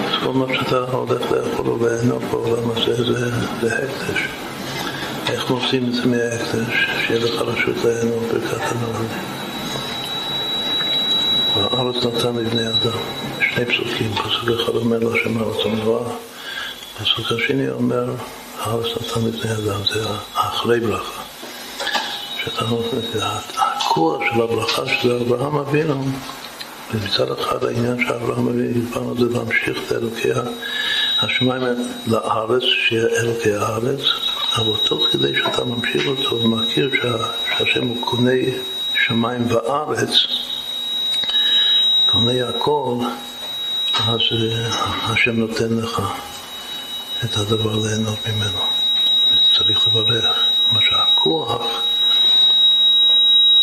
אז 0.08 0.24
כל 0.24 0.32
מה 0.32 0.44
שאתה 0.54 0.78
הולך 0.78 1.32
לאכול 1.32 1.66
או 1.66 1.76
ליהנות 1.86 2.22
בעולם 2.30 2.70
הזה 2.70 3.04
זה, 3.04 3.30
זה 3.60 3.74
הקדש. 3.74 4.28
איך 5.28 5.50
עושים 5.50 5.84
את 5.88 5.94
זה 5.94 6.06
מההקדש? 6.06 6.86
שיהיה 7.06 7.24
לך 7.24 7.42
רשות 7.42 7.76
ליהנות 7.84 8.22
ברכת 8.32 8.60
הנהנים. 8.60 9.08
והארץ 11.56 11.96
נתן 12.04 12.36
לבני 12.36 12.68
אדם. 12.68 13.37
שני 13.58 13.66
פסוקים, 13.66 14.12
פסוק 14.14 14.60
אחד 14.60 14.74
אומר 14.74 14.98
לו 14.98 15.14
השם 15.14 15.38
הארץ 15.38 15.56
המלואה, 15.64 16.12
פסוק 16.98 17.26
השני 17.32 17.70
אומר 17.70 18.04
הארץ 18.58 18.86
נתן 18.86 19.20
לבני 19.26 19.52
אדם, 19.52 19.80
זה 19.84 20.04
אחרי 20.34 20.80
ברכה. 20.80 21.22
שאתה 22.44 22.64
נותן, 22.64 22.96
הכוח 23.56 24.20
של 24.32 24.42
הברכה 24.42 24.82
של 24.86 25.12
אברהם 25.12 25.56
אבינו, 25.56 26.04
ומצד 26.94 27.32
אחד 27.32 27.64
העניין 27.64 28.06
של 28.06 28.14
אברהם 28.14 28.48
אבינו, 28.48 28.72
דיברנו 28.72 29.14
זה 29.18 29.38
להמשיך 29.38 29.78
את 29.86 29.92
אלוקי 29.92 30.28
השמיים 31.20 31.62
לארץ, 32.06 32.62
שיהיה 32.62 33.06
אלוקי 33.20 33.52
הארץ, 33.52 34.00
אבל 34.56 34.76
תוך 34.84 35.06
כדי 35.12 35.32
שאתה 35.34 35.64
ממשיך 35.64 36.06
אותו 36.06 36.42
ומכיר 36.42 36.90
שהשם 37.00 37.86
הוא 37.86 38.06
קונה 38.06 38.40
שמיים 39.06 39.46
וארץ, 39.50 40.10
קונה 42.06 42.48
הכל, 42.48 42.94
אז 44.08 44.20
השם 45.02 45.36
נותן 45.36 45.76
לך 45.76 46.02
את 47.24 47.36
הדבר 47.36 47.76
ליהנות 47.76 48.18
ממנו. 48.28 48.58
צריך 49.58 49.88
לברך. 49.88 50.36
מה 50.72 50.80
שהכוח 50.82 51.62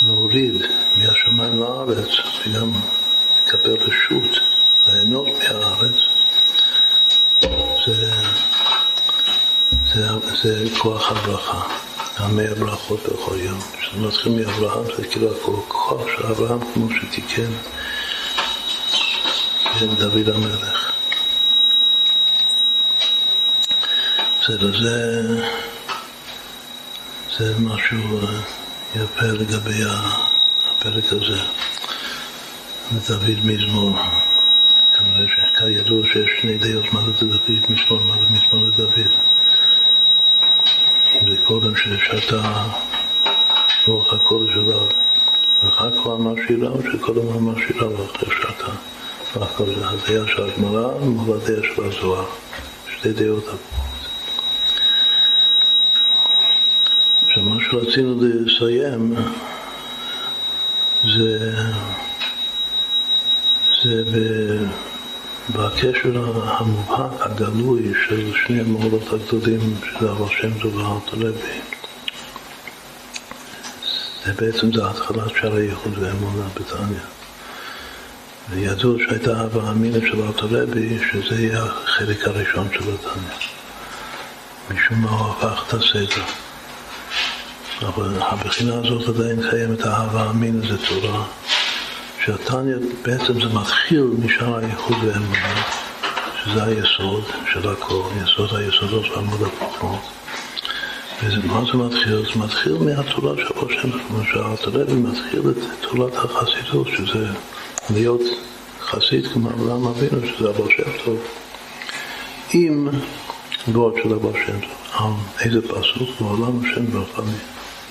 להוריד 0.08 0.62
מהשמיים 0.98 1.60
לארץ 1.60 2.08
וגם 2.48 2.72
לקבל 3.46 3.74
רשות 3.74 4.40
ליהנות 4.88 5.28
מהארץ 5.28 5.96
זה, 7.86 8.12
זה, 9.94 10.08
זה 10.44 10.66
כוח 10.78 11.12
הברכה, 11.12 11.62
המאה 12.18 12.56
ברכות 12.56 13.00
בכל 13.04 13.36
יום. 13.40 13.60
כשזה 13.80 14.00
מתחיל 14.00 14.32
מאברהם 14.32 14.86
זה 14.98 15.08
כאילו 15.08 15.32
הכוח 15.36 16.02
של 16.18 16.26
אברהם 16.26 16.60
כמו 16.74 16.88
שתיקן 16.90 17.52
דוד 19.84 20.30
המלך. 20.30 20.92
בסדר, 24.42 24.80
זה, 24.82 25.22
זה 27.38 27.56
משהו 27.60 28.20
יפה 28.96 29.26
לגבי 29.26 29.84
הפרק 29.86 31.14
הזה. 31.14 31.40
דוד 33.08 33.46
מזמור. 33.46 33.98
כנראה 34.98 35.26
שכידוע 35.28 36.08
שיש 36.08 36.30
שני 36.42 36.58
דעות 36.58 36.94
מה 36.94 37.02
זה 37.02 37.26
דוד 37.26 37.62
מזמור, 37.70 38.00
מה 38.04 38.14
זה 38.18 38.26
מזמור 38.30 38.62
לדוד. 38.62 39.12
אם 41.16 41.32
זה 41.32 41.38
קודם 41.44 41.74
ששתה 41.76 42.68
רוח 43.88 44.14
הקודש 44.14 44.54
עליו, 44.54 44.88
ואחר 45.64 45.92
כך 45.92 46.08
אמר 46.08 46.34
שירה, 46.48 46.70
או 46.70 46.80
שקודם 46.92 47.28
אמר 47.28 47.54
שירה 47.68 47.90
ואחר 47.90 48.28
שתה. 48.42 48.95
הדעה 49.42 50.28
של 50.28 50.44
הגמרא 50.44 50.98
מול 51.00 51.38
הדעה 51.38 51.64
של 51.76 51.84
הזוהר. 51.84 52.26
שתי 52.98 53.14
דעות 53.14 53.44
הפוכות. 53.44 53.86
עכשיו, 57.26 57.44
מה 57.44 57.56
שרצינו 57.64 58.16
לסיים 58.22 59.16
זה, 61.04 61.54
זה 63.84 64.04
בקשר 65.50 66.34
המובהק, 66.44 67.12
הגלוי 67.20 67.94
של 68.08 68.32
שני 68.46 68.60
המורות 68.60 69.14
הגדולים 69.14 69.76
של 69.84 70.08
הרב 70.08 70.30
שם 70.30 70.60
טוב 70.62 70.76
והארט 70.76 71.14
הלוי. 71.14 71.32
זה 74.26 74.34
בעצם 74.34 74.74
זה 74.74 74.90
התחלת 74.90 75.32
שערי 75.42 75.64
ייחוד 75.64 75.94
ואמונה 75.98 76.48
בתניא. 76.56 77.15
וידעו 78.50 78.98
שהייתה 79.00 79.40
אהבה 79.42 79.72
אמינה 79.72 79.98
של 80.00 80.22
ארתולבי, 80.22 80.98
שזה 81.12 81.42
יהיה 81.42 81.64
החלק 81.64 82.28
הראשון 82.28 82.68
של 82.74 82.80
התניא. 82.94 83.36
משום 84.72 85.02
מה 85.02 85.10
הוא 85.10 85.32
הפך 85.32 85.64
את 85.68 85.74
הסדר. 85.74 86.24
אבל 87.82 88.22
הבחינה 88.22 88.76
הזאת 88.76 89.16
עדיין 89.16 89.50
קיימת, 89.50 89.86
האהבה 89.86 90.30
אמינה 90.30 90.68
זה 90.68 90.78
תורה. 90.88 91.26
שהתניא 92.26 92.76
בעצם 93.02 93.34
זה 93.34 93.54
מתחיל 93.54 94.04
משאר 94.26 94.58
הייחוד 94.58 94.98
והאמונה, 95.04 95.64
שזה 96.44 96.64
היסוד 96.64 97.24
של 97.54 97.70
הכל, 97.70 98.04
יסוד 98.24 98.56
היסודות 98.56 99.06
והעמוד 99.10 99.42
הפרחות. 99.42 100.02
ומה 101.24 101.62
זה 101.72 101.78
מתחיל? 101.78 102.24
זה 102.34 102.40
מתחיל 102.40 102.74
מהתורה 102.74 103.36
של 103.38 103.54
ראש 103.56 103.74
כמו 104.08 104.24
שהרבי 104.32 104.94
מתחיל 104.94 105.42
את 105.50 105.58
תורת 105.82 106.14
החסידות, 106.16 106.88
שזה 106.88 107.28
להיות 107.90 108.22
חסיד 108.82 109.28
כמו 109.28 109.50
אברהם 109.50 109.88
אבינו, 109.88 110.28
שזה 110.28 110.50
אבא 110.50 110.70
שם 110.70 111.04
טוב, 111.06 111.18
עם 112.54 112.90
דברות 113.68 113.96
של 114.04 114.14
אבא 114.14 114.30
שם 114.46 114.60
טוב. 114.60 114.72
על 114.94 115.12
איזה 115.40 115.62
פסוק? 115.62 116.10
בעולם 116.22 116.60
השם 116.66 116.86
ברכה 116.86 117.22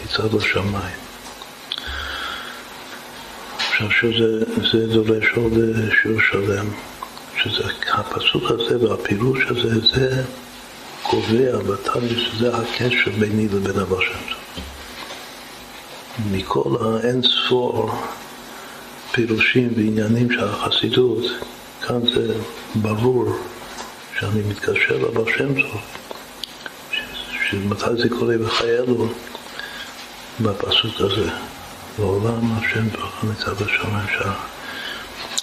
מצד 0.04 0.34
השמיים. 0.34 1.04
עכשיו 3.58 3.90
שזה 3.90 4.86
דורש 4.86 5.24
עוד 5.36 5.52
שיעור 6.02 6.20
שלם, 6.30 6.66
שזה 7.42 7.64
הפסוק 7.94 8.42
הזה 8.50 8.88
והפירוש 8.88 9.38
הזה, 9.50 9.80
זה 9.80 10.22
קובע 11.02 11.58
בתניא 11.58 12.18
שזה 12.18 12.56
הקשר 12.56 13.10
ביני 13.18 13.48
לבין 13.48 13.80
אבא 13.80 13.96
שם 14.00 14.18
טוב. 14.28 14.64
מכל 16.32 16.76
האין 16.80 17.22
ספור 17.22 17.90
פירושים 19.14 19.72
ועניינים 19.76 20.32
של 20.32 20.44
החסידות, 20.44 21.24
כאן 21.86 22.00
זה 22.14 22.34
ברור 22.74 23.36
שאני 24.18 24.42
מתקשר 24.48 24.98
לאבא 24.98 25.30
שם 25.36 25.62
טוב, 25.62 25.80
שמתי 27.50 28.02
זה 28.02 28.08
קורה 28.08 28.38
בחיינו 28.38 29.08
בפסוק 30.40 31.00
הזה. 31.00 31.30
לעולם 31.98 32.52
השם 32.52 32.88
ברכה 32.88 33.26
מצד 33.26 33.62
השמיים 33.62 34.06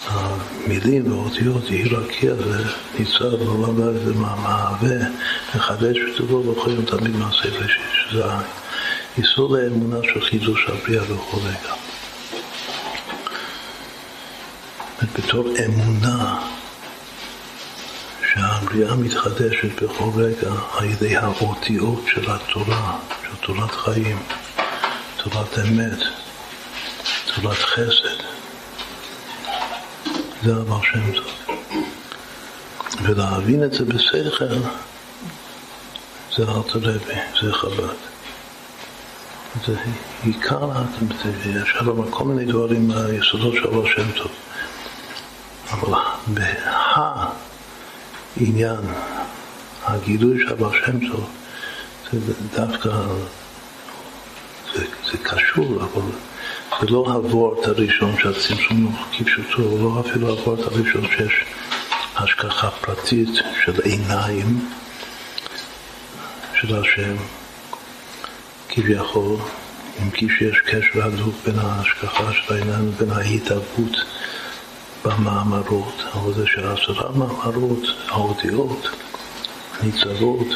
שהמילים 0.06 1.12
והאותיות 1.12 1.72
יהי 1.72 1.90
רקיע 1.90 2.36
זה 2.36 2.64
ניצב 3.00 3.42
לעולם 3.44 3.80
ועד 3.80 3.96
זה 4.06 4.14
מהווה 4.14 4.98
מחדש 5.56 5.98
וטובו 5.98 6.44
יום 6.70 6.86
תמיד 6.86 7.16
מעשה 7.16 7.50
ראשי 7.50 7.80
שזה 7.94 8.24
איסור 9.18 9.58
לאמונה 9.58 9.98
של 10.04 10.22
חידוש 10.22 10.68
הבריאה 10.70 11.04
בכל 11.04 11.38
רגע 11.38 11.74
בתור 15.08 15.48
אמונה 15.66 16.48
שהבריאה 18.34 18.96
מתחדשת 18.96 19.84
בכל 19.84 20.10
רגע 20.16 20.52
על 20.72 20.86
ידי 20.86 21.18
האותיות 21.18 22.04
של 22.08 22.32
התורה, 22.32 22.98
של 23.24 23.36
תורת 23.46 23.72
חיים, 23.72 24.20
תורת 25.18 25.60
אמת, 25.60 26.00
תורת 27.36 27.58
חסד. 27.58 28.24
זה 30.44 30.52
אבר 30.52 30.82
שם 30.82 31.12
טוב. 31.12 31.58
ולהבין 33.04 33.64
את 33.64 33.74
זה 33.74 33.86
בשכל 33.86 34.30
זה 36.38 36.46
לוי, 36.76 37.16
זה 37.42 37.54
חב"ד. 37.54 37.96
זה 39.68 39.76
עיקר, 40.24 40.70
יש 41.46 41.70
שם 41.80 42.12
כל 42.12 42.24
מיני 42.24 42.52
דברים 42.52 42.88
מהיסודות 42.88 43.54
של 43.54 43.68
אבר 43.68 43.88
שם 43.88 44.12
טוב. 44.12 44.32
אבל 45.72 45.94
בהעניין, 48.38 48.80
הגילוי 49.84 50.40
של 50.40 50.54
אבר 50.54 50.72
שם 50.74 51.08
טוב, 51.12 51.30
זה 52.12 52.34
דווקא, 52.56 52.90
זה, 54.74 54.86
זה 55.12 55.18
קשור, 55.24 55.84
אבל 55.84 56.02
זה 56.82 56.88
לא 56.88 56.98
הוורט 56.98 57.68
הראשון 57.68 58.16
שהצמצום 58.20 58.84
הוא 58.84 58.94
כפשוטו, 59.12 59.62
לא 59.62 60.04
אפילו 60.06 60.30
הוורט 60.30 60.60
הראשון 60.60 61.08
שיש 61.18 61.46
השגחה 62.16 62.72
פרטית 62.72 63.30
של 63.66 63.82
עיניים 63.84 64.70
של 66.62 66.76
השם, 66.76 67.16
כביכול, 68.70 69.38
אם 70.02 70.10
כי 70.10 70.28
שיש 70.38 70.58
קשר 70.60 71.06
הדוק 71.06 71.36
בין 71.46 71.60
ההשגחה 71.60 72.34
של 72.34 72.54
העיניים 72.54 72.88
לבין 72.88 73.12
ההתהוות 73.12 73.98
במאמרות, 75.06 76.02
אבל 76.14 76.34
זה 76.34 76.48
שעשרה 76.48 77.12
מאמרות, 77.12 77.84
האותיות, 78.08 78.88
ניצבות 79.84 80.48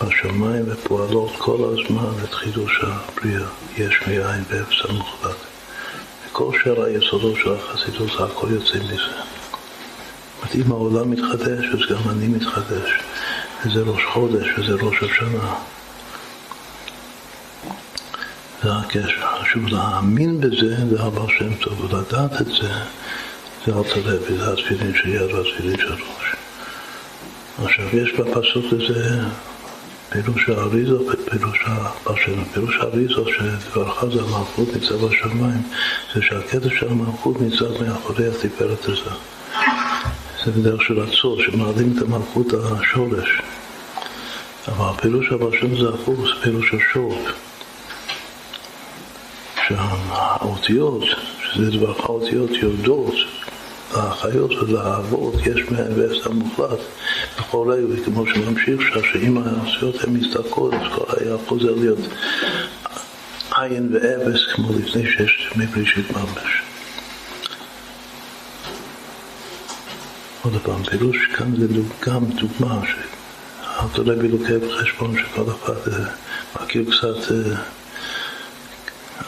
בשמיים 0.00 0.64
ופועלות 0.66 1.32
כל 1.38 1.58
הזמן 1.72 2.24
את 2.24 2.34
חידוש 2.34 2.80
הבריאה, 2.82 3.48
יש 3.76 4.00
מאין 4.06 4.44
באפס 4.50 4.76
המוחלט. 4.88 5.36
וכל 6.26 6.50
שאר 6.64 6.84
היסודות 6.84 7.36
של 7.36 7.54
החסידות, 7.54 8.10
הכל 8.20 8.46
יוצא 8.50 8.78
מזה. 8.78 8.96
זאת 10.42 10.54
אם 10.54 10.72
העולם 10.72 11.10
מתחדש, 11.10 11.64
אז 11.72 11.80
גם 11.90 12.10
אני 12.10 12.28
מתחדש. 12.28 12.90
וזה 13.64 13.80
ראש 13.80 14.04
חודש, 14.12 14.46
וזה 14.58 14.74
ראש 14.82 14.96
השנה. 15.02 15.54
זה 18.62 18.76
הקשר. 18.76 19.38
חשוב 19.42 19.66
להאמין 19.68 20.40
בזה, 20.40 20.76
זה 20.90 21.02
הבא 21.02 21.22
שם 21.38 21.54
טוב, 21.54 21.80
ולדעת 21.80 22.40
את 22.40 22.46
זה, 22.46 22.70
זה 23.66 23.72
אל 23.72 23.82
תלוי, 23.82 24.38
זה 24.38 24.52
התפילין 24.52 24.92
של 24.94 25.08
יד 25.08 25.32
והתפילין 25.34 25.76
של 25.78 25.92
ראש. 25.92 26.34
עכשיו, 27.64 27.96
יש 27.96 28.12
בפסוק 28.12 28.64
הזה 28.72 29.20
פירוש 30.10 30.48
האריזה, 30.48 30.96
פירוש 31.30 31.64
הפרשנות. 31.66 32.46
פירוש 32.52 32.76
האריזה 32.76 33.14
שדברך 33.14 34.04
זה 34.04 34.20
המלכות 34.22 34.68
ניצב 34.74 35.04
השמיים, 35.04 35.62
זה 36.14 36.22
שהקטע 36.22 36.68
של 36.78 36.88
המלכות 36.88 37.40
ניצב 37.40 37.82
מאחורי 37.82 38.26
התפארת 38.28 38.84
הזה. 38.84 39.10
זה 40.44 40.50
בדרך 40.50 40.82
של 40.82 41.00
הצור, 41.00 41.42
שמעלים 41.42 41.94
את 41.96 42.02
המלכות 42.02 42.46
השורש. 42.54 43.40
אבל 44.68 44.84
הפירוש 44.94 45.32
הפרשנות 45.32 45.78
זה 45.80 45.88
הפוך, 45.88 46.20
זה 46.20 46.42
פירוש 46.42 46.74
השורש. 46.74 47.32
שהאותיות, 49.68 51.02
שזה 51.42 51.70
דברך 51.70 52.00
האותיות 52.00 52.50
יורדות 52.50 53.14
החיות 53.96 54.50
ולאהבות 54.50 55.34
יש 55.46 55.70
מהן 55.70 56.00
ועשר 56.00 56.30
מוחלט 56.30 56.78
בכל 57.38 57.72
רגע, 57.72 58.04
כמו 58.04 58.26
שממשיך 58.26 58.80
שם, 58.80 59.00
שאם 59.12 59.38
העשויות 59.38 60.04
הן 60.04 60.10
מסתכלות, 60.10 60.74
אז 60.74 60.80
כל 60.94 61.04
היה 61.16 61.36
חוזר 61.46 61.74
להיות 61.74 61.98
עין 63.56 63.88
ואפס 63.92 64.40
כמו 64.54 64.68
לפני 64.78 65.06
ששת 65.06 65.56
ימי 65.56 65.66
בראשית 65.66 66.10
ממש. 66.10 66.62
עוד 70.42 70.60
פעם, 70.62 70.82
פירוש 70.82 71.16
כאן 71.36 71.56
זה 71.56 71.66
גם 72.06 72.24
דוגמה 72.24 72.80
שאתה 72.86 74.02
לא 74.02 74.14
לוקח 74.14 74.66
בחשבון 74.68 75.16
שכל 75.18 75.42
אחד 75.42 75.92
אה, 75.92 76.08
מכיר 76.54 76.84
קצת 76.84 77.32
אה, 77.32 77.56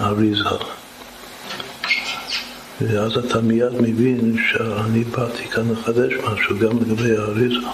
אריזה. 0.01 0.78
ואז 2.81 3.17
אתה 3.17 3.41
מיד 3.41 3.73
מבין 3.81 4.37
שאני 4.51 5.05
באתי 5.05 5.49
כאן 5.49 5.73
לחדש 5.73 6.13
משהו 6.13 6.59
גם 6.59 6.79
לגבי 6.79 7.17
האריזה. 7.17 7.67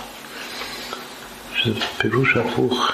שזה 1.56 1.80
פירוש 1.98 2.36
הפוך, 2.36 2.92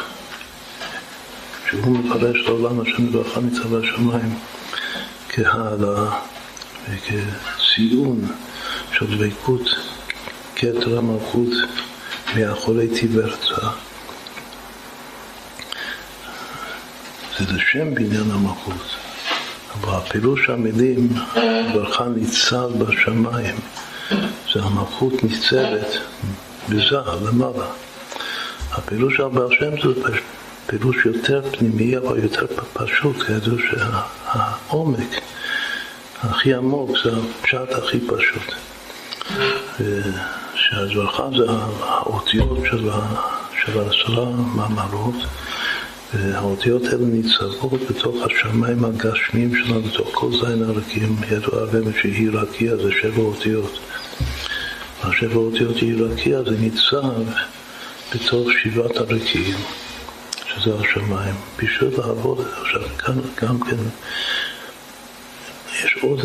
שהוא 1.70 1.99
מפרש 1.99 2.37
לעולם 2.37 2.81
השם 2.81 3.12
ברכה 3.12 3.41
מצב 3.41 3.74
השמיים 3.74 4.39
כהעלאה 5.28 6.20
וכציון 6.91 8.32
של 8.93 9.16
דבקות 9.16 9.69
כתר 10.57 10.99
המלכות 10.99 11.53
מאחורי 12.37 12.89
תיוורצה. 12.89 13.69
זה 17.39 17.45
לשם 17.55 17.95
בניין 17.95 18.31
המלכות. 18.31 18.99
אבל 19.81 20.01
פירוש 20.09 20.51
המילים 20.51 21.09
ברכה 21.74 22.05
ניצב 22.09 22.70
בשמיים 22.78 23.57
זה 24.55 24.62
המלכות 24.62 25.24
ניצבת 25.24 25.98
בזה, 26.69 26.97
למעלה. 27.23 27.66
הפירוש 28.73 29.16
של 29.16 29.28
בעל 29.28 29.48
שם 29.51 29.70
זה 29.70 30.19
פירוש 30.66 30.97
יותר 31.07 31.43
פנימי 31.52 31.97
אבל 31.97 32.19
יותר 32.23 32.47
פשוט, 32.73 33.23
כידוע 33.23 33.59
שהעומק 33.70 35.20
הכי 36.23 36.55
עמוק 36.55 36.90
זה 37.05 37.11
הפשט 37.16 37.73
הכי 37.78 38.01
פשוט. 38.01 38.55
שהזרחה 40.55 41.28
זה 41.39 41.52
האותיות 41.81 42.59
של 42.70 43.78
העשרה 43.78 44.31
מאמרות 44.31 45.15
והאותיות 46.15 46.85
האלה 46.85 47.05
ניצבות 47.05 47.81
בתוך 47.91 48.16
השמיים 48.23 48.85
הגשמיים 48.85 49.57
שלנו, 49.57 49.82
בתוך 49.82 50.09
כל 50.12 50.31
זין 50.31 50.62
הרקים, 50.62 51.16
ידוע 51.31 51.65
באמת 51.66 51.95
שהיא 52.01 52.31
רקיע 52.32 52.77
זה 52.77 52.91
שבע 53.03 53.23
אותיות. 53.23 53.78
והשבע 55.05 55.35
אותיות 55.35 55.77
היא 55.77 56.03
רקיע 56.03 56.43
זה 56.43 56.51
ניצב 56.51 57.23
בתוך 58.15 58.49
שבעת 58.62 58.97
הרקיעים, 58.97 59.59
שזה 60.47 60.74
השמיים. 60.74 61.35
בשביל 61.62 61.91
לעבוד, 61.99 62.47
עכשיו 62.61 62.82
כאן 62.99 63.15
גם 63.43 63.61
כן 63.61 63.77
יש 65.85 65.97
עוד 66.01 66.20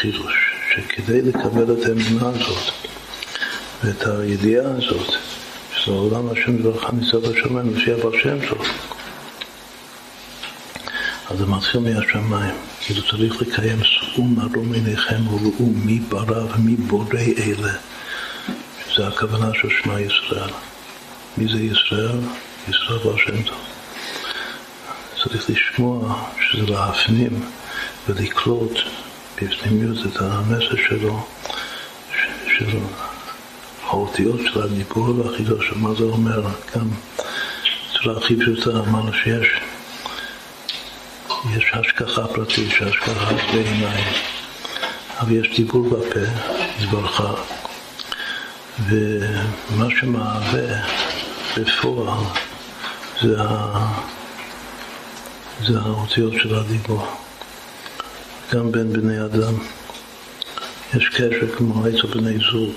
חידוש, 0.00 0.34
שכדי 0.74 1.22
לקבל 1.22 1.72
את 1.72 1.86
האמונה 1.86 2.28
הזאת, 2.28 2.72
ואת 3.84 4.06
הידיעה 4.06 4.70
הזאת, 4.70 5.14
שזה 5.74 5.94
העולם 5.94 6.28
השם 6.30 6.58
דברך 6.58 6.92
ניצב 6.92 7.24
השמיים, 7.24 7.74
לפי 7.74 7.92
הבעל 7.92 8.20
שם 8.22 8.38
טוב. 8.48 8.85
אז 11.30 11.38
זה 11.38 11.46
מתחיל 11.46 11.80
מהשמיים, 11.80 12.54
כאילו 12.80 13.02
צריך 13.10 13.42
לקיים 13.42 13.84
שאו 13.84 14.24
מרום 14.24 14.72
עיניכם 14.72 15.28
וראו 15.28 15.66
מי 15.84 15.98
ברא 15.98 16.44
ומי 16.54 16.76
בורא 16.76 17.20
אלה, 17.38 17.72
שזה 18.88 19.08
הכוונה 19.08 19.50
של 19.54 19.68
שמע 19.82 20.00
ישראל. 20.00 20.50
מי 21.38 21.52
זה 21.52 21.62
ישראל? 21.62 22.18
ישראל 22.68 22.98
בעל 23.04 23.18
שם 23.18 23.42
טוב. 23.42 23.58
צריך 25.22 25.50
לשמוע, 25.50 26.26
שזה 26.40 26.66
להפנים 26.66 27.44
ולקלוט 28.08 28.78
בפנימיות 29.42 29.98
את 30.06 30.20
המסר 30.20 30.76
שלו, 30.88 31.26
של 32.58 32.78
האותיות 33.86 34.40
של 34.52 34.62
הדיבור 34.62 35.18
והחידוש, 35.18 35.72
מה 35.76 35.94
זה 35.94 36.04
אומר, 36.04 36.42
גם 36.76 36.88
בצורה 37.90 38.16
הכי 38.16 38.36
פשוטה 38.36 38.70
אמרנו 38.70 39.12
שיש 39.12 39.48
יש 41.56 41.64
השגחה 41.72 42.26
פרטית, 42.26 42.70
שהשגחה 42.70 43.34
בעיניים, 43.52 44.04
אבל 45.20 45.32
יש 45.32 45.56
דיבור 45.56 45.88
בפה, 45.88 46.20
דברך, 46.80 47.20
ומה 48.78 49.86
שמהווה 50.00 50.82
בפועל 51.56 52.24
זה. 53.22 53.36
זה 55.64 55.78
האותיות 55.80 56.32
של 56.42 56.54
הדיבור. 56.54 57.06
גם 58.52 58.72
בין 58.72 58.92
בני 58.92 59.24
אדם 59.24 59.54
יש 60.94 61.08
קשר 61.08 61.56
כמו 61.56 61.88
אצל 61.88 62.06
בני 62.06 62.38
זוג, 62.52 62.72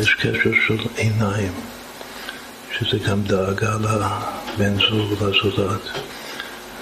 יש 0.00 0.14
קשר 0.14 0.50
של 0.66 0.78
עיניים, 0.96 1.52
שזה 2.78 2.98
גם 2.98 3.22
דאגה 3.22 3.74
לבן 3.74 4.76
זוג 4.90 5.22
ולזולת. 5.22 5.80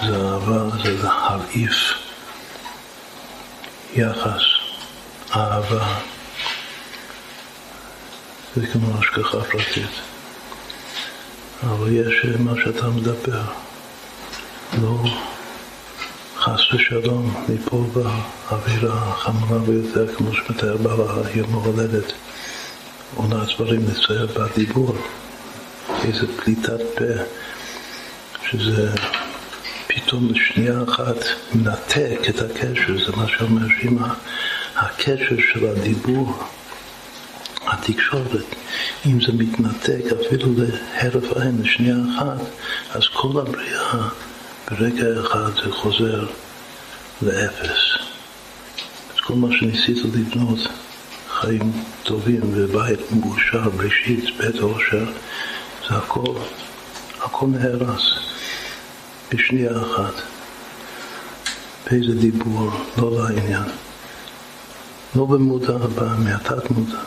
זה 0.06 0.16
אהבה, 0.16 0.76
זה 0.84 1.02
להרעיף 1.02 1.92
יחס, 3.94 4.42
אהבה. 5.36 5.98
זה 8.56 8.66
כמו 8.66 8.98
השגחה 8.98 9.40
פרטית. 9.40 9.90
אבל 11.62 11.92
יש 11.92 12.26
מה 12.38 12.52
שאתה 12.64 12.88
מדבר, 12.88 13.42
לא 14.82 15.04
חס 16.36 16.60
ושלום 16.74 17.44
ליפול 17.48 17.86
באווירה 17.92 18.94
החמורה 18.94 19.58
ביותר, 19.58 20.14
כמו 20.16 20.34
שמתאר 20.34 20.76
בעל 20.76 21.24
יום 21.34 21.54
ההולדת. 21.54 22.12
עונת 23.14 23.48
דברים 23.56 23.80
לצייר 23.88 24.26
בדיבור, 24.26 24.96
איזה 26.04 26.26
פליטת 26.36 26.80
פה, 26.96 27.04
שזה 28.50 28.94
פתאום 29.94 30.28
לשנייה 30.32 30.82
אחת 30.88 31.16
מנתק 31.54 32.18
את 32.28 32.40
הקשר, 32.40 33.04
זה 33.06 33.16
מה 33.16 33.28
שאומר 33.28 33.66
שאם 33.80 33.98
הקשר 34.76 35.36
של 35.52 35.66
הדיבור, 35.66 36.42
התקשורת, 37.66 38.44
אם 39.06 39.20
זה 39.20 39.32
מתנתק 39.32 40.04
אפילו 40.20 40.46
להרף 40.56 41.36
עין, 41.36 41.62
לשנייה 41.62 41.96
אחת, 42.16 42.40
אז 42.90 43.02
כל 43.12 43.40
הבריאה 43.40 44.08
ברגע 44.70 45.06
אחד 45.20 45.50
זה 45.64 45.72
חוזר 45.72 46.26
לאפס. 47.22 47.80
אז 49.14 49.20
כל 49.20 49.34
מה 49.34 49.48
שניסית 49.58 49.98
לבנות, 50.04 50.58
חיים 51.30 51.72
טובים 52.02 52.40
ובית 52.44 53.00
מאושר, 53.12 53.68
בראשית, 53.68 54.36
בית 54.38 54.60
אושר, 54.62 55.04
זה 55.88 55.96
הכל, 55.96 56.34
הכל 57.20 57.46
נהרס. 57.46 58.29
בשנייה 59.32 59.70
אחת, 59.70 60.14
באיזה 61.86 62.14
דיבור, 62.14 62.70
לא 62.98 63.12
לעניין. 63.18 63.62
לא 65.16 65.24
במודע, 65.24 65.76
מהתת 66.18 66.70
מודע. 66.70 66.98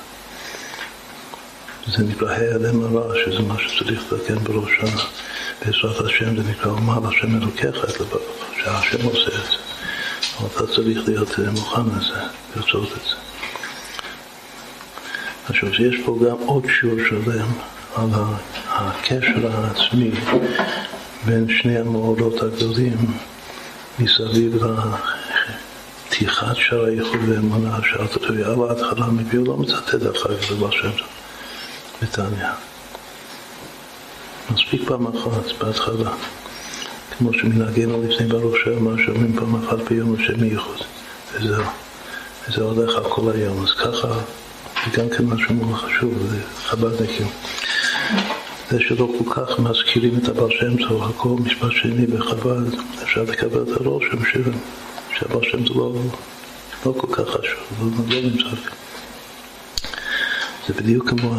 זה 1.87 2.03
נקרא 2.03 2.31
העלם 2.31 2.83
הרע, 2.83 3.13
שזה 3.25 3.41
מה 3.41 3.55
שצריך 3.59 4.13
לתקן 4.13 4.35
בראשה. 4.43 4.97
בעזרת 5.65 6.05
השם 6.05 6.35
זה 6.35 6.49
נקרא 6.49 6.71
אומר 6.71 7.07
השם 7.07 7.37
אלוקיך 7.37 7.83
את 7.83 7.99
לבבך, 7.99 8.19
שהשם 8.63 9.05
עושה 9.05 9.27
את 9.27 9.45
זה. 9.51 9.57
אבל 10.39 10.47
אתה 10.55 10.67
צריך 10.73 11.07
להיות 11.07 11.39
מוכן 11.39 11.81
לזה, 11.97 12.19
לרצות 12.55 12.91
את 12.91 13.03
זה. 13.09 13.15
עכשיו, 15.49 15.69
יש 15.69 15.95
פה 16.05 16.19
גם 16.25 16.37
עוד 16.45 16.65
שיעור 16.79 16.97
שלם 17.09 17.47
על 17.95 18.09
הקשר 18.69 19.51
העצמי 19.51 20.11
בין 21.25 21.47
שני 21.49 21.77
המאורות 21.77 22.43
הגדולים 22.43 22.97
מסביב 23.99 24.63
לפתיחת 26.07 26.55
שער 26.55 26.85
האיחוד 26.85 27.19
ואמונה, 27.27 27.79
שאלת 27.83 28.15
אותו, 28.15 28.27
על 28.27 28.69
ההתחלה 28.69 29.07
מביא, 29.07 29.39
הוא 29.39 29.47
לא 29.47 29.57
מצטט 29.57 30.17
אחר 30.17 30.37
כך 30.37 30.51
דבר 30.51 30.71
שם 30.71 30.91
בתניא. 32.01 32.47
מספיק 34.53 34.81
פעם 34.87 35.07
אחת 35.07 35.51
בהתחלה, 35.59 36.11
כמו 37.17 37.33
שמנהגנו 37.33 38.03
לפני 38.03 38.27
ברוך 38.27 38.55
שאמר 38.63 38.97
שאומרים 39.05 39.35
פעם 39.35 39.63
אחת 39.63 39.77
ביום 39.89 40.15
השם 40.15 40.43
ייחוד, 40.43 40.77
וזהו. 41.33 41.63
וזה 42.47 42.63
הולך 42.63 42.95
על 42.95 43.03
כל 43.09 43.31
היום, 43.35 43.63
אז 43.63 43.71
ככה 43.71 44.07
זה 44.85 45.01
גם 45.01 45.09
כן 45.09 45.25
משהו 45.25 45.53
מאוד 45.53 45.75
חשוב, 45.75 46.13
זה 46.29 46.39
חב"דניקים. 46.63 47.27
זה 48.73 48.79
שלא 48.79 49.09
כל 49.17 49.33
כך 49.33 49.59
מזכירים 49.59 50.17
את 50.17 50.29
הבעל 50.29 50.49
שם 50.51 50.87
טוב, 50.87 51.03
הכל 51.03 51.29
משפט 51.39 51.71
שני 51.71 52.05
בחב"ד, 52.05 52.79
אפשר 53.03 53.23
לקבל 53.23 53.63
את 53.63 53.81
הרושם 53.81 54.17
שהבעל 55.19 55.43
שם 55.43 55.63
טוב 55.63 55.77
לא, 55.77 56.01
לא 56.85 56.99
כל 56.99 57.07
כך 57.11 57.29
חשוב, 57.29 57.93
לא, 58.09 58.15
לא 58.15 58.21
נמצא. 58.21 58.55
זה 60.67 60.73
בדיוק 60.73 61.09
כמו 61.09 61.35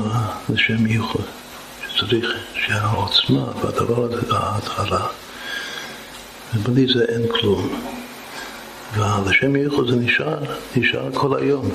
לשם 0.49 0.87
ייחוד, 0.87 1.25
שצריך 1.89 2.35
שהעוצמה 2.55 3.45
והדבר 3.63 4.05
הזה, 4.05 4.37
ההתחלה, 4.37 5.07
ובלי 6.55 6.87
זה 6.95 7.05
אין 7.09 7.23
כלום. 7.33 7.85
והלשם 8.95 9.57
ייחוד 9.57 9.91
זה 9.91 9.97
נשאר, 9.97 10.39
נשאר 10.77 11.13
כל 11.15 11.39
היום. 11.39 11.71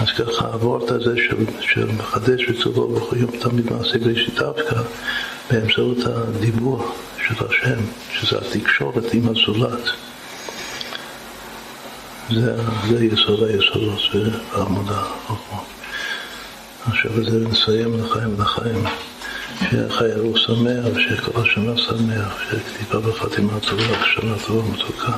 אז 0.00 0.08
ככה 0.18 0.46
הוורט 0.46 0.90
הזה 0.90 1.14
של, 1.16 1.36
של 1.60 1.86
מחדש 1.86 2.48
וצורו 2.48 2.88
בכל 2.88 3.16
יום 3.16 3.30
תמיד 3.40 3.72
מעשה 3.72 3.98
בראשית 3.98 4.34
דווקא 4.34 4.82
באמצעות 5.50 5.98
הדיבור 6.04 6.92
של 7.26 7.34
השם, 7.46 7.80
שזה 8.12 8.38
התקשורת 8.38 9.14
עם 9.14 9.28
הזולת. 9.28 9.88
זה, 12.30 12.56
זה 12.88 13.04
יסוד 13.04 13.42
היסודות 13.42 14.00
בעמוד 14.52 14.86
החוכמה. 14.90 15.60
עכשיו 16.86 17.24
זה 17.24 17.48
נסיים 17.48 18.00
לחיים 18.00 18.34
ולחיים. 18.38 18.84
שיהיה 19.70 19.88
חיירו 19.90 20.36
שמח, 20.36 20.84
ושיהיה 20.94 21.20
כל 21.20 21.40
השנה 21.42 21.76
שמח, 21.76 22.38
שיהיה 22.48 22.62
כתיבה 22.62 23.00
בחתימה 23.00 23.60
טובה, 23.60 24.04
שנה 24.14 24.34
טובה 24.46 24.68
ומתוקה. 24.68 25.12